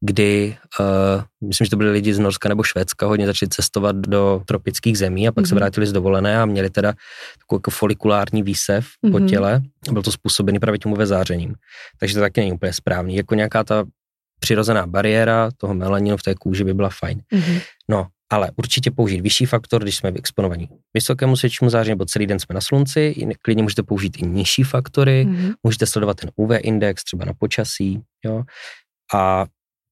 kdy 0.00 0.56
uh, 0.80 1.22
myslím, 1.46 1.64
že 1.64 1.70
to 1.70 1.76
byli 1.76 1.90
lidi 1.90 2.14
z 2.14 2.18
Norska 2.18 2.48
nebo 2.48 2.62
Švédska, 2.62 3.06
hodně 3.06 3.26
začali 3.26 3.48
cestovat 3.48 3.96
do 3.96 4.42
tropických 4.46 4.98
zemí 4.98 5.28
a 5.28 5.32
pak 5.32 5.44
mm-hmm. 5.44 5.48
se 5.48 5.54
vrátili 5.54 5.86
z 5.86 5.92
dovolené 5.92 6.40
a 6.40 6.46
měli 6.46 6.70
teda 6.70 6.92
takový 7.38 7.56
jako 7.56 7.70
folikulární 7.70 8.42
výsev 8.42 8.86
mm-hmm. 8.86 9.12
po 9.12 9.20
těle. 9.20 9.62
Byl 9.92 10.02
to 10.02 10.12
způsobený 10.12 10.58
právě 10.58 10.78
tím 10.78 10.92
UV 10.92 10.98
zářením. 10.98 11.54
Takže 12.00 12.14
to 12.14 12.20
taky 12.20 12.40
není 12.40 12.52
úplně 12.52 12.72
správný. 12.72 13.16
Jako 13.16 13.34
nějaká 13.34 13.64
ta 13.64 13.84
přirozená 14.40 14.86
bariéra 14.86 15.50
toho 15.56 15.74
melaninu 15.74 16.16
v 16.16 16.22
té 16.22 16.34
kůži 16.34 16.64
by 16.64 16.74
byla 16.74 16.88
fajn. 16.88 17.20
Mm-hmm. 17.32 17.60
No, 17.90 18.06
ale 18.32 18.50
určitě 18.56 18.90
použít 18.90 19.20
vyšší 19.20 19.46
faktor, 19.46 19.82
když 19.82 19.96
jsme 19.96 20.08
exponovaní 20.08 20.68
vysokému 20.94 21.36
světečnému 21.36 21.70
záření, 21.70 21.90
nebo 21.90 22.04
celý 22.04 22.26
den 22.26 22.38
jsme 22.38 22.54
na 22.54 22.60
slunci, 22.60 23.26
klidně 23.42 23.62
můžete 23.62 23.82
použít 23.82 24.16
i 24.18 24.26
nižší 24.26 24.62
faktory, 24.62 25.26
mm-hmm. 25.28 25.54
můžete 25.62 25.86
sledovat 25.86 26.16
ten 26.16 26.30
UV 26.36 26.50
index 26.62 27.04
třeba 27.04 27.24
na 27.24 27.32
počasí, 27.38 28.00
jo, 28.24 28.42
a 29.14 29.46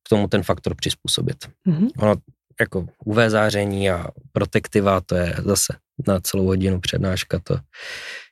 k 0.06 0.08
tomu 0.08 0.28
ten 0.28 0.42
faktor 0.42 0.74
přizpůsobit. 0.74 1.36
Mm-hmm. 1.68 1.88
Ono 1.98 2.14
jako 2.60 2.86
UV 3.04 3.16
záření 3.28 3.90
a 3.90 4.06
protektiva, 4.32 5.00
to 5.00 5.14
je 5.14 5.36
zase 5.44 5.76
na 6.08 6.20
celou 6.20 6.46
hodinu 6.46 6.80
přednáška, 6.80 7.40
to 7.44 7.58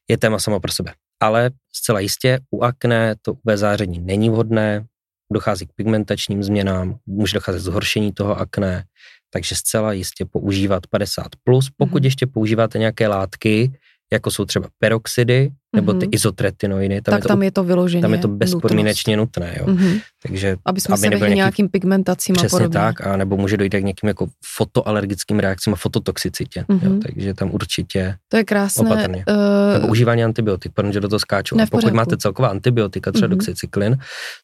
je 0.09 0.19
téma 0.19 0.39
samo 0.39 0.61
pro 0.61 0.73
sebe. 0.73 0.95
Ale 1.23 1.51
zcela 1.73 2.01
jistě 2.01 2.41
u 2.51 2.63
akné 2.63 3.15
to 3.23 3.33
UV 3.33 3.41
záření 3.55 3.99
není 3.99 4.31
vhodné, 4.31 4.87
dochází 5.33 5.67
k 5.67 5.73
pigmentačním 5.73 6.43
změnám, 6.43 6.99
může 7.07 7.35
docházet 7.35 7.61
zhoršení 7.61 8.13
toho 8.13 8.39
akné, 8.39 8.85
takže 9.33 9.57
zcela 9.57 9.93
jistě 9.93 10.25
používat 10.25 10.83
50+, 10.95 11.25
plus, 11.45 11.71
pokud 11.77 12.03
mm-hmm. 12.03 12.05
ještě 12.05 12.27
používáte 12.27 12.79
nějaké 12.79 13.09
látky, 13.09 13.81
jako 14.13 14.31
jsou 14.31 14.45
třeba 14.45 14.69
peroxidy 14.79 15.51
nebo 15.77 15.93
ty 15.93 16.07
mm-hmm. 16.07 16.15
izotretinoidy. 16.15 17.01
Tam 17.01 17.13
tak 17.13 17.19
je 17.19 17.23
to, 17.23 17.29
tam 17.29 17.43
je 17.43 17.51
to 17.51 17.65
vyloženě 17.65 18.03
Tam 18.03 18.13
je 18.13 18.19
to 18.19 18.29
bezpodmínečně 18.29 19.17
nutné, 19.17 19.57
jo. 19.61 19.67
Mm-hmm. 19.67 20.01
Takže, 20.23 20.57
aby 20.65 20.81
jsme 20.81 20.93
aby 20.93 21.01
se 21.01 21.11
vyhli 21.11 21.35
nějakým 21.35 21.69
pigmentacím 21.69 22.37
a 22.39 22.49
podobně. 22.51 22.69
tak, 22.69 23.07
a 23.07 23.17
nebo 23.17 23.37
může 23.37 23.57
dojít 23.57 23.71
k 23.71 23.81
nějakým 23.81 24.09
jako 24.09 24.27
fotoalergickým 24.57 25.39
reakcím 25.39 25.73
a 25.73 25.77
fototoxicitě, 25.77 26.65
mm-hmm. 26.69 26.95
jo, 26.95 27.01
takže 27.07 27.35
tam 27.35 27.51
určitě 27.51 28.17
To 28.29 28.37
je 28.37 28.45
krásné. 28.45 28.91
Opatrně. 28.91 29.25
Uh, 29.29 29.73
nebo 29.73 29.89
užívání 29.89 30.25
antibiotik, 30.25 30.73
protože 30.73 31.01
do 31.01 31.09
toho 31.09 31.21
skáčou. 31.21 31.57
Ne, 31.57 31.63
a 31.63 31.67
pokud 31.67 31.93
máte 31.93 32.17
celková 32.17 32.49
antibiotika, 32.49 33.13
třeba 33.13 33.27
mm-hmm. 33.27 33.31
doxycyklin, 33.31 33.99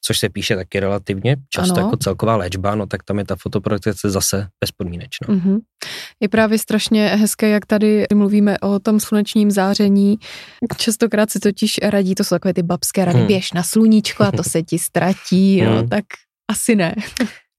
což 0.05 0.19
se 0.19 0.29
píše 0.29 0.57
taky 0.57 0.81
relativně 0.81 1.37
často 1.51 1.75
ano. 1.75 1.87
jako 1.87 1.97
celková 1.97 2.37
léčba, 2.37 2.75
no 2.75 2.87
tak 2.87 3.03
tam 3.03 3.19
je 3.19 3.25
ta 3.25 3.37
fotoprotekce 3.37 4.11
zase 4.11 4.49
bezpodmínečná. 4.65 5.29
Mm-hmm. 5.29 5.59
Je 6.21 6.29
právě 6.29 6.59
strašně 6.59 7.09
hezké, 7.09 7.49
jak 7.49 7.67
tady 7.67 8.05
mluvíme 8.15 8.59
o 8.59 8.79
tom 8.79 9.01
slunečním 9.01 9.51
záření. 9.51 10.19
Častokrát 11.17 11.31
si 11.31 11.41
totiž 11.41 11.81
radí, 11.83 12.15
to 12.15 12.25
jsou 12.25 12.35
takové 12.35 12.55
ty 12.55 12.63
babské 12.63 13.05
rady, 13.05 13.19
hmm. 13.19 13.27
běž 13.27 13.53
na 13.53 13.63
sluníčko 13.63 14.25
a 14.25 14.33
to 14.33 14.43
se 14.43 14.63
ti 14.63 14.79
ztratí, 14.79 15.61
hmm. 15.61 15.75
no 15.75 15.89
tak 15.89 16.05
asi 16.51 16.77
ne. 16.77 16.95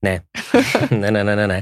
Ne. 0.03 0.21
ne, 0.91 1.11
ne, 1.11 1.23
ne, 1.23 1.35
ne, 1.35 1.47
ne. 1.47 1.61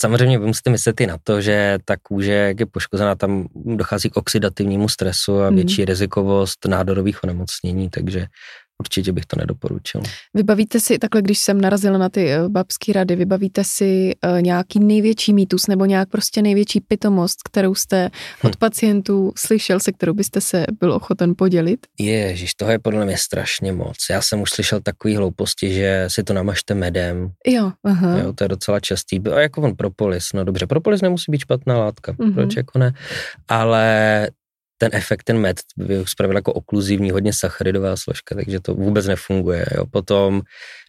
Samozřejmě 0.00 0.38
vy 0.38 0.46
musíte 0.46 0.70
myslet 0.70 1.00
i 1.00 1.06
na 1.06 1.16
to, 1.22 1.40
že 1.40 1.78
ta 1.84 1.96
kůže, 2.02 2.32
jak 2.32 2.60
je 2.60 2.66
poškozená, 2.66 3.14
tam 3.14 3.46
dochází 3.54 4.10
k 4.10 4.16
oxidativnímu 4.16 4.88
stresu 4.88 5.40
a 5.40 5.46
hmm. 5.46 5.56
větší 5.56 5.84
rizikovost 5.84 6.66
nádorových 6.66 7.24
onemocnění, 7.24 7.90
takže 7.90 8.26
určitě 8.80 9.12
bych 9.12 9.26
to 9.26 9.36
nedoporučil. 9.38 10.00
Vybavíte 10.34 10.80
si, 10.80 10.98
takhle 10.98 11.22
když 11.22 11.38
jsem 11.38 11.60
narazila 11.60 11.98
na 11.98 12.08
ty 12.08 12.30
eh, 12.30 12.48
babské 12.48 12.92
rady, 12.92 13.16
vybavíte 13.16 13.64
si 13.64 14.12
uh, 14.24 14.42
nějaký 14.42 14.80
největší 14.80 15.32
mýtus 15.32 15.66
nebo 15.66 15.84
nějak 15.84 16.08
prostě 16.08 16.42
největší 16.42 16.80
pitomost, 16.80 17.38
kterou 17.42 17.74
jste 17.74 18.10
hm. 18.44 18.46
od 18.46 18.56
pacientů 18.56 19.32
slyšel, 19.36 19.80
se 19.80 19.92
kterou 19.92 20.14
byste 20.14 20.40
se 20.40 20.66
byl 20.80 20.92
ochoten 20.92 21.34
podělit? 21.36 21.86
Ježíš, 21.98 22.54
toho 22.54 22.70
je 22.70 22.78
podle 22.78 23.04
mě 23.04 23.16
strašně 23.18 23.72
moc. 23.72 23.96
Já 24.10 24.22
jsem 24.22 24.40
už 24.40 24.50
slyšel 24.50 24.80
takový 24.80 25.16
hlouposti, 25.16 25.74
že 25.74 26.04
si 26.08 26.22
to 26.22 26.32
namažte 26.32 26.74
medem. 26.74 27.30
Jo, 27.46 27.72
aha. 27.84 28.18
Jo, 28.18 28.32
to 28.32 28.44
je 28.44 28.48
docela 28.48 28.80
častý. 28.80 29.20
A 29.34 29.40
jako 29.40 29.62
on 29.62 29.76
propolis, 29.76 30.24
no 30.34 30.44
dobře, 30.44 30.66
propolis 30.66 31.02
nemusí 31.02 31.32
být 31.32 31.38
špatná 31.38 31.78
látka, 31.78 32.12
uh-huh. 32.12 32.34
proč 32.34 32.56
jako 32.56 32.78
ne? 32.78 32.92
Ale 33.48 34.28
ten 34.78 34.90
efekt, 34.92 35.24
ten 35.24 35.38
med 35.38 35.60
by 35.76 36.02
spravil 36.06 36.36
jako 36.36 36.52
okluzivní, 36.52 37.10
hodně 37.10 37.32
sacharidová 37.32 37.96
složka, 37.96 38.34
takže 38.34 38.60
to 38.60 38.74
vůbec 38.74 39.06
nefunguje. 39.06 39.66
Jo. 39.76 39.86
Potom 39.86 40.42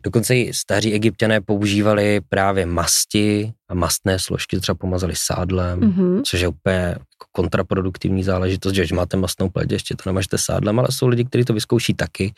dokonce 0.04 0.36
i 0.36 0.54
staří 0.54 0.93
egyptiané 0.93 1.41
používali 1.41 2.21
právě 2.30 2.65
masti 2.65 3.54
mastné 3.74 4.20
složky, 4.20 4.60
třeba 4.60 4.76
pomazali 4.76 5.14
sádlem, 5.18 5.80
mm-hmm. 5.80 6.22
což 6.26 6.40
je 6.40 6.48
úplně 6.48 6.76
jako 6.76 7.26
kontraproduktivní 7.32 8.24
záležitost, 8.24 8.74
že 8.74 8.82
když 8.82 8.92
máte 8.92 9.18
mastnou 9.18 9.50
pleť, 9.50 9.72
ještě 9.72 9.96
to 9.96 10.10
nemažete 10.10 10.38
sádlem, 10.38 10.80
ale 10.80 10.88
jsou 10.92 11.08
lidi, 11.08 11.26
kteří 11.26 11.46
to 11.46 11.54
vyzkouší 11.54 11.94
taky. 11.94 12.34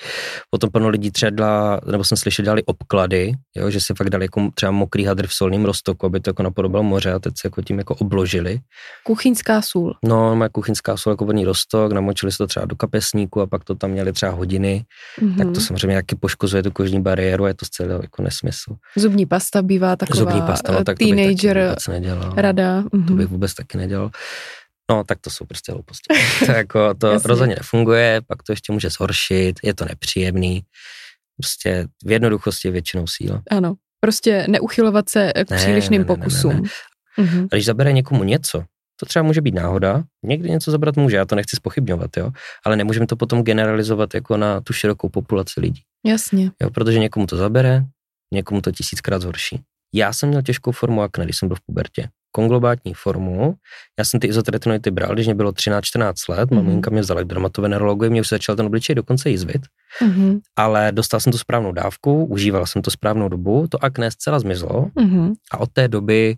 Potom 0.49 0.69
plno 0.69 0.89
lidí 0.89 1.11
třeba, 1.11 1.29
dala, 1.29 1.81
nebo 1.91 2.03
jsem 2.03 2.17
slyšel, 2.17 2.45
dali 2.45 2.63
obklady, 2.65 3.33
jo, 3.55 3.69
že 3.69 3.81
si 3.81 3.93
fakt 3.93 4.09
dali 4.09 4.25
jako 4.25 4.49
třeba 4.55 4.71
mokrý 4.71 5.05
hadr 5.05 5.27
v 5.27 5.33
solním 5.33 5.65
roztoku, 5.65 6.05
aby 6.05 6.19
to 6.19 6.29
jako 6.29 6.43
napodobilo 6.43 6.83
moře 6.83 7.13
a 7.13 7.19
teď 7.19 7.33
se 7.37 7.47
jako 7.47 7.61
tím 7.61 7.77
jako 7.77 7.95
obložili. 7.95 8.59
Kuchyňská 9.03 9.61
sůl. 9.61 9.95
No, 10.05 10.35
má 10.35 10.49
kuchyňská 10.49 10.97
sůl 10.97 11.13
jako 11.13 11.25
vodní 11.25 11.45
roztok, 11.45 11.91
namočili 11.91 12.31
se 12.31 12.37
to 12.37 12.47
třeba 12.47 12.65
do 12.65 12.75
kapesníku 12.75 13.41
a 13.41 13.47
pak 13.47 13.63
to 13.63 13.75
tam 13.75 13.91
měli 13.91 14.13
třeba 14.13 14.31
hodiny, 14.31 14.85
mm-hmm. 15.21 15.37
tak 15.37 15.51
to 15.53 15.61
samozřejmě 15.61 15.95
taky 15.95 16.15
poškozuje 16.15 16.63
tu 16.63 16.71
kožní 16.71 17.01
bariéru 17.01 17.43
a 17.43 17.47
je 17.47 17.53
to 17.53 17.65
zcela 17.65 17.99
jako 18.01 18.21
nesmysl. 18.21 18.75
Zubní 18.97 19.25
pasta 19.25 19.61
bývá 19.61 19.95
taková 19.95 20.19
Zubní 20.19 20.41
pasta, 20.41 20.71
no, 20.71 20.83
tak 20.83 20.97
teenager 21.23 21.75
to 21.85 21.91
nedělal. 21.91 22.33
rada. 22.35 22.81
Mm-hmm. 22.81 23.07
To 23.07 23.13
bych 23.13 23.27
vůbec 23.27 23.53
taky 23.53 23.77
nedělal. 23.77 24.11
No, 24.91 25.03
tak 25.03 25.19
to 25.21 25.29
jsou 25.29 25.45
prostě 25.45 25.71
hlouposti. 25.71 26.13
to, 26.45 26.51
jako, 26.51 26.93
to 26.93 27.19
rozhodně 27.25 27.55
nefunguje, 27.55 28.21
pak 28.27 28.43
to 28.43 28.51
ještě 28.51 28.73
může 28.73 28.89
zhoršit, 28.89 29.59
je 29.63 29.73
to 29.73 29.85
nepříjemný. 29.85 30.61
Prostě 31.37 31.87
v 32.05 32.11
jednoduchosti 32.11 32.67
je 32.67 32.71
většinou 32.71 33.07
síla. 33.07 33.41
Ano, 33.51 33.73
prostě 33.99 34.45
neuchylovat 34.49 35.09
se 35.09 35.31
k 35.47 35.49
ne, 35.49 35.57
přílišným 35.57 36.01
ne, 36.01 36.07
ne, 36.07 36.15
pokusům. 36.15 36.53
Ne, 36.53 36.61
ne, 36.61 36.67
ne. 37.17 37.25
Mm-hmm. 37.25 37.47
A 37.51 37.55
když 37.55 37.65
zabere 37.65 37.93
někomu 37.93 38.23
něco, 38.23 38.63
to 39.01 39.05
třeba 39.05 39.23
může 39.23 39.41
být 39.41 39.55
náhoda, 39.55 40.03
někdy 40.25 40.49
něco 40.49 40.71
zabrat 40.71 40.97
může, 40.97 41.17
já 41.17 41.25
to 41.25 41.35
nechci 41.35 41.55
spochybňovat, 41.55 42.17
jo, 42.17 42.31
ale 42.65 42.75
nemůžeme 42.75 43.07
to 43.07 43.15
potom 43.15 43.43
generalizovat 43.43 44.13
jako 44.13 44.37
na 44.37 44.61
tu 44.61 44.73
širokou 44.73 45.09
populaci 45.09 45.61
lidí. 45.61 45.81
Jasně. 46.05 46.51
Jo, 46.61 46.69
protože 46.69 46.99
někomu 46.99 47.27
to 47.27 47.37
zabere, 47.37 47.85
někomu 48.33 48.61
to 48.61 48.71
tisíckrát 48.71 49.21
zhorší. 49.21 49.61
Já 49.93 50.13
jsem 50.13 50.29
měl 50.29 50.41
těžkou 50.41 50.71
formu 50.71 51.01
akne, 51.01 51.25
když 51.25 51.37
jsem 51.37 51.47
byl 51.47 51.55
v 51.55 51.61
pubertě. 51.65 52.09
Konglobátní 52.31 52.93
formu. 52.93 53.55
Já 53.99 54.05
jsem 54.05 54.19
ty 54.19 54.27
izotretinoidy 54.27 54.91
bral, 54.91 55.13
když 55.13 55.25
mě 55.25 55.35
bylo 55.35 55.51
13-14 55.51 56.13
let. 56.29 56.49
Mm-hmm. 56.49 56.55
Maminka 56.55 56.91
mě 56.91 57.01
vzala 57.01 57.21
k 57.21 57.27
dermatovenerologii, 57.27 58.09
mě 58.09 58.21
už 58.21 58.29
začal 58.29 58.55
ten 58.55 58.65
obličej 58.65 58.95
dokonce 58.95 59.29
jizvit. 59.29 59.61
Mm-hmm. 60.01 60.39
Ale 60.55 60.91
dostal 60.91 61.19
jsem 61.19 61.31
tu 61.31 61.37
správnou 61.37 61.71
dávku, 61.71 62.25
užíval 62.25 62.65
jsem 62.65 62.81
to 62.81 62.91
správnou 62.91 63.29
dobu, 63.29 63.67
to 63.67 63.83
akné 63.83 64.11
zcela 64.11 64.39
zmizlo 64.39 64.85
mm-hmm. 64.95 65.33
a 65.51 65.57
od 65.57 65.71
té 65.73 65.87
doby 65.87 66.35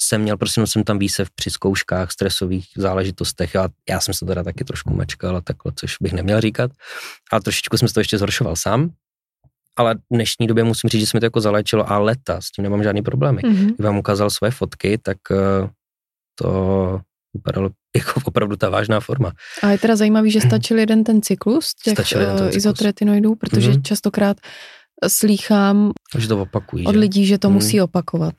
jsem 0.00 0.22
měl, 0.22 0.36
prostě 0.36 0.66
jsem 0.66 0.84
tam 0.84 0.98
výsev 0.98 1.28
při 1.34 1.50
zkouškách, 1.50 2.12
stresových 2.12 2.66
záležitostech. 2.76 3.54
Já, 3.54 3.68
já 3.88 4.00
jsem 4.00 4.14
se 4.14 4.26
teda 4.26 4.42
taky 4.42 4.64
trošku 4.64 4.94
mačkal 4.94 5.36
a 5.36 5.40
takhle, 5.40 5.72
což 5.76 5.96
bych 6.00 6.12
neměl 6.12 6.40
říkat. 6.40 6.70
Ale 7.32 7.40
trošičku 7.40 7.76
jsem 7.76 7.88
se 7.88 7.94
to 7.94 8.00
ještě 8.00 8.18
zhoršoval 8.18 8.56
sám 8.56 8.90
ale 9.76 9.94
v 9.94 9.98
dnešní 10.12 10.46
době 10.46 10.64
musím 10.64 10.90
říct, 10.90 11.00
že 11.00 11.06
se 11.06 11.16
mi 11.16 11.20
to 11.20 11.26
jako 11.26 11.40
zalečilo 11.40 11.92
a 11.92 11.98
leta, 11.98 12.40
s 12.40 12.50
tím 12.50 12.62
nemám 12.62 12.82
žádný 12.82 13.02
problémy. 13.02 13.42
Mm-hmm. 13.42 13.64
Když 13.64 13.84
vám 13.84 13.98
ukázal 13.98 14.30
svoje 14.30 14.50
fotky, 14.50 14.98
tak 15.02 15.16
uh, 15.30 15.68
to 16.34 17.00
vypadalo 17.34 17.70
jako 17.96 18.20
opravdu 18.24 18.56
ta 18.56 18.68
vážná 18.68 19.00
forma. 19.00 19.32
A 19.62 19.70
je 19.70 19.78
teda 19.78 19.96
zajímavý, 19.96 20.30
že 20.30 20.40
stačil 20.40 20.78
jeden 20.78 21.04
ten 21.04 21.22
cyklus 21.22 21.74
těch 21.84 21.98
uh, 22.16 22.56
izotretinoidů, 22.56 23.34
protože 23.34 23.70
mm-hmm. 23.70 23.82
častokrát 23.82 24.36
slýchám 25.08 25.92
že 26.18 26.28
to 26.28 26.42
opakují, 26.42 26.86
od 26.86 26.92
že? 26.92 26.98
lidí, 26.98 27.26
že 27.26 27.38
to 27.38 27.48
hmm. 27.48 27.54
musí 27.54 27.80
opakovat. 27.80 28.34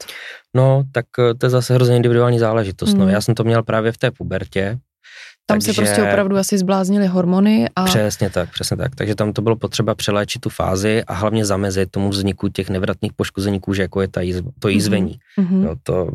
No, 0.56 0.84
tak 0.92 1.06
eh, 1.20 1.34
to 1.34 1.46
je 1.46 1.50
zase 1.50 1.74
hrozně 1.74 1.96
individuální 1.96 2.40
záležitost. 2.40 2.90
Hmm. 2.90 3.00
No, 3.00 3.10
já 3.10 3.22
jsem 3.22 3.36
to 3.36 3.44
měl 3.44 3.64
právě 3.64 3.92
v 3.92 3.98
té 3.98 4.12
pubertě, 4.12 4.78
tam 5.46 5.60
Takže, 5.60 5.74
se 5.74 5.82
prostě 5.82 6.04
opravdu 6.04 6.38
asi 6.38 6.58
zbláznily 6.58 7.08
hormony. 7.08 7.70
A... 7.76 7.84
Přesně 7.84 8.30
tak, 8.30 8.52
přesně 8.52 8.78
tak. 8.78 8.96
Takže 8.96 9.16
tam 9.16 9.34
to 9.34 9.42
bylo 9.42 9.56
potřeba 9.56 9.96
přeléčit 9.96 10.42
tu 10.42 10.50
fázi 10.50 11.04
a 11.08 11.14
hlavně 11.14 11.46
zamezit 11.46 11.92
tomu 11.92 12.10
vzniku 12.10 12.50
těch 12.50 12.70
nevratných 12.70 13.14
poškození 13.14 13.60
kůže, 13.60 13.82
jako 13.82 14.02
je 14.02 14.08
ta 14.08 14.22
jízv, 14.22 14.46
to 14.60 14.68
jízvení. 14.70 15.20
Mm-hmm. 15.40 15.62
No, 15.62 15.76
to 15.84 16.12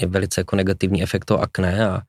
je 0.00 0.06
velice 0.06 0.40
jako 0.40 0.56
negativní 0.56 1.02
efekt 1.02 1.24
toho 1.24 1.40
akné 1.40 1.88
a 1.88 2.00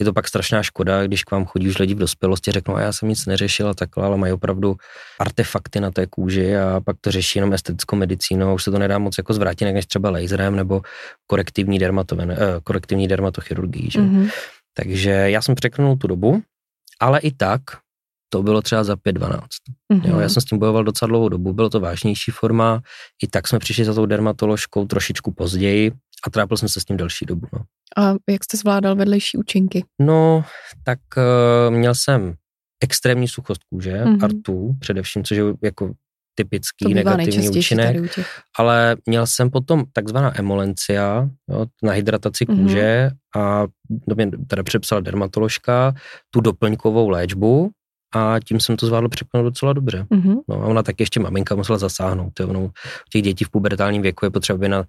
je 0.00 0.04
to 0.04 0.12
pak 0.12 0.28
strašná 0.28 0.62
škoda, 0.62 1.06
když 1.06 1.24
k 1.24 1.30
vám 1.30 1.44
chodí 1.44 1.68
už 1.68 1.78
lidi 1.78 1.94
v 1.94 1.98
dospělosti, 1.98 2.52
řeknou, 2.52 2.76
a 2.76 2.80
já 2.80 2.92
jsem 2.92 3.08
nic 3.08 3.26
neřešil 3.26 3.68
a 3.68 3.74
takhle, 3.74 4.04
ale 4.04 4.16
mají 4.16 4.32
opravdu 4.32 4.76
artefakty 5.18 5.80
na 5.80 5.90
té 5.90 6.06
kůži 6.06 6.56
a 6.56 6.80
pak 6.80 6.96
to 7.00 7.10
řeší 7.10 7.38
jenom 7.38 7.52
estetickou 7.52 7.96
medicínou, 7.96 8.54
už 8.54 8.62
se 8.62 8.70
to 8.70 8.78
nedá 8.78 8.98
moc 8.98 9.18
jako 9.18 9.34
zvrátit, 9.34 9.64
než 9.64 9.86
třeba 9.86 10.10
laserem 10.10 10.56
nebo 10.56 10.82
korektivní, 11.26 11.78
dermatoven, 11.78 12.30
eh, 12.30 12.36
korektivní 12.64 13.08
dermatochirurgii. 13.08 13.90
Že? 13.90 14.00
Mm-hmm. 14.00 14.30
Takže 14.76 15.10
já 15.10 15.42
jsem 15.42 15.54
překlenul 15.54 15.96
tu 15.96 16.06
dobu, 16.06 16.42
ale 17.00 17.20
i 17.20 17.32
tak 17.32 17.62
to 18.28 18.42
bylo 18.42 18.62
třeba 18.62 18.84
za 18.84 18.94
5-12. 18.94 19.40
Mm-hmm. 19.92 20.08
Jo, 20.08 20.18
já 20.18 20.28
jsem 20.28 20.40
s 20.40 20.44
tím 20.44 20.58
bojoval 20.58 20.84
docela 20.84 21.06
dlouhou 21.06 21.28
dobu, 21.28 21.52
bylo 21.52 21.70
to 21.70 21.80
vážnější 21.80 22.30
forma, 22.30 22.80
i 23.22 23.26
tak 23.26 23.48
jsme 23.48 23.58
přišli 23.58 23.84
za 23.84 23.94
tou 23.94 24.06
dermatoložkou 24.06 24.86
trošičku 24.86 25.32
později 25.32 25.92
a 26.26 26.30
trápil 26.30 26.56
jsem 26.56 26.68
se 26.68 26.80
s 26.80 26.84
tím 26.84 26.96
delší 26.96 27.26
dobu. 27.26 27.46
No. 27.52 27.60
A 27.96 28.14
jak 28.30 28.44
jste 28.44 28.56
zvládal 28.56 28.96
vedlejší 28.96 29.38
účinky? 29.38 29.84
No, 30.00 30.44
tak 30.84 30.98
uh, 31.16 31.74
měl 31.74 31.94
jsem 31.94 32.34
extrémní 32.82 33.28
suchost 33.28 33.64
kůže, 33.64 34.04
mm-hmm. 34.04 34.24
artu 34.24 34.76
především, 34.80 35.24
což 35.24 35.36
je 35.36 35.44
jako 35.62 35.92
typický 36.38 36.94
negativní 36.94 37.48
účinek, 37.48 38.18
ale 38.58 38.96
měl 39.06 39.26
jsem 39.26 39.50
potom 39.50 39.84
takzvaná 39.92 40.38
emolencia 40.38 41.28
jo, 41.50 41.66
na 41.82 41.92
hydrataci 41.92 42.44
mm-hmm. 42.44 42.62
kůže 42.62 43.10
a 43.36 43.64
to 44.08 44.14
mě 44.14 44.30
teda 44.46 44.62
přepsala 44.62 45.00
dermatoložka 45.00 45.94
tu 46.30 46.40
doplňkovou 46.40 47.08
léčbu 47.08 47.70
a 48.14 48.36
tím 48.44 48.60
jsem 48.60 48.76
to 48.76 48.86
zvládl 48.86 49.08
překonat 49.08 49.42
docela 49.42 49.72
dobře. 49.72 50.06
Mm-hmm. 50.10 50.36
No 50.48 50.62
a 50.62 50.66
ona 50.66 50.82
tak 50.82 51.00
ještě 51.00 51.20
maminka 51.20 51.54
musela 51.54 51.78
zasáhnout. 51.78 52.40
Jo, 52.40 52.52
no, 52.52 52.70
těch 53.12 53.22
dětí 53.22 53.44
v 53.44 53.50
pubertálním 53.50 54.02
věku 54.02 54.24
je 54.24 54.30
potřeba, 54.30 54.54
aby 54.56 54.68
na, 54.68 54.84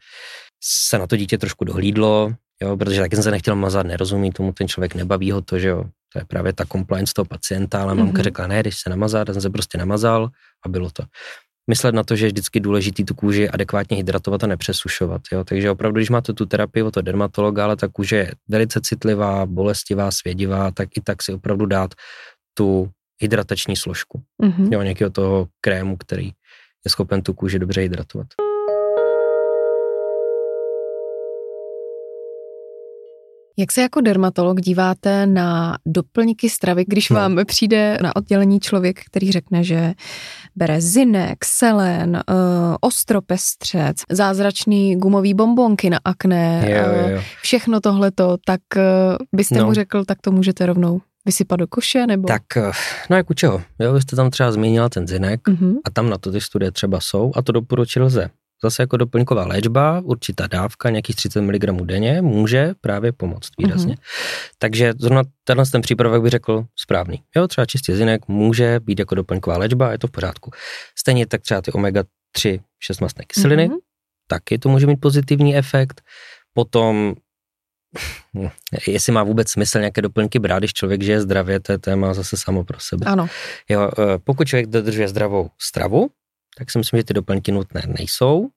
se 0.64 1.00
na 1.00 1.08
to 1.08 1.18
dítě 1.18 1.38
trošku 1.38 1.66
dohlídlo, 1.66 2.34
jo, 2.62 2.78
protože 2.78 3.02
taky 3.02 3.16
jsem 3.16 3.24
se 3.24 3.32
nechtěl 3.32 3.56
mazat, 3.56 3.86
nerozumí 3.86 4.32
tomu, 4.32 4.54
ten 4.54 4.68
člověk 4.68 4.96
nebaví 4.96 5.32
ho 5.32 5.42
to, 5.42 5.60
že 5.60 5.68
jo, 5.68 5.84
to 6.14 6.20
je 6.20 6.26
právě 6.26 6.54
ta 6.54 6.66
compliance 6.66 7.14
toho 7.14 7.26
pacienta, 7.26 7.82
ale 7.82 7.94
mm-hmm. 7.94 7.98
mamka 7.98 8.22
řekla, 8.22 8.48
ne, 8.48 8.62
když 8.62 8.82
se 8.82 8.90
namazá, 8.90 9.26
tak 9.26 9.36
jsem 9.36 9.42
se 9.42 9.50
prostě 9.50 9.78
namazal 9.78 10.30
a 10.66 10.70
bylo 10.70 10.90
to 10.90 11.04
myslet 11.70 11.96
na 11.96 12.04
to, 12.04 12.16
že 12.16 12.26
je 12.26 12.30
vždycky 12.30 12.60
důležitý 12.60 13.04
tu 13.04 13.16
kůži 13.16 13.50
adekvátně 13.50 13.98
hydratovat 13.98 14.44
a 14.44 14.48
nepřesušovat. 14.48 15.22
Jo? 15.32 15.44
Takže 15.44 15.72
opravdu, 15.72 15.98
když 15.98 16.10
máte 16.10 16.34
tu 16.34 16.46
terapii 16.46 16.84
od 16.84 16.92
toho 16.94 17.02
dermatologa, 17.02 17.64
ale 17.64 17.76
ta 17.76 17.88
kůže 17.88 18.16
je 18.16 18.32
velice 18.48 18.82
citlivá, 18.84 19.46
bolestivá, 19.46 20.12
svědivá, 20.12 20.72
tak 20.72 20.90
i 20.98 21.02
tak 21.02 21.24
si 21.24 21.34
opravdu 21.34 21.66
dát 21.66 21.94
tu 22.54 22.90
hydratační 23.22 23.76
složku. 23.76 24.22
Mm-hmm. 24.44 24.74
Jo, 24.74 24.82
nějakého 24.82 25.10
toho 25.10 25.48
krému, 25.62 25.98
který 25.98 26.26
je 26.86 26.92
schopen 26.92 27.22
tu 27.22 27.34
kůži 27.34 27.60
dobře 27.60 27.82
hydratovat. 27.82 28.28
Jak 33.60 33.72
se 33.72 33.82
jako 33.82 34.02
dermatolog 34.02 34.62
díváte 34.62 35.28
na 35.28 35.78
doplňky 35.86 36.50
stravy, 36.50 36.86
když 36.88 37.10
no. 37.10 37.16
vám 37.16 37.40
přijde 37.46 37.98
na 38.02 38.16
oddělení 38.16 38.60
člověk, 38.60 39.00
který 39.06 39.32
řekne, 39.32 39.64
že 39.64 39.94
bere 40.56 40.82
zinek, 40.82 41.46
selen, 41.46 42.24
uh, 42.30 42.76
ostropestřec, 42.82 43.98
zázračný 44.12 44.96
gumový 44.96 45.34
bombonky 45.34 45.90
na 45.90 46.00
akné, 46.06 46.68
jo, 46.70 46.78
jo, 46.78 47.16
jo. 47.16 47.22
Všechno 47.42 47.82
tohleto, 47.82 48.38
tak 48.46 48.62
uh, 48.76 48.82
byste 49.34 49.60
no. 49.60 49.66
mu 49.66 49.74
řekl, 49.74 50.06
tak 50.06 50.22
to 50.22 50.32
můžete 50.32 50.66
rovnou 50.66 51.02
vysypat 51.26 51.60
do 51.60 51.68
koše, 51.68 52.08
nebo? 52.08 52.28
Tak, 52.28 52.44
no 53.10 53.18
jak 53.18 53.30
u 53.30 53.34
čeho? 53.34 53.62
Jo, 53.80 53.94
vy 53.94 54.02
jste 54.02 54.16
tam 54.16 54.30
třeba 54.30 54.52
zmínila 54.52 54.90
ten 54.90 55.08
zinek 55.08 55.48
mm-hmm. 55.48 55.76
a 55.84 55.90
tam 55.90 56.10
na 56.10 56.18
to 56.18 56.32
ty 56.32 56.42
studie 56.42 56.72
třeba 56.72 57.00
jsou 57.00 57.32
a 57.36 57.42
to 57.42 57.52
doporučil 57.52 58.06
lze. 58.06 58.30
Zase 58.64 58.84
jako 58.84 58.98
doplňková 58.98 59.48
léčba, 59.48 60.02
určitá 60.04 60.48
dávka, 60.48 60.90
nějakých 60.90 61.16
30 61.16 61.42
mg 61.42 61.82
denně, 61.82 62.22
může 62.22 62.74
právě 62.82 63.12
pomoct 63.12 63.50
výrazně. 63.58 63.96
Mm-hmm. 63.96 64.52
Takže 64.58 64.94
zrovna 65.00 65.24
tenhle 65.44 65.66
ten 65.66 65.82
přípravek 65.82 66.22
bych 66.22 66.32
řekl 66.32 66.66
správný. 66.76 67.24
Jo, 67.36 67.48
třeba 67.48 67.66
čistě 67.66 67.96
zinek 67.96 68.28
může 68.28 68.80
být 68.80 69.00
jako 69.00 69.16
doplňková 69.16 69.58
léčba, 69.58 69.92
je 69.92 69.98
to 69.98 70.08
v 70.08 70.12
pořádku. 70.12 70.52
Stejně 70.96 71.28
tak 71.28 71.42
třeba 71.42 71.62
ty 71.62 71.72
omega-3 71.72 72.60
šestmastné 72.80 73.26
kyseliny, 73.26 73.70
mm-hmm. 73.70 73.78
taky 74.28 74.58
to 74.58 74.70
může 74.70 74.88
mít 74.88 75.02
pozitivní 75.02 75.56
efekt. 75.56 76.02
Potom 76.54 77.16
jestli 78.88 79.14
má 79.14 79.24
vůbec 79.24 79.52
smysl 79.52 79.80
nějaké 79.80 80.02
doplňky 80.02 80.40
brát, 80.40 80.60
když 80.60 80.74
člověk 80.74 81.04
žije 81.04 81.22
zdravě, 81.22 81.60
to 81.60 81.72
je 81.72 81.78
téma 81.78 82.14
zase 82.14 82.38
samo 82.38 82.64
pro 82.64 82.80
sebe. 82.80 83.06
Ano. 83.06 83.28
Jo, 83.70 83.92
eh, 84.00 84.18
pokud 84.24 84.48
člověk 84.48 84.68
dodržuje 84.68 85.08
zdravou 85.08 85.50
stravu, 85.62 86.10
tak 86.58 86.72
si 86.72 86.78
myslím, 86.78 86.98
že 87.00 87.04
ty 87.04 87.14
doplňky 87.14 87.52
nutné 87.52 87.82
nejsou. 87.88 88.50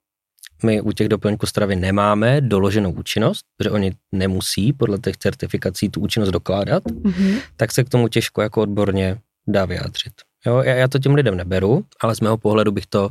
My 0.63 0.81
u 0.81 0.91
těch 0.91 1.09
doplňků 1.09 1.45
stravy 1.45 1.75
nemáme 1.75 2.41
doloženou 2.41 2.91
účinnost, 2.91 3.45
protože 3.57 3.69
oni 3.71 3.91
nemusí 4.11 4.73
podle 4.73 4.97
těch 4.97 5.17
certifikací 5.17 5.89
tu 5.89 6.01
účinnost 6.01 6.29
dokládat, 6.29 6.83
mm-hmm. 6.83 7.41
tak 7.55 7.71
se 7.71 7.83
k 7.83 7.89
tomu 7.89 8.07
těžko 8.07 8.41
jako 8.41 8.61
odborně 8.61 9.17
dá 9.47 9.65
vyjádřit. 9.65 10.13
Jo, 10.45 10.57
já, 10.57 10.75
já 10.75 10.87
to 10.87 10.99
těm 10.99 11.15
lidem 11.15 11.35
neberu, 11.35 11.85
ale 12.01 12.15
z 12.15 12.19
mého 12.21 12.37
pohledu 12.37 12.71
bych 12.71 12.85
to 12.85 13.09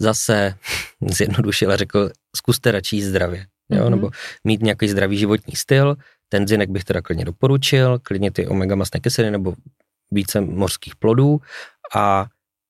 zase 0.00 0.54
zjednodušil 1.10 1.72
a 1.72 1.76
řekl, 1.76 2.10
zkuste 2.36 2.72
radši 2.72 3.02
zdravě, 3.02 3.46
jo, 3.70 3.84
mm-hmm. 3.84 3.90
nebo 3.90 4.10
mít 4.44 4.62
nějaký 4.62 4.88
zdravý 4.88 5.18
životní 5.18 5.56
styl, 5.56 5.96
ten 6.28 6.48
zinek 6.48 6.70
bych 6.70 6.84
teda 6.84 7.02
klidně 7.02 7.24
doporučil, 7.24 7.98
klidně 7.98 8.30
ty 8.30 8.46
omega 8.46 8.74
masné 8.74 9.00
kyseliny 9.00 9.32
nebo 9.32 9.54
více 10.10 10.40
mořských 10.40 10.96
plodů 10.96 11.40
a 11.94 12.26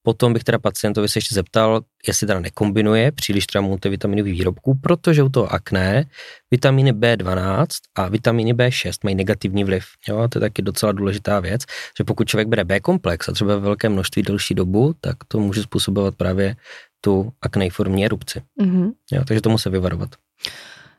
Potom 0.07 0.33
bych 0.33 0.45
teda 0.45 0.59
pacientovi 0.59 1.09
se 1.09 1.19
ještě 1.19 1.35
zeptal, 1.35 1.81
jestli 2.07 2.27
teda 2.27 2.41
nekombinuje 2.41 3.13
příliš 3.13 3.47
třeba 3.47 3.63
multivitaminových 3.63 4.33
výrobků, 4.33 4.75
protože 4.75 5.23
u 5.23 5.29
toho 5.29 5.53
akné 5.53 6.05
vitamíny 6.51 6.93
B12 6.93 7.67
a 7.95 8.09
vitamíny 8.09 8.55
B6 8.55 8.93
mají 9.05 9.17
negativní 9.17 9.65
vliv. 9.65 9.85
Jo, 10.09 10.29
to 10.29 10.39
je 10.39 10.41
taky 10.41 10.63
docela 10.63 10.93
důležitá 10.93 11.41
věc, 11.41 11.63
že 11.99 12.05
pokud 12.05 12.29
člověk 12.29 12.49
bere 12.49 12.65
B-komplex 12.65 13.29
a 13.29 13.33
třeba 13.33 13.55
ve 13.55 13.61
velké 13.61 13.89
množství 13.89 14.23
delší 14.23 14.55
dobu, 14.55 14.95
tak 15.01 15.17
to 15.29 15.41
může 15.41 15.63
způsobovat 15.63 16.15
právě 16.15 16.57
tu 17.01 17.33
akneiformní 17.43 18.05
erupci. 18.05 18.43
Mm-hmm. 18.61 18.93
Jo, 19.13 19.25
takže 19.25 19.41
tomu 19.41 19.59
se 19.59 19.71
vyvarovat 19.71 20.11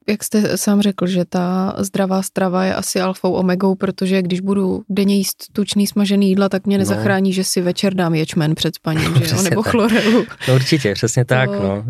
jak 0.10 0.24
jste 0.24 0.58
sám 0.58 0.82
řekl, 0.82 1.08
že 1.08 1.26
ta 1.26 1.76
zdravá 1.78 2.22
strava 2.22 2.66
je 2.66 2.76
asi 2.76 3.02
alfou 3.02 3.34
omegou, 3.34 3.76
protože 3.76 4.22
když 4.22 4.40
budu 4.40 4.84
denně 4.90 5.16
jíst 5.16 5.46
tučný 5.52 5.88
smažený 5.88 6.30
jídla, 6.30 6.50
tak 6.50 6.68
mě 6.68 6.78
no. 6.78 6.80
nezachrání, 6.80 7.30
no. 7.30 7.34
že 7.34 7.44
si 7.44 7.62
večer 7.62 7.94
dám 7.94 8.16
ječmen 8.16 8.56
před 8.56 8.76
spaním, 8.76 9.14
no, 9.14 9.20
že 9.26 9.36
jo, 9.36 9.42
nebo 9.42 9.64
tak. 9.64 9.72
chlorelu. 9.72 10.26
No 10.48 10.56
určitě, 10.56 10.94
přesně 10.94 11.26
tak, 11.26 11.50
to... 11.50 11.60
no. 11.64 11.86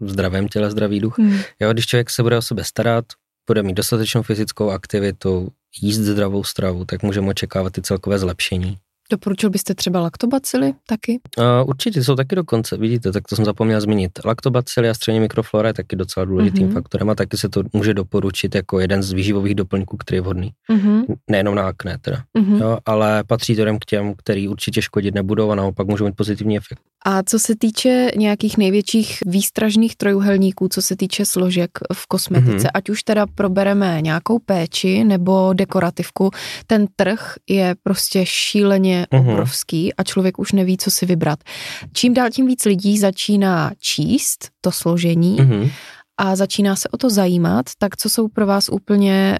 V 0.00 0.10
zdravém 0.10 0.48
těle 0.48 0.70
zdravý 0.70 1.00
duch. 1.00 1.18
Hmm. 1.18 1.38
Jo, 1.60 1.72
když 1.72 1.86
člověk 1.86 2.10
se 2.10 2.22
bude 2.22 2.38
o 2.38 2.42
sebe 2.42 2.64
starat, 2.64 3.04
bude 3.46 3.62
mít 3.62 3.74
dostatečnou 3.74 4.22
fyzickou 4.22 4.70
aktivitu, 4.70 5.48
jíst 5.80 5.98
zdravou 5.98 6.44
stravu, 6.44 6.84
tak 6.84 7.02
můžeme 7.02 7.28
očekávat 7.28 7.78
i 7.78 7.82
celkové 7.82 8.18
zlepšení. 8.18 8.78
Doporučil 9.12 9.50
byste 9.50 9.74
třeba 9.74 10.00
laktobacily 10.00 10.74
taky? 10.86 11.20
Uh, 11.38 11.68
určitě 11.68 12.04
jsou 12.04 12.14
taky 12.14 12.36
dokonce, 12.36 12.76
vidíte, 12.76 13.12
tak 13.12 13.28
to 13.28 13.36
jsem 13.36 13.44
zapomněl 13.44 13.80
zmínit. 13.80 14.12
Laktobacily 14.24 14.88
a 14.88 14.94
střední 14.94 15.20
mikroflora 15.20 15.68
je 15.68 15.74
taky 15.74 15.96
docela 15.96 16.24
důležitým 16.24 16.68
mm-hmm. 16.68 16.72
faktorem 16.72 17.10
a 17.10 17.14
taky 17.14 17.36
se 17.36 17.48
to 17.48 17.62
může 17.72 17.94
doporučit 17.94 18.54
jako 18.54 18.80
jeden 18.80 19.02
z 19.02 19.12
výživových 19.12 19.54
doplňků, 19.54 19.96
který 19.96 20.16
je 20.16 20.20
vhodný. 20.20 20.50
Mm-hmm. 20.72 21.04
Nejenom 21.30 21.54
na 21.54 21.66
akné 21.66 21.98
teda, 22.00 22.22
mm-hmm. 22.38 22.60
jo, 22.60 22.78
ale 22.86 23.24
patří 23.24 23.56
to 23.56 23.64
k 23.80 23.84
těm, 23.84 24.14
který 24.16 24.48
určitě 24.48 24.82
škodit 24.82 25.14
nebudou 25.14 25.50
a 25.50 25.54
naopak 25.54 25.86
můžou 25.86 26.04
mít 26.04 26.16
pozitivní 26.16 26.56
efekt. 26.56 26.80
A 27.04 27.22
co 27.22 27.38
se 27.38 27.56
týče 27.58 28.10
nějakých 28.16 28.58
největších 28.58 29.18
výstražných 29.26 29.96
trojuhelníků, 29.96 30.68
co 30.68 30.82
se 30.82 30.96
týče 30.96 31.26
složek 31.26 31.70
v 31.92 32.06
kosmetice, 32.06 32.66
mm-hmm. 32.66 32.70
ať 32.74 32.90
už 32.90 33.02
teda 33.02 33.26
probereme 33.26 34.02
nějakou 34.02 34.38
péči 34.38 35.04
nebo 35.04 35.52
dekorativku, 35.52 36.30
ten 36.66 36.86
trh 36.96 37.34
je 37.48 37.74
prostě 37.82 38.26
šíleně 38.26 39.01
mm-hmm. 39.10 39.32
obrovský 39.32 39.94
a 39.94 40.02
člověk 40.04 40.38
už 40.38 40.52
neví, 40.52 40.78
co 40.78 40.90
si 40.90 41.06
vybrat. 41.06 41.38
Čím 41.92 42.14
dál 42.14 42.30
tím 42.30 42.46
víc 42.46 42.64
lidí 42.64 42.98
začíná 42.98 43.70
číst 43.78 44.48
to 44.60 44.72
složení 44.72 45.36
mm-hmm 45.36 45.70
a 46.18 46.36
začíná 46.36 46.76
se 46.76 46.88
o 46.88 46.96
to 46.96 47.10
zajímat, 47.10 47.66
tak 47.78 47.96
co 47.96 48.08
jsou 48.08 48.28
pro 48.28 48.46
vás 48.46 48.68
úplně 48.68 49.38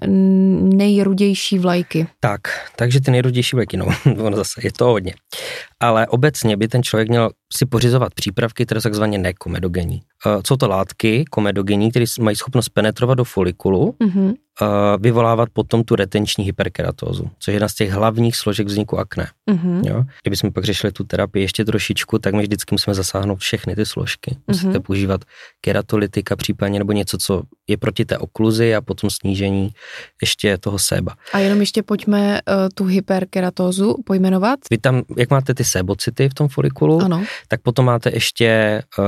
nejrudější 0.61 1.59
vlajky? 1.59 2.07
Tak, 2.19 2.41
takže 2.75 3.01
ty 3.01 3.11
nejrudější 3.11 3.55
vlajky, 3.55 3.77
no, 3.77 3.87
ono 4.17 4.37
zase 4.37 4.61
je 4.63 4.71
to 4.71 4.85
hodně. 4.85 5.13
Ale 5.79 6.07
obecně 6.07 6.57
by 6.57 6.67
ten 6.67 6.83
člověk 6.83 7.09
měl 7.09 7.29
si 7.57 7.65
pořizovat 7.65 8.13
přípravky, 8.13 8.65
které 8.65 8.81
jsou 8.81 8.89
takzvaně 8.89 9.17
nekomedogenní. 9.17 10.01
Jsou 10.47 10.55
to 10.55 10.67
látky 10.67 11.25
komedogenní, 11.29 11.89
které 11.89 12.05
mají 12.19 12.35
schopnost 12.35 12.69
penetrovat 12.69 13.17
do 13.17 13.23
folikulu 13.23 13.95
mm-hmm. 13.99 14.33
vyvolávat 14.99 15.49
potom 15.53 15.83
tu 15.83 15.95
retenční 15.95 16.43
hyperkeratózu, 16.45 17.29
což 17.39 17.47
je 17.47 17.53
jedna 17.53 17.67
z 17.67 17.73
těch 17.73 17.91
hlavních 17.91 18.35
složek 18.35 18.67
vzniku 18.67 18.99
akné. 18.99 19.27
Mm-hmm. 19.51 19.81
Jo? 19.87 20.03
Kdybychom 20.23 20.51
pak 20.51 20.63
řešili 20.63 20.93
tu 20.93 21.03
terapii 21.03 21.43
ještě 21.43 21.65
trošičku, 21.65 22.19
tak 22.19 22.33
my 22.33 22.41
vždycky 22.41 22.73
musíme 22.75 22.93
zasáhnout 22.93 23.35
všechny 23.35 23.75
ty 23.75 23.85
složky. 23.85 24.37
Musíte 24.47 24.69
mm-hmm. 24.69 24.81
používat 24.81 25.21
keratolitika 25.61 26.35
případně 26.35 26.79
nebo 26.79 26.91
něco, 26.91 27.17
co 27.17 27.41
je 27.67 27.77
proti 27.77 28.05
té 28.05 28.17
okluzi 28.17 28.75
a 28.75 28.81
potom 28.81 29.09
snížení 29.09 29.69
ještě 30.21 30.57
toho 30.57 30.79
seba. 30.79 31.15
A 31.33 31.39
jenom 31.39 31.59
ještě 31.59 31.83
pojďme 31.83 32.41
uh, 32.47 32.55
tu 32.75 32.85
hyperkeratózu 32.85 33.95
pojmenovat. 34.05 34.59
Vy 34.71 34.77
tam, 34.77 35.01
jak 35.17 35.29
máte 35.29 35.53
ty 35.53 35.63
sebocity 35.63 36.29
v 36.29 36.33
tom 36.33 36.47
folikulu, 36.47 37.01
ano. 37.01 37.23
Tak 37.47 37.61
potom 37.61 37.85
máte 37.85 38.09
ještě 38.13 38.81
uh, 38.99 39.05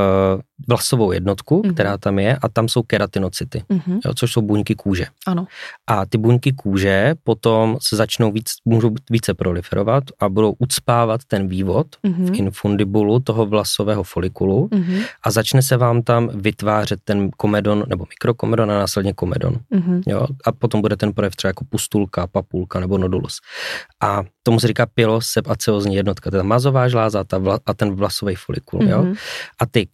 vlasovou 0.67 1.11
jednotku, 1.11 1.61
mm-hmm. 1.61 1.73
která 1.73 1.97
tam 1.97 2.19
je 2.19 2.37
a 2.41 2.49
tam 2.49 2.69
jsou 2.69 2.83
keratinocyty, 2.83 3.63
mm-hmm. 3.69 3.99
jo, 4.05 4.13
což 4.15 4.31
jsou 4.31 4.41
buňky 4.41 4.75
kůže. 4.75 5.05
Ano. 5.27 5.47
A 5.87 6.05
ty 6.05 6.17
buňky 6.17 6.51
kůže 6.51 7.15
potom 7.23 7.77
se 7.81 7.95
začnou 7.95 8.31
víc, 8.31 8.51
můžou 8.65 8.91
více 9.09 9.33
proliferovat 9.33 10.03
a 10.19 10.29
budou 10.29 10.55
ucpávat 10.59 11.21
ten 11.27 11.47
vývod 11.47 11.87
mm-hmm. 12.03 12.33
v 12.33 12.39
infundibulu 12.39 13.19
toho 13.19 13.45
vlasového 13.45 14.03
folikulu 14.03 14.67
mm-hmm. 14.67 15.05
a 15.23 15.31
začne 15.31 15.61
se 15.61 15.77
vám 15.77 16.01
tam 16.01 16.29
vytvářet 16.33 16.99
ten 17.03 17.29
komedon 17.37 17.83
nebo 17.87 18.05
mikrokomedon 18.09 18.71
a 18.71 18.79
následně 18.79 19.13
komedon. 19.13 19.55
Mm-hmm. 19.73 20.01
Jo, 20.07 20.27
a 20.45 20.51
potom 20.51 20.81
bude 20.81 20.97
ten 20.97 21.13
projev 21.13 21.35
třeba 21.35 21.49
jako 21.49 21.65
pustulka, 21.69 22.27
papulka 22.27 22.79
nebo 22.79 22.97
nodulus. 22.97 23.39
A 24.03 24.23
tomu 24.43 24.59
se 24.59 24.67
říká 24.67 24.85
pilosepacéozní 24.85 25.95
jednotka, 25.95 26.29
to 26.29 26.35
je 26.35 26.39
ta 26.39 26.43
mazová 26.43 26.87
žláza 26.87 27.19
a, 27.19 27.23
ta 27.23 27.37
vla, 27.37 27.59
a 27.65 27.73
ten 27.73 27.95
vlasový 27.95 28.35
folikul. 28.35 28.79
Mm-hmm. 28.79 28.89
Jo? 28.89 29.03
Mhm. 29.03 29.13
A 29.59 29.65
ty 29.65 29.85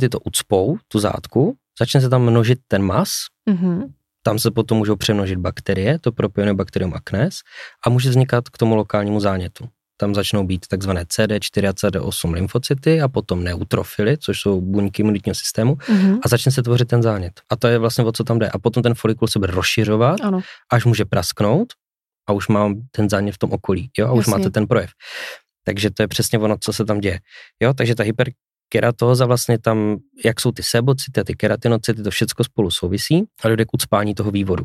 keratinocyty 0.00 0.08
to 0.08 0.20
ucpou, 0.20 0.78
tu 0.88 0.98
zátku, 0.98 1.56
začne 1.78 2.00
se 2.00 2.08
tam 2.08 2.22
množit 2.22 2.58
ten 2.68 2.82
mas, 2.82 3.10
mm-hmm. 3.50 3.92
tam 4.22 4.38
se 4.38 4.50
potom 4.50 4.78
můžou 4.78 4.96
přemnožit 4.96 5.38
bakterie, 5.38 5.98
to 5.98 6.12
propojené 6.12 6.54
bakterium 6.54 6.94
aknes, 6.94 7.40
a 7.86 7.90
může 7.90 8.10
vznikat 8.10 8.48
k 8.48 8.58
tomu 8.58 8.76
lokálnímu 8.76 9.20
zánětu. 9.20 9.68
Tam 9.96 10.14
začnou 10.14 10.46
být 10.46 10.66
takzvané 10.66 11.04
CD4 11.04 11.68
a 11.68 11.72
CD8 11.72 12.32
lymfocyty 12.32 13.00
a 13.00 13.08
potom 13.08 13.44
neutrofily, 13.44 14.18
což 14.18 14.40
jsou 14.40 14.60
buňky 14.60 15.02
imunitního 15.02 15.34
systému, 15.34 15.74
mm-hmm. 15.74 16.18
a 16.24 16.28
začne 16.28 16.52
se 16.52 16.62
tvořit 16.62 16.88
ten 16.88 17.02
zánět. 17.02 17.40
A 17.50 17.56
to 17.56 17.68
je 17.68 17.78
vlastně 17.78 18.04
o 18.04 18.12
co 18.12 18.24
tam 18.24 18.38
jde. 18.38 18.48
A 18.48 18.58
potom 18.58 18.82
ten 18.82 18.94
folikul 18.94 19.28
se 19.28 19.38
bude 19.38 19.52
rozšiřovat, 19.52 20.20
ano. 20.20 20.40
až 20.72 20.84
může 20.84 21.04
prasknout 21.04 21.72
a 22.28 22.32
už 22.32 22.48
mám 22.48 22.74
ten 22.90 23.08
zánět 23.08 23.34
v 23.34 23.38
tom 23.38 23.52
okolí, 23.52 23.90
jo, 23.98 24.08
a 24.08 24.12
už 24.12 24.26
Jasně. 24.26 24.30
máte 24.30 24.50
ten 24.50 24.66
projev. 24.66 24.90
Takže 25.64 25.90
to 25.90 26.02
je 26.02 26.08
přesně 26.08 26.38
ono, 26.38 26.56
co 26.60 26.72
se 26.72 26.84
tam 26.84 27.00
děje. 27.00 27.20
Jo, 27.60 27.74
takže 27.74 27.94
ta 27.94 28.04
hyperkeratóza 28.70 29.26
vlastně 29.26 29.58
tam, 29.58 29.96
jak 30.24 30.40
jsou 30.40 30.52
ty 30.52 30.62
sebocity 30.62 31.20
a 31.20 31.24
ty 31.24 31.34
keratinocyty, 31.34 32.02
to 32.02 32.10
všechno 32.10 32.44
spolu 32.44 32.70
souvisí 32.70 33.24
a 33.42 33.48
dojde 33.48 33.64
k 33.64 33.74
ucpání 33.74 34.14
toho 34.14 34.30
vývodu. 34.30 34.64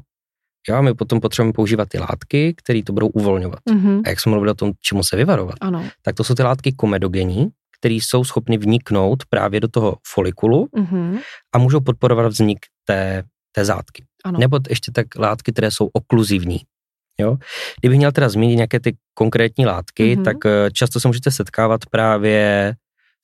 Jo, 0.70 0.82
my 0.82 0.94
potom 0.94 1.20
potřebujeme 1.22 1.54
používat 1.54 1.90
ty 1.90 2.00
látky, 2.00 2.54
které 2.58 2.84
to 2.84 2.94
budou 2.94 3.08
uvolňovat. 3.08 3.60
Mm-hmm. 3.70 4.02
A 4.06 4.10
jak 4.10 4.20
jsme 4.20 4.30
mluvili 4.30 4.52
o 4.52 4.56
tom, 4.56 4.72
čemu 4.82 5.04
se 5.04 5.16
vyvarovat, 5.16 5.56
ano. 5.62 5.86
tak 6.02 6.16
to 6.16 6.24
jsou 6.24 6.36
ty 6.36 6.44
látky 6.44 6.74
komedogenní, 6.74 7.48
které 7.80 7.96
jsou 7.96 8.24
schopny 8.24 8.58
vniknout 8.58 9.24
právě 9.30 9.60
do 9.60 9.68
toho 9.68 9.98
folikulu 10.08 10.68
mm-hmm. 10.78 11.20
a 11.54 11.58
můžou 11.58 11.80
podporovat 11.80 12.28
vznik 12.28 12.60
té, 12.86 13.24
té 13.52 13.66
zátky. 13.66 14.04
Ano. 14.26 14.40
Nebo 14.40 14.60
ještě 14.70 14.92
tak 14.92 15.16
látky, 15.16 15.52
které 15.52 15.72
jsou 15.72 15.90
okluzivní. 15.94 16.60
Jo? 17.20 17.38
Kdybych 17.80 17.98
měl 17.98 18.12
teda 18.12 18.30
zmínit 18.30 18.56
nějaké 18.56 18.80
ty 18.80 18.98
konkrétní 19.14 19.66
látky, 19.66 20.18
mm-hmm. 20.18 20.24
tak 20.24 20.46
eh, 20.46 20.72
často 20.72 21.00
se 21.00 21.08
můžete 21.08 21.32
setkávat 21.32 21.86
právě 21.92 22.74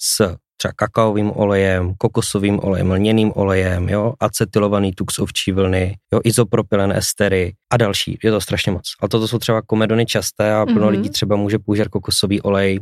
s 0.02 0.36
třeba 0.62 0.74
kakaovým 0.76 1.32
olejem, 1.36 1.94
kokosovým 1.98 2.60
olejem, 2.64 2.92
lněným 2.92 3.32
olejem, 3.36 3.90
jo, 3.90 4.14
acetylovaný 4.20 4.92
tuk 4.92 5.12
z 5.12 5.20
ovčí 5.20 5.52
vlny, 5.52 5.98
jo, 6.14 6.20
izopropylen 6.24 6.92
estery 6.92 7.54
a 7.74 7.78
další. 7.78 8.20
Je 8.24 8.32
to 8.32 8.42
strašně 8.42 8.72
moc. 8.72 8.84
Ale 9.02 9.10
toto 9.10 9.28
jsou 9.28 9.38
třeba 9.38 9.62
komedony 9.62 10.06
časté 10.06 10.54
a 10.54 10.66
plno 10.66 10.80
mm-hmm. 10.80 10.90
lidí 10.90 11.10
třeba 11.10 11.36
může 11.36 11.60
používat 11.60 11.88
kokosový 11.88 12.42
olej 12.42 12.80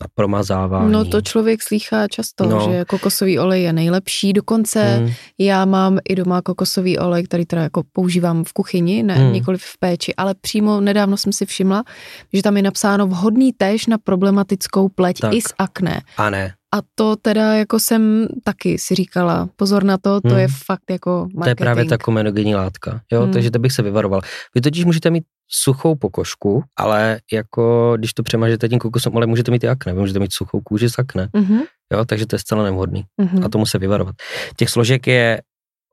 na 0.00 0.06
promazávání. 0.14 0.92
No 0.92 1.04
to 1.04 1.20
člověk 1.20 1.62
slýchá 1.62 2.08
často, 2.08 2.46
no. 2.46 2.68
že 2.70 2.84
kokosový 2.84 3.38
olej 3.38 3.62
je 3.62 3.72
nejlepší. 3.72 4.32
Dokonce 4.32 4.80
hmm. 4.82 5.12
já 5.38 5.64
mám 5.64 5.98
i 6.08 6.14
doma 6.14 6.42
kokosový 6.42 6.98
olej, 6.98 7.24
který 7.24 7.46
teda 7.46 7.62
jako 7.62 7.82
používám 7.92 8.44
v 8.44 8.52
kuchyni, 8.52 9.02
ne 9.02 9.14
hmm. 9.14 9.32
nikoli 9.32 9.58
v 9.58 9.78
péči, 9.78 10.14
ale 10.14 10.34
přímo 10.40 10.80
nedávno 10.80 11.16
jsem 11.16 11.32
si 11.32 11.46
všimla, 11.46 11.84
že 12.32 12.42
tam 12.42 12.56
je 12.56 12.62
napsáno 12.62 13.06
vhodný 13.06 13.52
též 13.52 13.86
na 13.86 13.98
problematickou 13.98 14.88
pleť 14.88 15.20
tak. 15.20 15.34
i 15.34 15.40
s 15.40 15.54
akné. 15.58 16.00
A 16.16 16.30
ne. 16.30 16.54
A 16.74 16.78
to 16.94 17.16
teda 17.16 17.54
jako 17.54 17.80
jsem 17.80 18.28
taky 18.44 18.78
si 18.78 18.94
říkala, 18.94 19.48
pozor 19.56 19.84
na 19.84 19.98
to, 19.98 20.20
to 20.20 20.28
hmm. 20.28 20.38
je 20.38 20.48
fakt 20.48 20.90
jako 20.90 21.10
marketing. 21.10 21.44
To 21.44 21.48
je 21.48 21.54
právě 21.54 21.84
ta 21.84 21.98
komenogenní 21.98 22.54
látka, 22.54 23.00
jo, 23.12 23.22
hmm. 23.22 23.32
takže 23.32 23.50
to 23.50 23.58
bych 23.58 23.72
se 23.72 23.82
vyvaroval. 23.82 24.20
Vy 24.54 24.60
totiž 24.60 24.84
můžete 24.84 25.10
mít 25.10 25.24
suchou 25.50 25.94
pokožku, 25.94 26.62
ale 26.76 27.20
jako 27.32 27.94
když 27.96 28.12
to 28.12 28.22
přemažete 28.22 28.68
tím 28.68 28.78
kokosem, 28.78 29.16
ale 29.16 29.26
můžete 29.26 29.50
mít 29.50 29.64
i 29.64 29.68
akne, 29.68 29.94
můžete 29.94 30.18
mít 30.18 30.32
suchou 30.32 30.60
kůži 30.60 30.90
z 30.90 30.98
akne, 30.98 31.26
mm-hmm. 31.26 31.60
jo, 31.92 32.04
takže 32.04 32.26
to 32.26 32.36
je 32.36 32.40
zcela 32.40 32.64
nevhodný 32.64 33.04
mm-hmm. 33.22 33.44
a 33.44 33.48
tomu 33.48 33.66
se 33.66 33.78
vyvarovat. 33.78 34.14
Těch 34.56 34.70
složek 34.70 35.06
je 35.06 35.42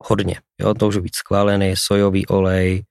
hodně, 0.04 0.36
jo, 0.62 0.74
to 0.74 0.88
už 0.88 0.98
být 0.98 1.16
sklálený, 1.16 1.74
sojový 1.78 2.28
olej, 2.28 2.84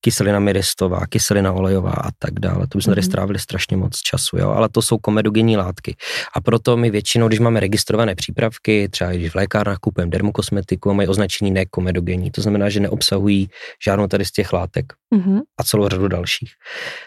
kyselina 0.00 0.38
miristová, 0.38 1.00
kyselina 1.08 1.52
olejová 1.52 1.90
a 1.90 2.10
tak 2.18 2.40
dále. 2.40 2.66
To 2.66 2.78
bychom 2.78 2.90
tady 2.90 3.00
mhm. 3.00 3.10
strávili 3.10 3.38
strašně 3.38 3.76
moc 3.76 3.98
času, 3.98 4.38
jo? 4.38 4.50
ale 4.50 4.68
to 4.68 4.82
jsou 4.82 4.98
komedogenní 4.98 5.56
látky. 5.56 5.96
A 6.34 6.40
proto 6.40 6.76
my 6.76 6.90
většinou, 6.90 7.28
když 7.28 7.40
máme 7.40 7.60
registrované 7.60 8.14
přípravky, 8.14 8.88
třeba 8.88 9.12
když 9.12 9.32
v 9.32 9.34
lékárnách 9.34 9.78
kupujeme 9.78 10.10
dermokosmetiku, 10.10 10.94
mají 10.94 11.08
označení 11.08 11.50
nekomedogenní. 11.50 12.30
To 12.30 12.42
znamená, 12.42 12.68
že 12.68 12.80
neobsahují 12.80 13.48
žádnou 13.84 14.06
tady 14.06 14.24
z 14.24 14.32
těch 14.32 14.52
látek 14.52 14.92
mm-hmm. 15.14 15.40
a 15.58 15.64
celou 15.64 15.88
řadu 15.88 16.08
dalších. 16.08 16.50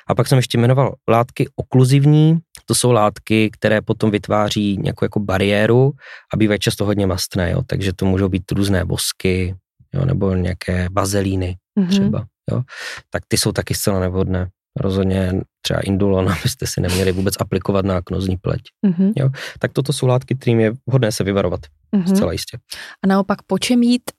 A 0.07 0.15
pak 0.15 0.27
jsem 0.27 0.37
ještě 0.37 0.57
jmenoval 0.57 0.95
látky 1.07 1.47
okluzivní, 1.55 2.37
to 2.65 2.75
jsou 2.75 2.91
látky, 2.91 3.49
které 3.51 3.81
potom 3.81 4.11
vytváří 4.11 4.77
nějakou 4.77 5.05
jako 5.05 5.19
bariéru 5.19 5.91
a 6.33 6.37
bývají 6.37 6.59
často 6.59 6.85
hodně 6.85 7.07
mastné, 7.07 7.51
jo? 7.51 7.61
takže 7.67 7.93
to 7.93 8.05
můžou 8.05 8.29
být 8.29 8.51
různé 8.51 8.83
vosky, 8.83 9.55
jo? 9.93 10.05
nebo 10.05 10.33
nějaké 10.33 10.87
bazelíny 10.91 11.55
mm-hmm. 11.79 11.89
třeba 11.89 12.25
jo, 12.51 12.61
tak 13.09 13.23
ty 13.27 13.37
jsou 13.37 13.51
taky 13.51 13.73
zcela 13.73 13.99
nevhodné. 13.99 14.49
Rozhodně 14.79 15.33
třeba 15.61 15.79
indulon, 15.79 16.29
abyste 16.39 16.67
si 16.67 16.81
neměli 16.81 17.11
vůbec 17.11 17.33
aplikovat 17.39 17.85
na 17.85 17.97
aknozní 17.97 18.37
pleť. 18.37 18.61
Mm-hmm. 18.87 19.13
Jo? 19.15 19.29
Tak 19.59 19.73
toto 19.73 19.93
jsou 19.93 20.07
látky, 20.07 20.35
kterým 20.35 20.59
je 20.59 20.71
vhodné 20.87 21.11
se 21.11 21.23
vyvarovat. 21.23 21.59
Mm-hmm. 21.95 22.15
Zcela 22.15 22.31
jistě. 22.31 22.57
A 23.03 23.07
naopak 23.07 23.41
po 23.43 23.57
čem 23.59 23.83
jít? 23.83 24.11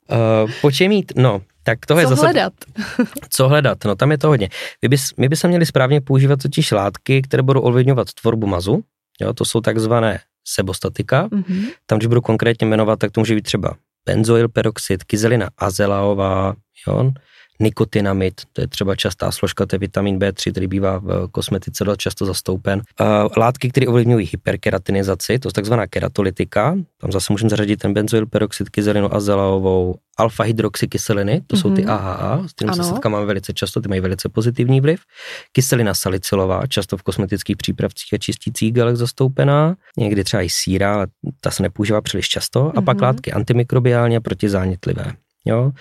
Uh, 0.44 0.50
po 0.60 0.70
čem 0.70 0.92
jít? 0.92 1.12
No, 1.16 1.42
tak 1.62 1.86
toho 1.86 1.98
co 1.98 2.00
je 2.00 2.06
zase... 2.06 2.22
hledat? 2.22 2.52
co 3.30 3.48
hledat? 3.48 3.84
No 3.84 3.94
tam 3.94 4.10
je 4.10 4.18
to 4.18 4.28
hodně. 4.28 4.48
My, 4.82 4.88
bys, 4.88 5.10
my 5.16 5.28
by 5.28 5.36
se 5.36 5.48
měli 5.48 5.66
správně 5.66 6.00
používat 6.00 6.42
totiž 6.42 6.70
látky, 6.72 7.22
které 7.22 7.42
budou 7.42 7.60
ovlivňovat 7.60 8.12
tvorbu 8.20 8.46
mazu. 8.46 8.82
Jo, 9.20 9.32
to 9.32 9.44
jsou 9.44 9.60
takzvané 9.60 10.20
sebostatika. 10.48 11.28
Mm-hmm. 11.28 11.68
Tam, 11.86 11.98
když 11.98 12.06
budu 12.06 12.20
konkrétně 12.20 12.66
jmenovat, 12.66 12.98
tak 12.98 13.10
to 13.10 13.20
může 13.20 13.34
být 13.34 13.42
třeba 13.42 13.76
benzoyl 14.06 14.48
peroxid, 14.48 15.04
kyselina 15.08 15.50
azelaová, 15.56 16.56
jo, 16.84 16.96
nikotinamid, 17.60 18.40
to 18.52 18.60
je 18.60 18.66
třeba 18.66 18.96
častá 18.96 19.30
složka, 19.30 19.66
to 19.66 19.74
je 19.74 19.78
vitamin 19.78 20.18
B3, 20.18 20.50
který 20.50 20.66
bývá 20.66 20.98
v 20.98 21.28
kosmetice 21.32 21.84
dost 21.84 21.98
často 21.98 22.26
zastoupen. 22.26 22.82
Látky, 23.36 23.70
které 23.70 23.86
ovlivňují 23.86 24.28
hyperkeratinizaci, 24.32 25.38
to 25.38 25.48
je 25.48 25.52
takzvaná 25.52 25.86
keratolitika, 25.86 26.76
tam 27.00 27.12
zase 27.12 27.32
můžeme 27.32 27.50
zařadit 27.50 27.76
ten 27.76 27.94
benzoyl 27.94 28.26
peroxid, 28.26 28.68
kyselinu 28.68 29.14
azelaovou, 29.14 29.94
alfa 30.16 30.42
hydroxykyseliny, 30.42 31.40
to 31.46 31.56
mm-hmm. 31.56 31.60
jsou 31.60 31.74
ty 31.74 31.84
AHA, 31.84 32.36
mhm. 32.36 32.48
s 32.48 32.52
kterými 32.52 32.76
se 32.76 32.84
setkáváme 32.84 33.26
velice 33.26 33.52
často, 33.52 33.80
ty 33.80 33.88
mají 33.88 34.00
velice 34.00 34.28
pozitivní 34.28 34.80
vliv. 34.80 35.00
Kyselina 35.52 35.94
salicylová, 35.94 36.66
často 36.66 36.96
v 36.96 37.02
kosmetických 37.02 37.56
přípravcích 37.56 38.14
a 38.14 38.18
čistících 38.18 38.72
gelech 38.72 38.96
zastoupená, 38.96 39.76
někdy 39.98 40.24
třeba 40.24 40.42
i 40.42 40.48
síra, 40.50 40.94
ale 40.94 41.06
ta 41.40 41.50
se 41.50 41.62
nepoužívá 41.62 42.00
příliš 42.00 42.28
často. 42.28 42.64
Mm-hmm. 42.64 42.78
A 42.78 42.82
pak 42.82 42.96
mhm. 42.96 43.04
látky 43.04 43.32
antimikrobiální 43.32 44.16
a 44.16 44.20
protizánětlivé. 44.20 45.12
Jo? 45.44 45.72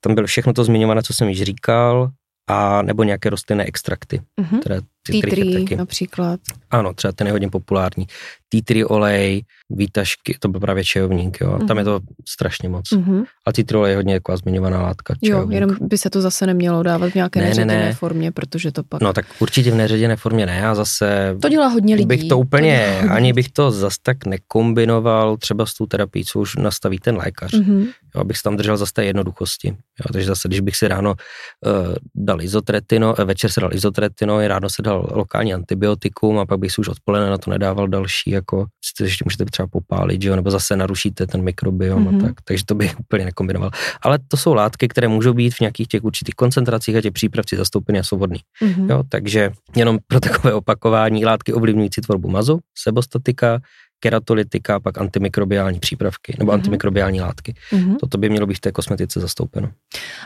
Tam 0.00 0.14
bylo 0.14 0.26
všechno 0.26 0.52
to 0.52 0.64
zmiňované, 0.64 1.02
co 1.02 1.12
jsem 1.12 1.28
již 1.28 1.42
říkal, 1.42 2.10
a 2.48 2.82
nebo 2.82 3.04
nějaké 3.04 3.30
rostlinné 3.30 3.64
extrakty. 3.64 4.22
Mm-hmm. 4.40 4.60
Které, 4.60 4.80
ty, 5.06 5.20
taky. 5.20 5.76
například. 5.76 6.40
Ano, 6.70 6.94
třeba 6.94 7.12
ten 7.12 7.26
je 7.26 7.32
hodně 7.32 7.50
populární. 7.50 8.06
T3 8.54 8.86
olej, 8.88 9.42
výtažky, 9.70 10.36
to 10.40 10.48
byl 10.48 10.60
právě 10.60 10.84
čajovník, 10.84 11.40
jo. 11.40 11.48
Mm-hmm. 11.48 11.66
Tam 11.66 11.78
je 11.78 11.84
to 11.84 12.00
strašně 12.28 12.68
moc. 12.68 12.84
Mm-hmm. 12.92 13.24
A 13.46 13.50
T3 13.50 13.78
olej 13.78 13.92
je 13.92 13.96
hodně 13.96 14.14
jako 14.14 14.36
zmiňovaná 14.36 14.82
látka. 14.82 15.14
Čajovník. 15.24 15.52
Jo, 15.52 15.54
jenom 15.54 15.76
by 15.80 15.98
se 15.98 16.10
to 16.10 16.20
zase 16.20 16.46
nemělo 16.46 16.82
dávat 16.82 17.10
v 17.10 17.14
nějaké 17.14 17.40
ne, 17.40 17.46
neředěné 17.46 17.78
ne, 17.78 17.84
ne. 17.84 17.94
formě, 17.94 18.32
protože 18.32 18.72
to 18.72 18.82
pak... 18.82 19.02
No 19.02 19.12
tak 19.12 19.26
určitě 19.38 19.70
v 19.70 19.74
neředěné 19.74 20.16
formě 20.16 20.46
ne 20.46 20.66
a 20.66 20.74
zase... 20.74 21.36
To 21.42 21.48
dělá 21.48 21.66
hodně 21.66 21.94
lidí. 21.94 22.06
Bych 22.06 22.24
to 22.24 22.38
úplně, 22.38 22.98
to 23.02 23.12
ani 23.12 23.32
bych 23.32 23.48
to 23.48 23.70
zase 23.70 23.98
tak 24.02 24.26
nekombinoval 24.26 25.36
třeba 25.36 25.66
s 25.66 25.74
tou 25.74 25.86
terapií, 25.86 26.24
co 26.24 26.40
už 26.40 26.56
nastaví 26.56 26.98
ten 26.98 27.16
lékař. 27.16 27.52
Mm-hmm. 27.52 27.86
Jo, 28.14 28.20
abych 28.20 28.36
se 28.36 28.42
tam 28.42 28.56
držel 28.56 28.76
zase 28.76 28.92
té 28.92 29.04
jednoduchosti. 29.04 29.68
Jo, 29.68 30.12
takže 30.12 30.28
zase, 30.28 30.48
když 30.48 30.60
bych 30.60 30.76
si 30.76 30.88
ráno 30.88 31.10
uh, 31.10 31.94
dal 32.14 32.42
izotretino, 32.42 33.14
večer 33.24 33.50
se 33.50 33.60
dal 33.60 33.74
izotretino, 33.74 34.48
ráno 34.48 34.68
se 34.70 34.82
dal 34.82 34.93
dal 34.94 35.08
lokální 35.12 35.54
antibiotikum 35.54 36.38
a 36.38 36.46
pak 36.46 36.58
bych 36.58 36.72
si 36.72 36.80
už 36.80 36.88
odpoledne 36.88 37.30
na 37.30 37.38
to 37.38 37.50
nedával 37.50 37.88
další, 37.88 38.30
jako 38.30 38.66
si 38.84 38.92
to 38.98 39.04
ještě 39.04 39.24
můžete 39.26 39.44
třeba 39.44 39.68
popálit, 39.68 40.22
že 40.22 40.28
jo, 40.28 40.36
nebo 40.36 40.50
zase 40.50 40.76
narušíte 40.76 41.26
ten 41.26 41.42
mikrobiom 41.42 42.04
mm-hmm. 42.04 42.08
a 42.08 42.10
mhm. 42.10 42.20
tak, 42.20 42.34
takže 42.44 42.64
to 42.64 42.74
bych 42.74 43.00
úplně 43.00 43.24
nekombinoval. 43.24 43.70
Ale 44.02 44.18
to 44.28 44.36
jsou 44.36 44.54
látky, 44.54 44.88
které 44.88 45.08
můžou 45.08 45.32
být 45.32 45.54
v 45.54 45.60
nějakých 45.60 45.88
těch 45.88 46.04
určitých 46.04 46.34
koncentracích 46.34 46.96
a 46.96 47.00
těch 47.00 47.12
přípravci 47.12 47.56
zastoupeny 47.56 47.98
a 47.98 48.02
jsou 48.02 48.18
vodný. 48.18 48.40
Mm-hmm. 48.62 48.90
Jo, 48.90 49.02
takže 49.08 49.50
jenom 49.76 49.98
pro 50.06 50.20
takové 50.20 50.54
opakování 50.54 51.24
látky 51.24 51.52
ovlivňující 51.52 52.00
tvorbu 52.00 52.28
mazu, 52.28 52.60
sebostatika, 52.78 53.60
keratolitika, 54.00 54.80
pak 54.80 54.98
antimikrobiální 54.98 55.80
přípravky 55.80 56.36
nebo 56.38 56.50
mm-hmm. 56.50 56.54
antimikrobiální 56.54 57.20
látky. 57.20 57.54
Mm-hmm. 57.72 57.96
Toto 58.00 58.18
by 58.18 58.28
mělo 58.28 58.46
být 58.46 58.54
v 58.54 58.60
té 58.60 58.72
kosmetice 58.72 59.20
zastoupeno. 59.20 59.70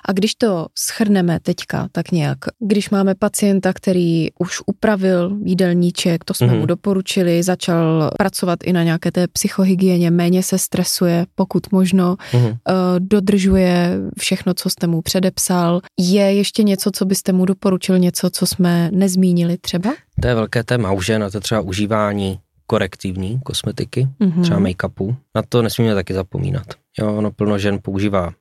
A 0.04 0.12
když 0.12 0.34
to 0.34 0.66
schrneme 0.78 1.40
teďka 1.40 1.88
tak 1.92 2.12
nějak, 2.12 2.38
když 2.66 2.90
máme 2.90 3.14
pacienta, 3.14 3.72
který 3.72 4.28
už 4.38 4.60
upravil 4.66 5.38
jídelníček, 5.44 6.24
to 6.24 6.34
jsme 6.34 6.46
mm-hmm. 6.46 6.58
mu 6.58 6.66
doporučili, 6.66 7.42
začal 7.42 8.10
pracovat 8.18 8.58
i 8.64 8.72
na 8.72 8.82
nějaké 8.82 9.12
té 9.12 9.28
psychohygieně, 9.28 10.10
méně 10.10 10.42
se 10.42 10.58
stresuje, 10.58 11.26
pokud 11.34 11.72
možno, 11.72 12.16
mm-hmm. 12.16 12.56
dodržuje 12.98 13.98
všechno, 14.18 14.54
co 14.54 14.70
jste 14.70 14.86
mu 14.86 15.02
předepsal. 15.02 15.80
Je 16.00 16.22
ještě 16.22 16.62
něco, 16.62 16.90
co 16.90 17.04
byste 17.04 17.32
mu 17.32 17.44
doporučil, 17.44 17.98
něco, 17.98 18.30
co 18.30 18.46
jsme 18.46 18.90
nezmínili 18.92 19.58
třeba? 19.58 19.94
To 20.22 20.28
je 20.28 20.34
velké 20.34 20.64
téma 20.64 20.92
už 20.92 21.08
je 21.08 21.18
na 21.18 21.30
to 21.30 21.40
třeba 21.40 21.60
užívání 21.60 22.38
korektivní 22.70 23.40
kosmetiky, 23.44 24.08
mm-hmm. 24.20 24.42
třeba 24.42 24.60
make-upu. 24.60 25.16
Na 25.34 25.42
to 25.48 25.62
nesmíme 25.62 25.94
taky 25.94 26.14
zapomínat. 26.14 26.66
Jo, 26.98 27.16
ono 27.16 27.30
plno 27.30 27.58
žen 27.58 27.78
používá 27.82 28.32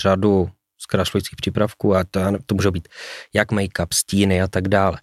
řadu 0.00 0.50
zkrášlujících 0.78 1.36
přípravků 1.36 1.94
a 1.94 2.04
to, 2.04 2.20
to 2.46 2.54
může 2.54 2.70
být 2.70 2.88
jak 3.34 3.52
make-up, 3.52 3.86
stíny 3.94 4.42
a 4.42 4.48
tak 4.48 4.68
dále. 4.68 4.98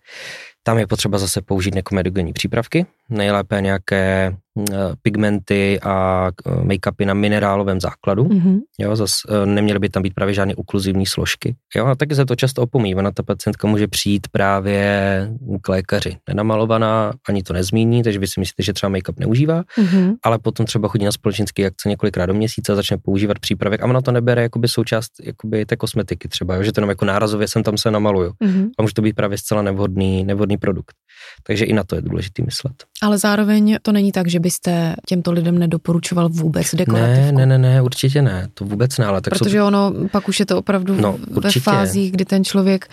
Tam 0.64 0.78
je 0.78 0.88
potřeba 0.88 1.18
zase 1.18 1.42
použít 1.42 1.76
nekomedogenní 1.76 2.34
přípravky, 2.34 2.86
nejlépe 3.10 3.62
nějaké 3.62 4.36
eh, 4.72 4.76
pigmenty 5.02 5.80
a 5.84 6.28
eh, 6.46 6.52
make-upy 6.52 7.06
na 7.06 7.14
minerálovém 7.14 7.82
základu. 7.82 8.24
Mm-hmm. 8.24 8.60
Jo, 8.80 8.96
zas 8.96 9.14
eh, 9.30 9.46
neměly 9.46 9.80
by 9.80 9.90
tam 9.90 10.04
být 10.04 10.14
právě 10.14 10.34
žádné 10.34 10.56
okluzivní 10.56 11.06
složky. 11.06 11.56
Jo, 11.76 11.86
a 11.86 11.96
taky 11.96 12.16
se 12.16 12.26
to 12.26 12.36
často 12.36 12.62
opomíjí. 12.62 12.96
Ona 12.96 13.12
ta 13.12 13.24
pacientka 13.24 13.68
může 13.68 13.88
přijít 13.88 14.28
právě 14.32 15.30
k 15.62 15.70
lékaři 15.70 16.18
nenamalovaná, 16.30 17.14
ani 17.30 17.44
to 17.44 17.54
nezmíní, 17.54 18.04
takže 18.04 18.20
vy 18.20 18.28
si 18.28 18.40
myslíte, 18.40 18.64
že 18.64 18.74
třeba 18.74 18.90
make-up 18.90 19.20
neužívá, 19.20 19.64
mm-hmm. 19.64 20.14
ale 20.24 20.40
potom 20.40 20.66
třeba 20.66 20.88
chodí 20.88 21.06
na 21.06 21.12
společenský 21.12 21.66
akce 21.66 21.90
několikrát 21.90 22.26
do 22.26 22.34
měsíce 22.34 22.72
a 22.72 22.76
začne 22.76 22.98
používat 22.98 23.40
přípravek 23.40 23.82
a 23.82 23.86
ona 23.86 24.02
to 24.02 24.12
nebere 24.12 24.42
jakoby 24.42 24.68
součást 24.68 25.12
jakoby 25.24 25.66
té 25.66 25.76
kosmetiky 25.76 26.28
třeba, 26.28 26.56
jo, 26.56 26.64
že 26.64 26.72
to 26.72 26.80
jenom 26.80 26.90
jako 26.90 27.06
nárazově 27.06 27.48
jsem 27.48 27.64
tam 27.64 27.78
se 27.78 27.92
namaluju. 27.92 28.32
Mm-hmm. 28.32 28.70
A 28.80 28.82
může 28.82 28.94
to 28.94 29.02
být 29.02 29.16
právě 29.16 29.38
zcela 29.38 29.62
nevhodný, 29.62 30.24
nevhodný 30.24 30.58
produkt. 30.58 30.96
Takže 31.44 31.66
i 31.66 31.74
na 31.74 31.84
to 31.84 31.96
je 31.96 32.02
důležité 32.02 32.44
myslet. 32.44 32.74
Ale 33.04 33.18
zároveň 33.18 33.78
to 33.82 33.92
není 33.92 34.12
tak, 34.12 34.28
že 34.28 34.40
byste 34.40 34.96
těmto 35.08 35.32
lidem 35.32 35.60
nedoporučoval 35.60 36.30
vůbec 36.30 36.76
dekorativku. 36.76 37.38
Ne, 37.38 37.46
ne, 37.46 37.58
ne, 37.58 37.58
ne, 37.58 37.82
určitě 37.82 38.22
ne, 38.22 38.48
to 38.54 38.66
vůbec 38.66 38.98
ne. 38.98 39.06
Ale 39.06 39.22
tak 39.22 39.34
Protože 39.34 39.58
jsou... 39.58 39.66
ono, 39.66 39.94
pak 40.12 40.30
už 40.30 40.40
je 40.40 40.46
to 40.46 40.58
opravdu 40.58 41.02
no, 41.02 41.18
ve 41.42 41.52
fázích, 41.52 42.12
kdy 42.12 42.26
ten 42.26 42.44
člověk 42.44 42.88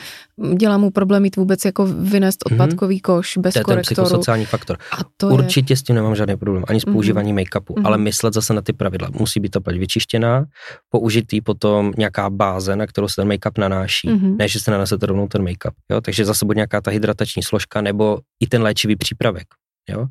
dělá 0.57 0.79
mu 0.79 0.91
problém 0.91 1.23
mít 1.23 1.37
vůbec 1.37 1.65
jako 1.65 1.87
vynést 1.87 2.39
mhm. 2.51 2.61
odpadkový 2.61 2.97
mm-hmm. 2.97 3.01
koš 3.01 3.37
bez 3.37 3.55
to 3.55 3.61
je 3.61 3.65
korektoru. 3.65 3.95
ten 3.95 4.05
psychosociální 4.05 4.45
faktor. 4.45 4.79
A 4.93 4.97
to 5.17 5.29
určitě 5.29 5.73
je... 5.73 5.77
s 5.77 5.83
tím 5.83 5.97
nemám 5.97 6.17
žádný 6.17 6.37
problém, 6.37 6.65
ani 6.69 6.81
s 6.81 6.85
mhm. 6.85 6.93
používáním 6.93 7.37
mm-hmm. 7.37 7.61
make-upu, 7.61 7.75
mm-hmm. 7.75 7.87
ale 7.87 7.99
myslet 7.99 8.35
zase 8.35 8.55
na 8.55 8.63
ty 8.63 8.73
pravidla. 8.73 9.09
Musí 9.19 9.41
být 9.41 9.51
ta 9.51 9.61
pleť 9.61 9.79
vyčištěná, 9.79 10.45
použitý 10.89 11.41
potom 11.41 11.93
nějaká 11.97 12.31
báze, 12.31 12.77
na 12.77 12.87
kterou 12.87 13.09
se 13.09 13.17
ten 13.17 13.29
make-up 13.29 13.59
nanáší, 13.59 14.09
mm-hmm. 14.09 14.37
ne, 14.37 14.49
že 14.49 14.61
se 14.61 14.71
nanesete 14.71 15.07
rovnou 15.07 15.29
ten 15.29 15.45
make-up. 15.45 15.73
Jo? 15.91 16.01
Takže 16.01 16.25
zase 16.25 16.47
bude 16.47 16.57
nějaká 16.57 16.81
ta 16.81 16.91
hydratační 16.91 17.43
složka 17.43 17.81
nebo 17.81 18.19
i 18.41 18.47
ten 18.47 18.63
léčivý 18.63 18.97
přípravek. 18.97 19.47
Jo? 19.91 20.07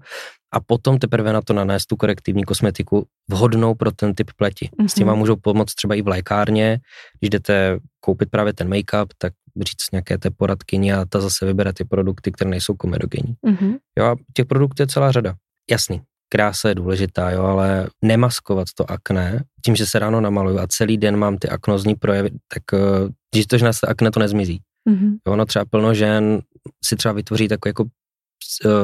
A 0.53 0.59
potom 0.59 0.97
teprve 0.99 1.34
na 1.34 1.41
to 1.41 1.53
nanést 1.53 1.88
tu 1.88 1.95
korektivní 1.95 2.43
kosmetiku 2.43 3.05
vhodnou 3.30 3.75
pro 3.75 3.91
ten 3.91 4.15
typ 4.15 4.32
pleti. 4.38 4.69
Mm-hmm. 4.69 4.88
S 4.88 4.93
tím 4.93 5.07
vám 5.07 5.17
můžou 5.17 5.36
pomoct 5.36 5.75
třeba 5.75 5.95
i 5.95 6.01
v 6.01 6.07
lékárně, 6.07 6.80
když 7.19 7.30
jdete 7.30 7.80
koupit 7.99 8.30
právě 8.30 8.53
ten 8.53 8.69
make-up, 8.69 9.07
tak 9.17 9.34
říct 9.61 9.91
nějaké 9.91 10.17
té 10.17 10.30
poradkyni 10.30 10.93
a 10.93 11.05
ta 11.05 11.21
zase 11.21 11.45
vybere 11.45 11.73
ty 11.73 11.84
produkty, 11.84 12.32
které 12.32 12.49
nejsou 12.49 12.73
komedogenní. 12.73 13.36
Mm-hmm. 13.47 13.77
Jo, 13.99 14.05
a 14.05 14.15
těch 14.34 14.45
produktů 14.45 14.84
je 14.84 14.88
celá 14.88 15.11
řada. 15.11 15.36
Jasný, 15.69 16.01
krása 16.30 16.69
je 16.69 16.75
důležitá, 16.75 17.30
jo, 17.30 17.43
ale 17.43 17.88
nemaskovat 18.03 18.67
to 18.75 18.91
akné, 18.91 19.43
tím, 19.65 19.75
že 19.75 19.86
se 19.86 19.99
ráno 19.99 20.21
namaluju 20.21 20.59
a 20.59 20.67
celý 20.67 20.97
den 20.97 21.17
mám 21.17 21.38
ty 21.38 21.49
aknozní 21.49 21.95
projevy, 21.95 22.30
tak 22.30 22.63
eh, 22.73 23.09
když 23.34 23.45
to, 23.45 23.57
že 23.57 23.65
nás 23.65 23.80
akné 23.88 24.11
to 24.11 24.19
nezmizí. 24.19 24.61
Mm-hmm. 24.89 25.17
Jo, 25.27 25.34
ono 25.34 25.45
třeba 25.45 25.65
plno 25.65 25.93
žen 25.93 26.41
si 26.86 26.95
třeba 26.95 27.13
vytvoří 27.13 27.47
takový 27.47 27.69
jako 27.69 27.86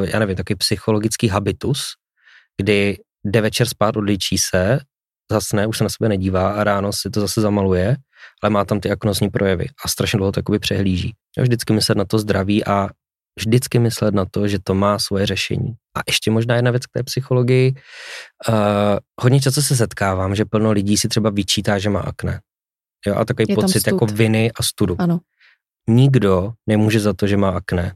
já 0.03 0.19
nevím, 0.19 0.35
takový 0.35 0.57
psychologický 0.57 1.27
habitus, 1.27 1.93
kdy 2.61 2.97
jde 3.23 3.41
večer 3.41 3.67
spát, 3.67 3.97
odličí 3.97 4.37
se, 4.37 4.79
zasne, 5.31 5.67
už 5.67 5.77
se 5.77 5.83
na 5.83 5.89
sebe 5.89 6.09
nedívá 6.09 6.51
a 6.51 6.63
ráno 6.63 6.93
si 6.93 7.09
to 7.09 7.21
zase 7.21 7.41
zamaluje, 7.41 7.97
ale 8.43 8.49
má 8.49 8.65
tam 8.65 8.79
ty 8.79 8.91
aknozní 8.91 9.29
projevy 9.29 9.65
a 9.85 9.87
strašně 9.87 10.17
dlouho 10.17 10.31
to 10.31 10.39
jakoby 10.39 10.59
přehlíží. 10.59 11.13
Jo, 11.37 11.43
vždycky 11.43 11.73
myslet 11.73 11.97
na 11.97 12.05
to 12.05 12.19
zdraví 12.19 12.65
a 12.65 12.89
vždycky 13.39 13.79
myslet 13.79 14.13
na 14.13 14.25
to, 14.25 14.47
že 14.47 14.59
to 14.63 14.75
má 14.75 14.99
svoje 14.99 15.25
řešení. 15.25 15.73
A 15.97 15.99
ještě 16.07 16.31
možná 16.31 16.55
jedna 16.55 16.71
věc 16.71 16.85
k 16.85 16.91
té 16.91 17.03
psychologii. 17.03 17.75
Uh, 18.49 18.55
hodně 19.21 19.41
často 19.41 19.61
se 19.61 19.75
setkávám, 19.75 20.35
že 20.35 20.45
plno 20.45 20.71
lidí 20.71 20.97
si 20.97 21.07
třeba 21.07 21.29
vyčítá, 21.29 21.79
že 21.79 21.89
má 21.89 21.99
akné. 21.99 22.41
Jo, 23.07 23.15
a 23.15 23.25
takový 23.25 23.45
Je 23.49 23.55
pocit 23.55 23.87
jako 23.87 24.05
viny 24.05 24.51
a 24.51 24.63
studu. 24.63 24.95
Ano. 24.99 25.19
Nikdo 25.89 26.53
nemůže 26.67 26.99
za 26.99 27.13
to, 27.13 27.27
že 27.27 27.37
má 27.37 27.49
akné. 27.49 27.93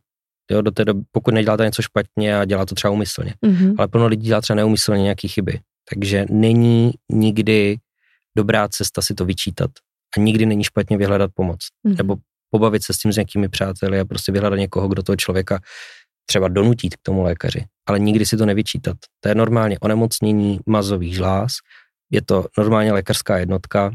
Jo, 0.51 0.61
do 0.61 0.71
té 0.71 0.85
doby, 0.85 1.03
pokud 1.11 1.33
neděláte 1.33 1.65
něco 1.65 1.81
špatně 1.81 2.37
a 2.37 2.45
dělá 2.45 2.65
to 2.65 2.75
třeba 2.75 2.91
umyslně. 2.91 3.33
Mm-hmm. 3.45 3.75
Ale 3.77 3.87
plno 3.87 4.07
lidí 4.07 4.27
dělá 4.27 4.41
třeba 4.41 4.57
neumyslně 4.57 5.03
nějaké 5.03 5.27
chyby. 5.27 5.59
Takže 5.89 6.25
není 6.29 6.91
nikdy 7.11 7.77
dobrá 8.37 8.67
cesta 8.67 9.01
si 9.01 9.13
to 9.13 9.25
vyčítat. 9.25 9.71
A 10.17 10.19
nikdy 10.19 10.45
není 10.45 10.63
špatně 10.63 10.97
vyhledat 10.97 11.31
pomoc. 11.33 11.59
Mm-hmm. 11.87 11.97
Nebo 11.97 12.15
pobavit 12.49 12.83
se 12.83 12.93
s 12.93 12.97
tím 12.97 13.13
s 13.13 13.15
nějakými 13.15 13.49
přáteli 13.49 13.99
a 13.99 14.05
prostě 14.05 14.31
vyhledat 14.31 14.55
někoho, 14.55 14.87
kdo 14.87 15.03
toho 15.03 15.15
člověka 15.15 15.59
třeba 16.25 16.47
donutí 16.47 16.89
k 16.89 16.97
tomu 17.01 17.23
lékaři. 17.23 17.65
Ale 17.87 17.99
nikdy 17.99 18.25
si 18.25 18.37
to 18.37 18.45
nevyčítat. 18.45 18.97
To 19.19 19.29
je 19.29 19.35
normálně 19.35 19.79
onemocnění 19.79 20.59
mazových 20.65 21.15
žláz, 21.15 21.51
je 22.11 22.21
to 22.21 22.45
normálně 22.57 22.93
lékařská 22.93 23.37
jednotka 23.37 23.91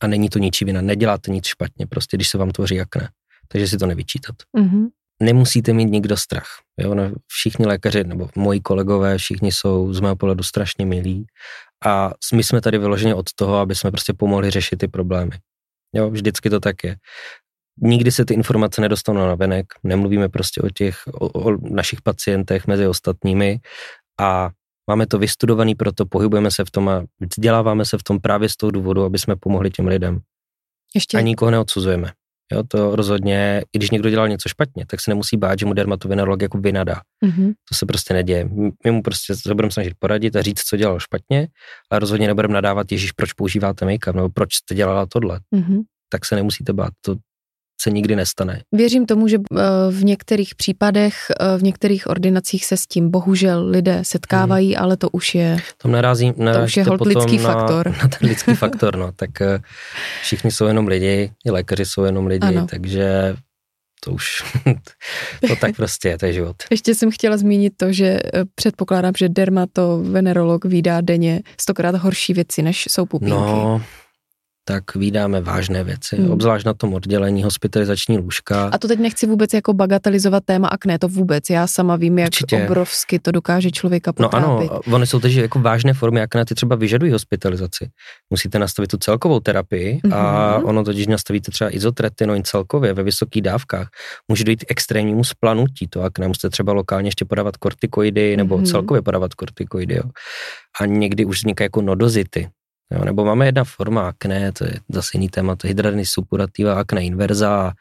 a 0.00 0.06
není 0.06 0.28
to 0.28 0.38
ničí 0.38 0.64
vina. 0.64 0.80
Neděláte 0.80 1.30
nic 1.30 1.46
špatně, 1.46 1.86
prostě 1.86 2.16
když 2.16 2.28
se 2.28 2.38
vám 2.38 2.50
tvoří 2.50 2.80
akné. 2.80 3.08
Takže 3.48 3.68
si 3.68 3.78
to 3.78 3.86
nevyčítat. 3.86 4.34
Mm-hmm 4.56 4.88
nemusíte 5.24 5.72
mít 5.72 5.84
nikdo 5.84 6.16
strach. 6.16 6.46
Jo? 6.80 6.94
No, 6.94 7.12
všichni 7.26 7.66
lékaři, 7.66 8.04
nebo 8.04 8.28
moji 8.36 8.60
kolegové, 8.60 9.18
všichni 9.18 9.52
jsou 9.52 9.92
z 9.92 10.00
mého 10.00 10.16
pohledu 10.16 10.42
strašně 10.42 10.86
milí 10.86 11.26
a 11.86 12.10
my 12.34 12.44
jsme 12.44 12.60
tady 12.60 12.78
vyloženě 12.78 13.14
od 13.14 13.26
toho, 13.34 13.56
aby 13.56 13.74
jsme 13.74 13.90
prostě 13.90 14.12
pomohli 14.12 14.50
řešit 14.50 14.76
ty 14.76 14.88
problémy. 14.88 15.32
Jo, 15.94 16.10
vždycky 16.10 16.50
to 16.50 16.60
tak 16.60 16.84
je. 16.84 16.96
Nikdy 17.80 18.12
se 18.12 18.24
ty 18.24 18.34
informace 18.34 18.80
nedostanou 18.80 19.20
na 19.20 19.34
venek, 19.34 19.66
nemluvíme 19.84 20.28
prostě 20.28 20.60
o 20.60 20.68
těch, 20.70 20.96
o, 21.06 21.28
o 21.28 21.56
našich 21.60 22.02
pacientech 22.02 22.66
mezi 22.66 22.86
ostatními 22.86 23.58
a 24.20 24.50
máme 24.90 25.06
to 25.06 25.18
vystudovaný, 25.18 25.74
proto 25.74 26.06
pohybujeme 26.06 26.50
se 26.50 26.64
v 26.64 26.70
tom 26.70 26.88
a 26.88 27.04
vzděláváme 27.20 27.84
se 27.84 27.98
v 27.98 28.02
tom 28.02 28.20
právě 28.20 28.48
z 28.48 28.56
toho 28.56 28.70
důvodu, 28.70 29.04
aby 29.04 29.18
jsme 29.18 29.36
pomohli 29.36 29.70
těm 29.70 29.86
lidem. 29.86 30.20
Ještě... 30.94 31.18
A 31.18 31.20
nikoho 31.20 31.50
neodsuzujeme. 31.50 32.12
Jo, 32.54 32.62
to 32.68 32.96
rozhodně, 32.96 33.62
i 33.72 33.78
když 33.78 33.90
někdo 33.90 34.10
dělal 34.10 34.28
něco 34.28 34.48
špatně, 34.48 34.86
tak 34.86 35.00
se 35.00 35.10
nemusí 35.10 35.36
bát, 35.36 35.58
že 35.58 35.66
mu 35.66 35.72
dermatovenerolog 35.72 36.42
jako 36.42 36.58
vynadá. 36.58 37.00
Mm-hmm. 37.24 37.52
To 37.68 37.74
se 37.74 37.86
prostě 37.86 38.14
neděje. 38.14 38.48
My 38.84 38.90
mu 38.90 39.02
prostě 39.02 39.36
se 39.36 39.54
budeme 39.54 39.70
snažit 39.70 39.94
poradit 39.98 40.36
a 40.36 40.42
říct, 40.42 40.62
co 40.62 40.76
dělal 40.76 41.00
špatně, 41.00 41.48
ale 41.90 41.98
rozhodně 41.98 42.26
nebudeme 42.26 42.54
nadávat, 42.54 42.92
Ježíš, 42.92 43.12
proč 43.12 43.32
používáte 43.32 43.86
make-up, 43.86 44.14
nebo 44.14 44.28
proč 44.28 44.54
jste 44.54 44.74
dělala 44.74 45.06
tohle. 45.06 45.40
Mm-hmm. 45.56 45.82
Tak 46.08 46.24
se 46.24 46.34
nemusíte 46.34 46.72
bát. 46.72 46.92
To, 47.00 47.16
se 47.84 47.90
nikdy 47.90 48.16
nestane. 48.16 48.62
Věřím 48.72 49.06
tomu, 49.06 49.28
že 49.28 49.36
eh, 49.36 49.62
v 49.90 50.04
některých 50.04 50.54
případech, 50.54 51.14
eh, 51.40 51.58
v 51.58 51.62
některých 51.62 52.06
ordinacích 52.06 52.64
se 52.64 52.76
s 52.76 52.86
tím 52.86 53.10
bohužel 53.10 53.68
lidé 53.68 54.00
setkávají, 54.02 54.74
hmm. 54.74 54.84
ale 54.84 54.96
to 54.96 55.08
už 55.10 55.34
je... 55.34 55.56
Tom 55.82 55.92
narazí, 55.92 56.32
narazí 56.36 56.60
to 56.60 56.64
už 56.64 56.76
je 56.76 56.84
hold 56.84 57.06
lidský 57.06 57.38
na, 57.38 57.52
faktor. 57.52 57.94
Na 58.02 58.08
ten 58.08 58.28
lidský 58.28 58.54
faktor, 58.54 58.96
no. 58.96 59.12
Tak 59.12 59.40
eh, 59.40 59.58
všichni 60.22 60.50
jsou 60.50 60.66
jenom 60.66 60.86
lidi, 60.86 61.32
i 61.44 61.50
lékaři 61.50 61.84
jsou 61.84 62.04
jenom 62.04 62.26
lidi, 62.26 62.46
ano. 62.46 62.66
takže 62.70 63.36
to 64.04 64.10
už, 64.10 64.42
to 65.48 65.56
tak 65.60 65.76
prostě 65.76 66.08
je, 66.08 66.18
to 66.18 66.26
je 66.26 66.32
život. 66.32 66.56
Ještě 66.70 66.94
jsem 66.94 67.10
chtěla 67.10 67.36
zmínit 67.36 67.72
to, 67.76 67.92
že 67.92 68.20
předpokládám, 68.54 69.12
že 69.18 69.28
dermatovenerolog 69.28 70.64
vydá 70.64 71.00
denně 71.00 71.40
stokrát 71.60 71.94
horší 71.94 72.32
věci, 72.32 72.62
než 72.62 72.86
jsou 72.90 73.06
pupínky. 73.06 73.34
No, 73.34 73.82
tak 74.64 74.94
vydáme 74.94 75.40
vážné 75.40 75.84
věci, 75.84 76.16
hmm. 76.16 76.30
obzvlášť 76.30 76.66
na 76.66 76.74
tom 76.74 76.94
oddělení 76.94 77.42
hospitalizační 77.42 78.18
lůžka. 78.18 78.70
A 78.72 78.78
to 78.78 78.88
teď 78.88 78.98
nechci 78.98 79.26
vůbec 79.26 79.54
jako 79.54 79.72
bagatelizovat 79.72 80.44
téma 80.44 80.68
akné, 80.68 80.98
to 80.98 81.08
vůbec. 81.08 81.50
Já 81.50 81.66
sama 81.66 81.96
vím, 81.96 82.18
jak 82.18 82.28
Určitě. 82.28 82.64
obrovsky 82.64 83.18
to 83.18 83.30
dokáže 83.30 83.70
člověka 83.70 84.12
potrápit. 84.12 84.70
No 84.70 84.72
ano, 84.72 84.80
ony 84.96 85.06
jsou 85.06 85.20
teď 85.20 85.32
jako 85.32 85.58
vážné 85.58 85.94
formy 85.94 86.20
akné, 86.20 86.44
ty 86.44 86.54
třeba 86.54 86.76
vyžadují 86.76 87.12
hospitalizaci. 87.12 87.88
Musíte 88.30 88.58
nastavit 88.58 88.90
tu 88.90 88.96
celkovou 88.96 89.40
terapii 89.40 90.00
mm-hmm. 90.04 90.16
a 90.16 90.58
mhm. 90.58 90.68
ono 90.68 90.84
totiž 90.84 91.06
nastavíte 91.06 91.50
třeba 91.50 91.74
izotretinoin 91.74 92.42
celkově 92.44 92.92
ve 92.92 93.02
vysokých 93.02 93.42
dávkách. 93.42 93.88
Může 94.28 94.44
dojít 94.44 94.64
k 94.64 94.70
extrémnímu 94.70 95.24
splanutí 95.24 95.88
to 95.88 96.02
akné, 96.02 96.28
musíte 96.28 96.50
třeba 96.50 96.72
lokálně 96.72 97.08
ještě 97.08 97.24
podávat 97.24 97.56
kortikoidy 97.56 98.36
nebo 98.36 98.58
mm-hmm. 98.58 98.70
celkově 98.70 99.02
podávat 99.02 99.34
kortikoidy. 99.34 99.94
Jo. 99.94 100.02
A 100.80 100.86
někdy 100.86 101.24
už 101.24 101.36
vznikají 101.36 101.64
jako 101.64 101.82
nodozity, 101.82 102.48
Jo, 102.94 103.04
nebo 103.04 103.24
máme 103.24 103.46
jedna 103.46 103.64
forma 103.64 104.08
akné, 104.08 104.52
to 104.52 104.64
je 104.64 104.74
zase 104.88 105.10
jiný 105.14 105.28
téma, 105.28 105.56
to 105.56 105.66
je 105.66 105.68
hydradiny 105.68 106.06
suppurativa, 106.06 106.74
akné 106.74 107.04
inverza, 107.04 107.72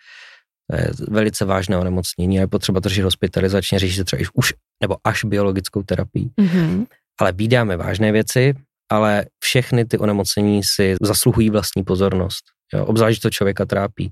to 0.69 0.75
je 0.75 0.87
velice 1.09 1.45
vážné 1.45 1.77
onemocnění 1.77 2.37
a 2.37 2.41
je 2.41 2.47
potřeba 2.47 2.81
to 2.81 2.89
řešit 2.89 3.01
hospitalizačně, 3.01 3.79
řešit 3.79 3.95
se 3.95 4.03
třeba 4.03 4.21
už 4.33 4.53
nebo 4.81 4.97
až 5.03 5.23
biologickou 5.23 5.83
terapii. 5.83 6.29
Mm-hmm. 6.41 6.85
Ale 7.19 7.31
vídáme 7.31 7.77
vážné 7.77 8.11
věci, 8.11 8.53
ale 8.91 9.25
všechny 9.39 9.85
ty 9.85 9.97
onemocnění 9.97 10.63
si 10.63 10.95
zasluhují 11.01 11.49
vlastní 11.49 11.83
pozornost. 11.83 12.43
Jo, 12.73 12.85
obzvlášť 12.85 13.21
to 13.21 13.29
člověka 13.29 13.65
trápí. 13.65 14.11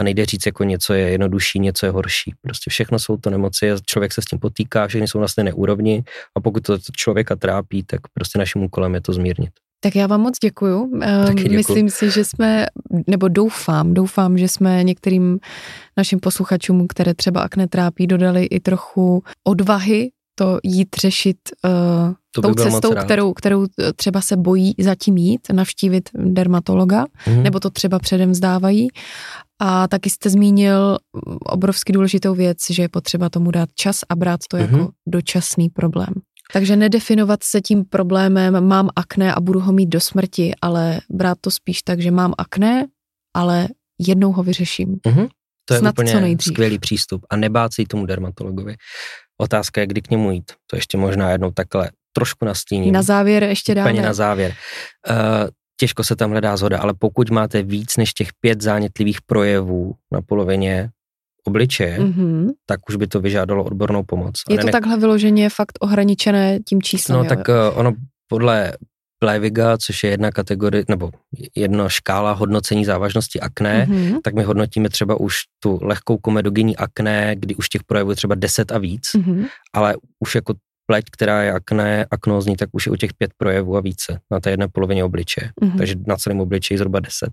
A 0.00 0.04
nejde 0.04 0.26
říct, 0.26 0.46
jako 0.46 0.64
něco 0.64 0.94
je 0.94 1.10
jednodušší, 1.10 1.58
něco 1.58 1.86
je 1.86 1.92
horší. 1.92 2.34
Prostě 2.40 2.70
všechno 2.70 2.98
jsou 2.98 3.16
to 3.16 3.30
nemoci 3.30 3.72
a 3.72 3.76
člověk 3.86 4.12
se 4.12 4.22
s 4.22 4.24
tím 4.24 4.38
potýká, 4.38 4.86
všechny 4.86 5.08
jsou 5.08 5.20
na 5.20 5.28
stejné 5.28 5.52
úrovni 5.52 6.04
a 6.36 6.40
pokud 6.40 6.62
to 6.62 6.78
člověka 6.96 7.36
trápí, 7.36 7.82
tak 7.82 8.00
prostě 8.14 8.38
naším 8.38 8.62
úkolem 8.62 8.94
je 8.94 9.00
to 9.00 9.12
zmírnit. 9.12 9.50
Tak 9.80 9.96
já 9.96 10.06
vám 10.06 10.20
moc 10.20 10.38
děkuju. 10.38 11.00
Děkuju. 11.34 11.56
Myslím 11.56 11.90
si, 11.90 12.10
že 12.10 12.24
jsme, 12.24 12.66
nebo 13.06 13.28
doufám, 13.28 13.94
doufám, 13.94 14.38
že 14.38 14.48
jsme 14.48 14.84
některým 14.84 15.38
našim 15.96 16.20
posluchačům, 16.20 16.86
které 16.88 17.14
třeba 17.14 17.40
akne 17.40 17.68
trápí, 17.68 18.06
dodali 18.06 18.44
i 18.44 18.60
trochu 18.60 19.22
odvahy 19.44 20.10
to 20.40 20.58
jít 20.64 20.88
řešit 21.00 21.36
uh, 21.64 22.14
to 22.34 22.42
tou 22.42 22.54
cestou, 22.54 22.94
kterou, 23.04 23.32
kterou 23.32 23.66
třeba 23.96 24.20
se 24.20 24.36
bojí 24.36 24.74
zatím 24.78 25.16
jít, 25.16 25.40
navštívit 25.52 26.10
dermatologa, 26.14 27.04
mm. 27.26 27.42
nebo 27.42 27.60
to 27.60 27.70
třeba 27.70 27.98
předem 27.98 28.30
vzdávají. 28.30 28.88
A 29.62 29.88
taky 29.88 30.10
jste 30.10 30.30
zmínil 30.30 30.98
obrovsky 31.40 31.92
důležitou 31.92 32.34
věc, 32.34 32.58
že 32.70 32.82
je 32.82 32.88
potřeba 32.88 33.28
tomu 33.28 33.50
dát 33.50 33.68
čas 33.74 34.00
a 34.08 34.16
brát 34.16 34.40
to 34.48 34.56
mm. 34.56 34.62
jako 34.62 34.90
dočasný 35.08 35.68
problém. 35.68 36.14
Takže 36.52 36.76
nedefinovat 36.76 37.42
se 37.42 37.60
tím 37.60 37.84
problémem, 37.84 38.68
mám 38.68 38.88
akné 38.96 39.34
a 39.34 39.40
budu 39.40 39.60
ho 39.60 39.72
mít 39.72 39.86
do 39.86 40.00
smrti, 40.00 40.52
ale 40.62 41.00
brát 41.10 41.38
to 41.40 41.50
spíš 41.50 41.82
tak, 41.82 42.00
že 42.00 42.10
mám 42.10 42.32
akné, 42.38 42.86
ale 43.36 43.68
jednou 43.98 44.32
ho 44.32 44.42
vyřeším. 44.42 44.88
Mm-hmm. 44.88 45.28
To 45.64 45.74
je 45.74 45.80
Snad 45.80 45.98
úplně 45.98 46.36
skvělý 46.40 46.78
přístup 46.78 47.26
a 47.30 47.36
nebát 47.36 47.74
se 47.74 47.82
tomu 47.88 48.06
dermatologovi. 48.06 48.74
Otázka 49.40 49.80
je, 49.80 49.86
kdy 49.86 50.02
k 50.02 50.10
němu 50.10 50.30
jít. 50.30 50.52
To 50.70 50.76
ještě 50.76 50.98
možná 50.98 51.30
jednou 51.30 51.50
takhle 51.50 51.90
trošku 52.12 52.44
nastíním. 52.44 52.94
Na 52.94 53.02
závěr 53.02 53.42
ještě 53.42 53.74
dáme. 53.74 53.90
Úplně 53.90 54.02
na 54.02 54.14
závěr. 54.14 54.54
Uh, 55.10 55.16
těžko 55.80 56.04
se 56.04 56.16
tam 56.16 56.30
hledá 56.30 56.56
zhoda, 56.56 56.78
ale 56.78 56.94
pokud 56.98 57.30
máte 57.30 57.62
víc 57.62 57.96
než 57.96 58.12
těch 58.12 58.28
pět 58.40 58.60
zánětlivých 58.60 59.22
projevů 59.22 59.94
na 60.12 60.22
polovině 60.22 60.90
obličeje, 61.44 61.98
mm-hmm. 61.98 62.48
tak 62.66 62.80
už 62.88 62.96
by 62.96 63.06
to 63.06 63.20
vyžádalo 63.20 63.64
odbornou 63.64 64.02
pomoc. 64.02 64.34
Je 64.48 64.58
to 64.58 64.66
ne... 64.66 64.72
takhle 64.72 64.96
vyloženě 64.96 65.50
fakt 65.50 65.78
ohraničené 65.80 66.58
tím 66.68 66.82
číslem? 66.82 67.18
No 67.18 67.24
jo? 67.24 67.28
tak 67.28 67.48
uh, 67.48 67.78
ono 67.78 67.92
podle 68.28 68.72
Playviga, 69.22 69.78
což 69.78 70.04
je 70.04 70.10
jedna 70.10 70.30
kategorie, 70.30 70.84
nebo 70.88 71.10
jedna 71.56 71.88
škála 71.88 72.32
hodnocení 72.32 72.84
závažnosti 72.84 73.40
akné, 73.40 73.86
mm-hmm. 73.86 74.18
tak 74.24 74.34
my 74.34 74.42
hodnotíme 74.42 74.88
třeba 74.88 75.20
už 75.20 75.34
tu 75.62 75.78
lehkou 75.82 76.18
komedogenní 76.18 76.76
akné, 76.76 77.36
kdy 77.38 77.54
už 77.54 77.68
těch 77.68 77.84
projevů 77.84 78.10
je 78.10 78.16
třeba 78.16 78.34
10 78.34 78.72
a 78.72 78.78
víc, 78.78 79.02
mm-hmm. 79.14 79.46
ale 79.72 79.94
už 80.20 80.34
jako 80.34 80.54
pleť, 80.86 81.04
která 81.12 81.42
je 81.42 81.52
akné, 81.52 82.06
aknózní, 82.10 82.56
tak 82.56 82.68
už 82.72 82.86
je 82.86 82.92
u 82.92 82.96
těch 82.96 83.14
pět 83.14 83.30
projevů 83.36 83.76
a 83.76 83.80
více 83.80 84.20
na 84.30 84.40
té 84.40 84.50
jedné 84.50 84.68
polovině 84.68 85.04
obličeje. 85.04 85.50
Mm-hmm. 85.62 85.78
Takže 85.78 85.94
na 86.06 86.16
celém 86.16 86.40
obličeji 86.40 86.78
zhruba 86.78 87.00
10 87.00 87.30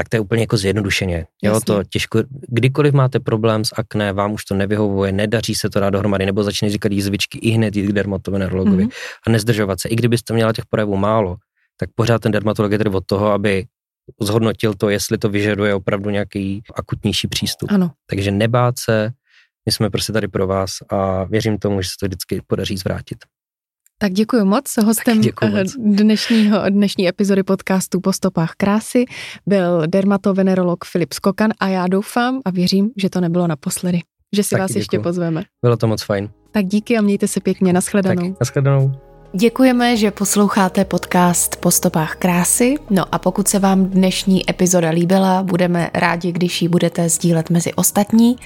tak 0.00 0.08
to 0.08 0.16
je 0.16 0.20
úplně 0.20 0.42
jako 0.42 0.56
zjednodušeně. 0.56 1.26
Jo, 1.42 1.60
to 1.60 1.84
těžko, 1.84 2.22
kdykoliv 2.48 2.94
máte 2.94 3.20
problém 3.20 3.64
s 3.64 3.72
akné, 3.76 4.12
vám 4.12 4.32
už 4.32 4.44
to 4.44 4.54
nevyhovuje, 4.54 5.12
nedaří 5.12 5.54
se 5.54 5.70
to 5.70 5.80
dát 5.80 5.90
dohromady, 5.90 6.26
nebo 6.26 6.42
začne 6.42 6.70
říkat 6.70 6.92
jízvičky 6.92 7.38
i 7.38 7.50
hned 7.50 7.76
jít 7.76 7.86
k 7.86 7.92
dermatovenerologovi 7.92 8.84
mm-hmm. 8.84 9.20
a 9.26 9.30
nezdržovat 9.30 9.80
se. 9.80 9.88
I 9.88 9.96
kdybyste 9.96 10.34
měla 10.34 10.52
těch 10.52 10.66
projevů 10.66 10.96
málo, 10.96 11.36
tak 11.76 11.90
pořád 11.94 12.18
ten 12.22 12.32
dermatolog 12.32 12.72
je 12.72 12.78
tedy 12.78 12.90
od 12.90 13.06
toho, 13.06 13.32
aby 13.32 13.64
zhodnotil 14.20 14.74
to, 14.74 14.88
jestli 14.88 15.18
to 15.18 15.28
vyžaduje 15.28 15.74
opravdu 15.74 16.10
nějaký 16.10 16.62
akutnější 16.76 17.28
přístup. 17.28 17.70
Ano. 17.72 17.90
Takže 18.06 18.30
nebát 18.30 18.78
se, 18.78 19.10
my 19.66 19.72
jsme 19.72 19.90
prostě 19.90 20.12
tady 20.12 20.28
pro 20.28 20.46
vás 20.46 20.70
a 20.90 21.24
věřím 21.24 21.58
tomu, 21.58 21.82
že 21.82 21.88
se 21.88 21.94
to 22.00 22.06
vždycky 22.06 22.40
podaří 22.46 22.76
zvrátit. 22.76 23.18
Tak 24.02 24.12
děkuji 24.12 24.44
moc. 24.44 24.64
Hostem 24.84 25.20
děkuji 25.20 25.50
moc. 25.50 25.76
Dnešního, 25.78 26.62
dnešní 26.70 27.08
epizody 27.08 27.42
podcastu 27.42 28.00
Po 28.00 28.12
stopách 28.12 28.52
krásy 28.56 29.04
byl 29.46 29.82
dermatovenerolog 29.86 30.84
Filip 30.84 31.12
Skokan 31.12 31.50
a 31.60 31.68
já 31.68 31.86
doufám 31.86 32.40
a 32.44 32.50
věřím, 32.50 32.90
že 32.96 33.10
to 33.10 33.20
nebylo 33.20 33.46
naposledy. 33.46 34.00
Že 34.36 34.42
si 34.44 34.50
Taky 34.50 34.60
vás 34.60 34.70
děkuju. 34.70 34.80
ještě 34.80 34.98
pozveme. 34.98 35.42
Bylo 35.62 35.76
to 35.76 35.86
moc 35.86 36.02
fajn. 36.02 36.30
Tak 36.50 36.66
díky 36.66 36.98
a 36.98 37.00
mějte 37.00 37.28
se 37.28 37.40
pěkně. 37.40 37.72
Naschledanou. 37.72 38.28
Tak, 38.30 38.40
naschledanou. 38.40 38.92
Děkujeme, 39.32 39.96
že 39.96 40.10
posloucháte 40.10 40.84
podcast 40.84 41.56
Po 41.56 41.70
stopách 41.70 42.14
krásy. 42.16 42.74
No 42.90 43.04
a 43.12 43.18
pokud 43.18 43.48
se 43.48 43.58
vám 43.58 43.84
dnešní 43.84 44.50
epizoda 44.50 44.90
líbila, 44.90 45.42
budeme 45.42 45.90
rádi, 45.94 46.32
když 46.32 46.62
ji 46.62 46.68
budete 46.68 47.08
sdílet 47.08 47.50
mezi 47.50 47.74
ostatní. 47.74 48.36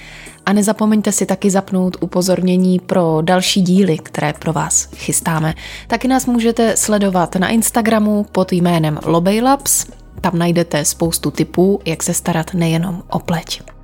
A 0.45 0.53
nezapomeňte 0.53 1.11
si 1.11 1.25
taky 1.25 1.49
zapnout 1.49 1.97
upozornění 1.99 2.79
pro 2.79 3.17
další 3.21 3.61
díly, 3.61 3.97
které 3.97 4.33
pro 4.33 4.53
vás 4.53 4.89
chystáme. 4.95 5.53
Taky 5.87 6.07
nás 6.07 6.25
můžete 6.25 6.77
sledovat 6.77 7.35
na 7.35 7.49
Instagramu 7.49 8.25
pod 8.31 8.51
jménem 8.51 8.99
Lobejlabs. 9.05 9.85
Tam 10.21 10.37
najdete 10.37 10.85
spoustu 10.85 11.31
tipů, 11.31 11.79
jak 11.85 12.03
se 12.03 12.13
starat 12.13 12.53
nejenom 12.53 13.03
o 13.09 13.19
pleť. 13.19 13.74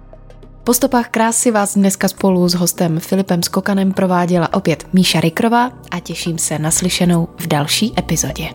Po 0.64 0.74
stopách 0.74 1.10
krásy 1.10 1.52
vás 1.52 1.74
dneska 1.74 2.08
spolu 2.08 2.50
s 2.50 2.54
hostem 2.54 3.00
Filipem 3.00 3.44
Skokanem 3.44 3.92
prováděla 3.92 4.54
opět 4.54 4.94
Míša 4.94 5.20
Rikrová 5.20 5.72
a 5.92 6.00
těším 6.00 6.38
se 6.38 6.60
na 6.60 6.72
slyšenou 6.72 7.28
v 7.38 7.48
další 7.48 7.94
epizodě. 8.00 8.50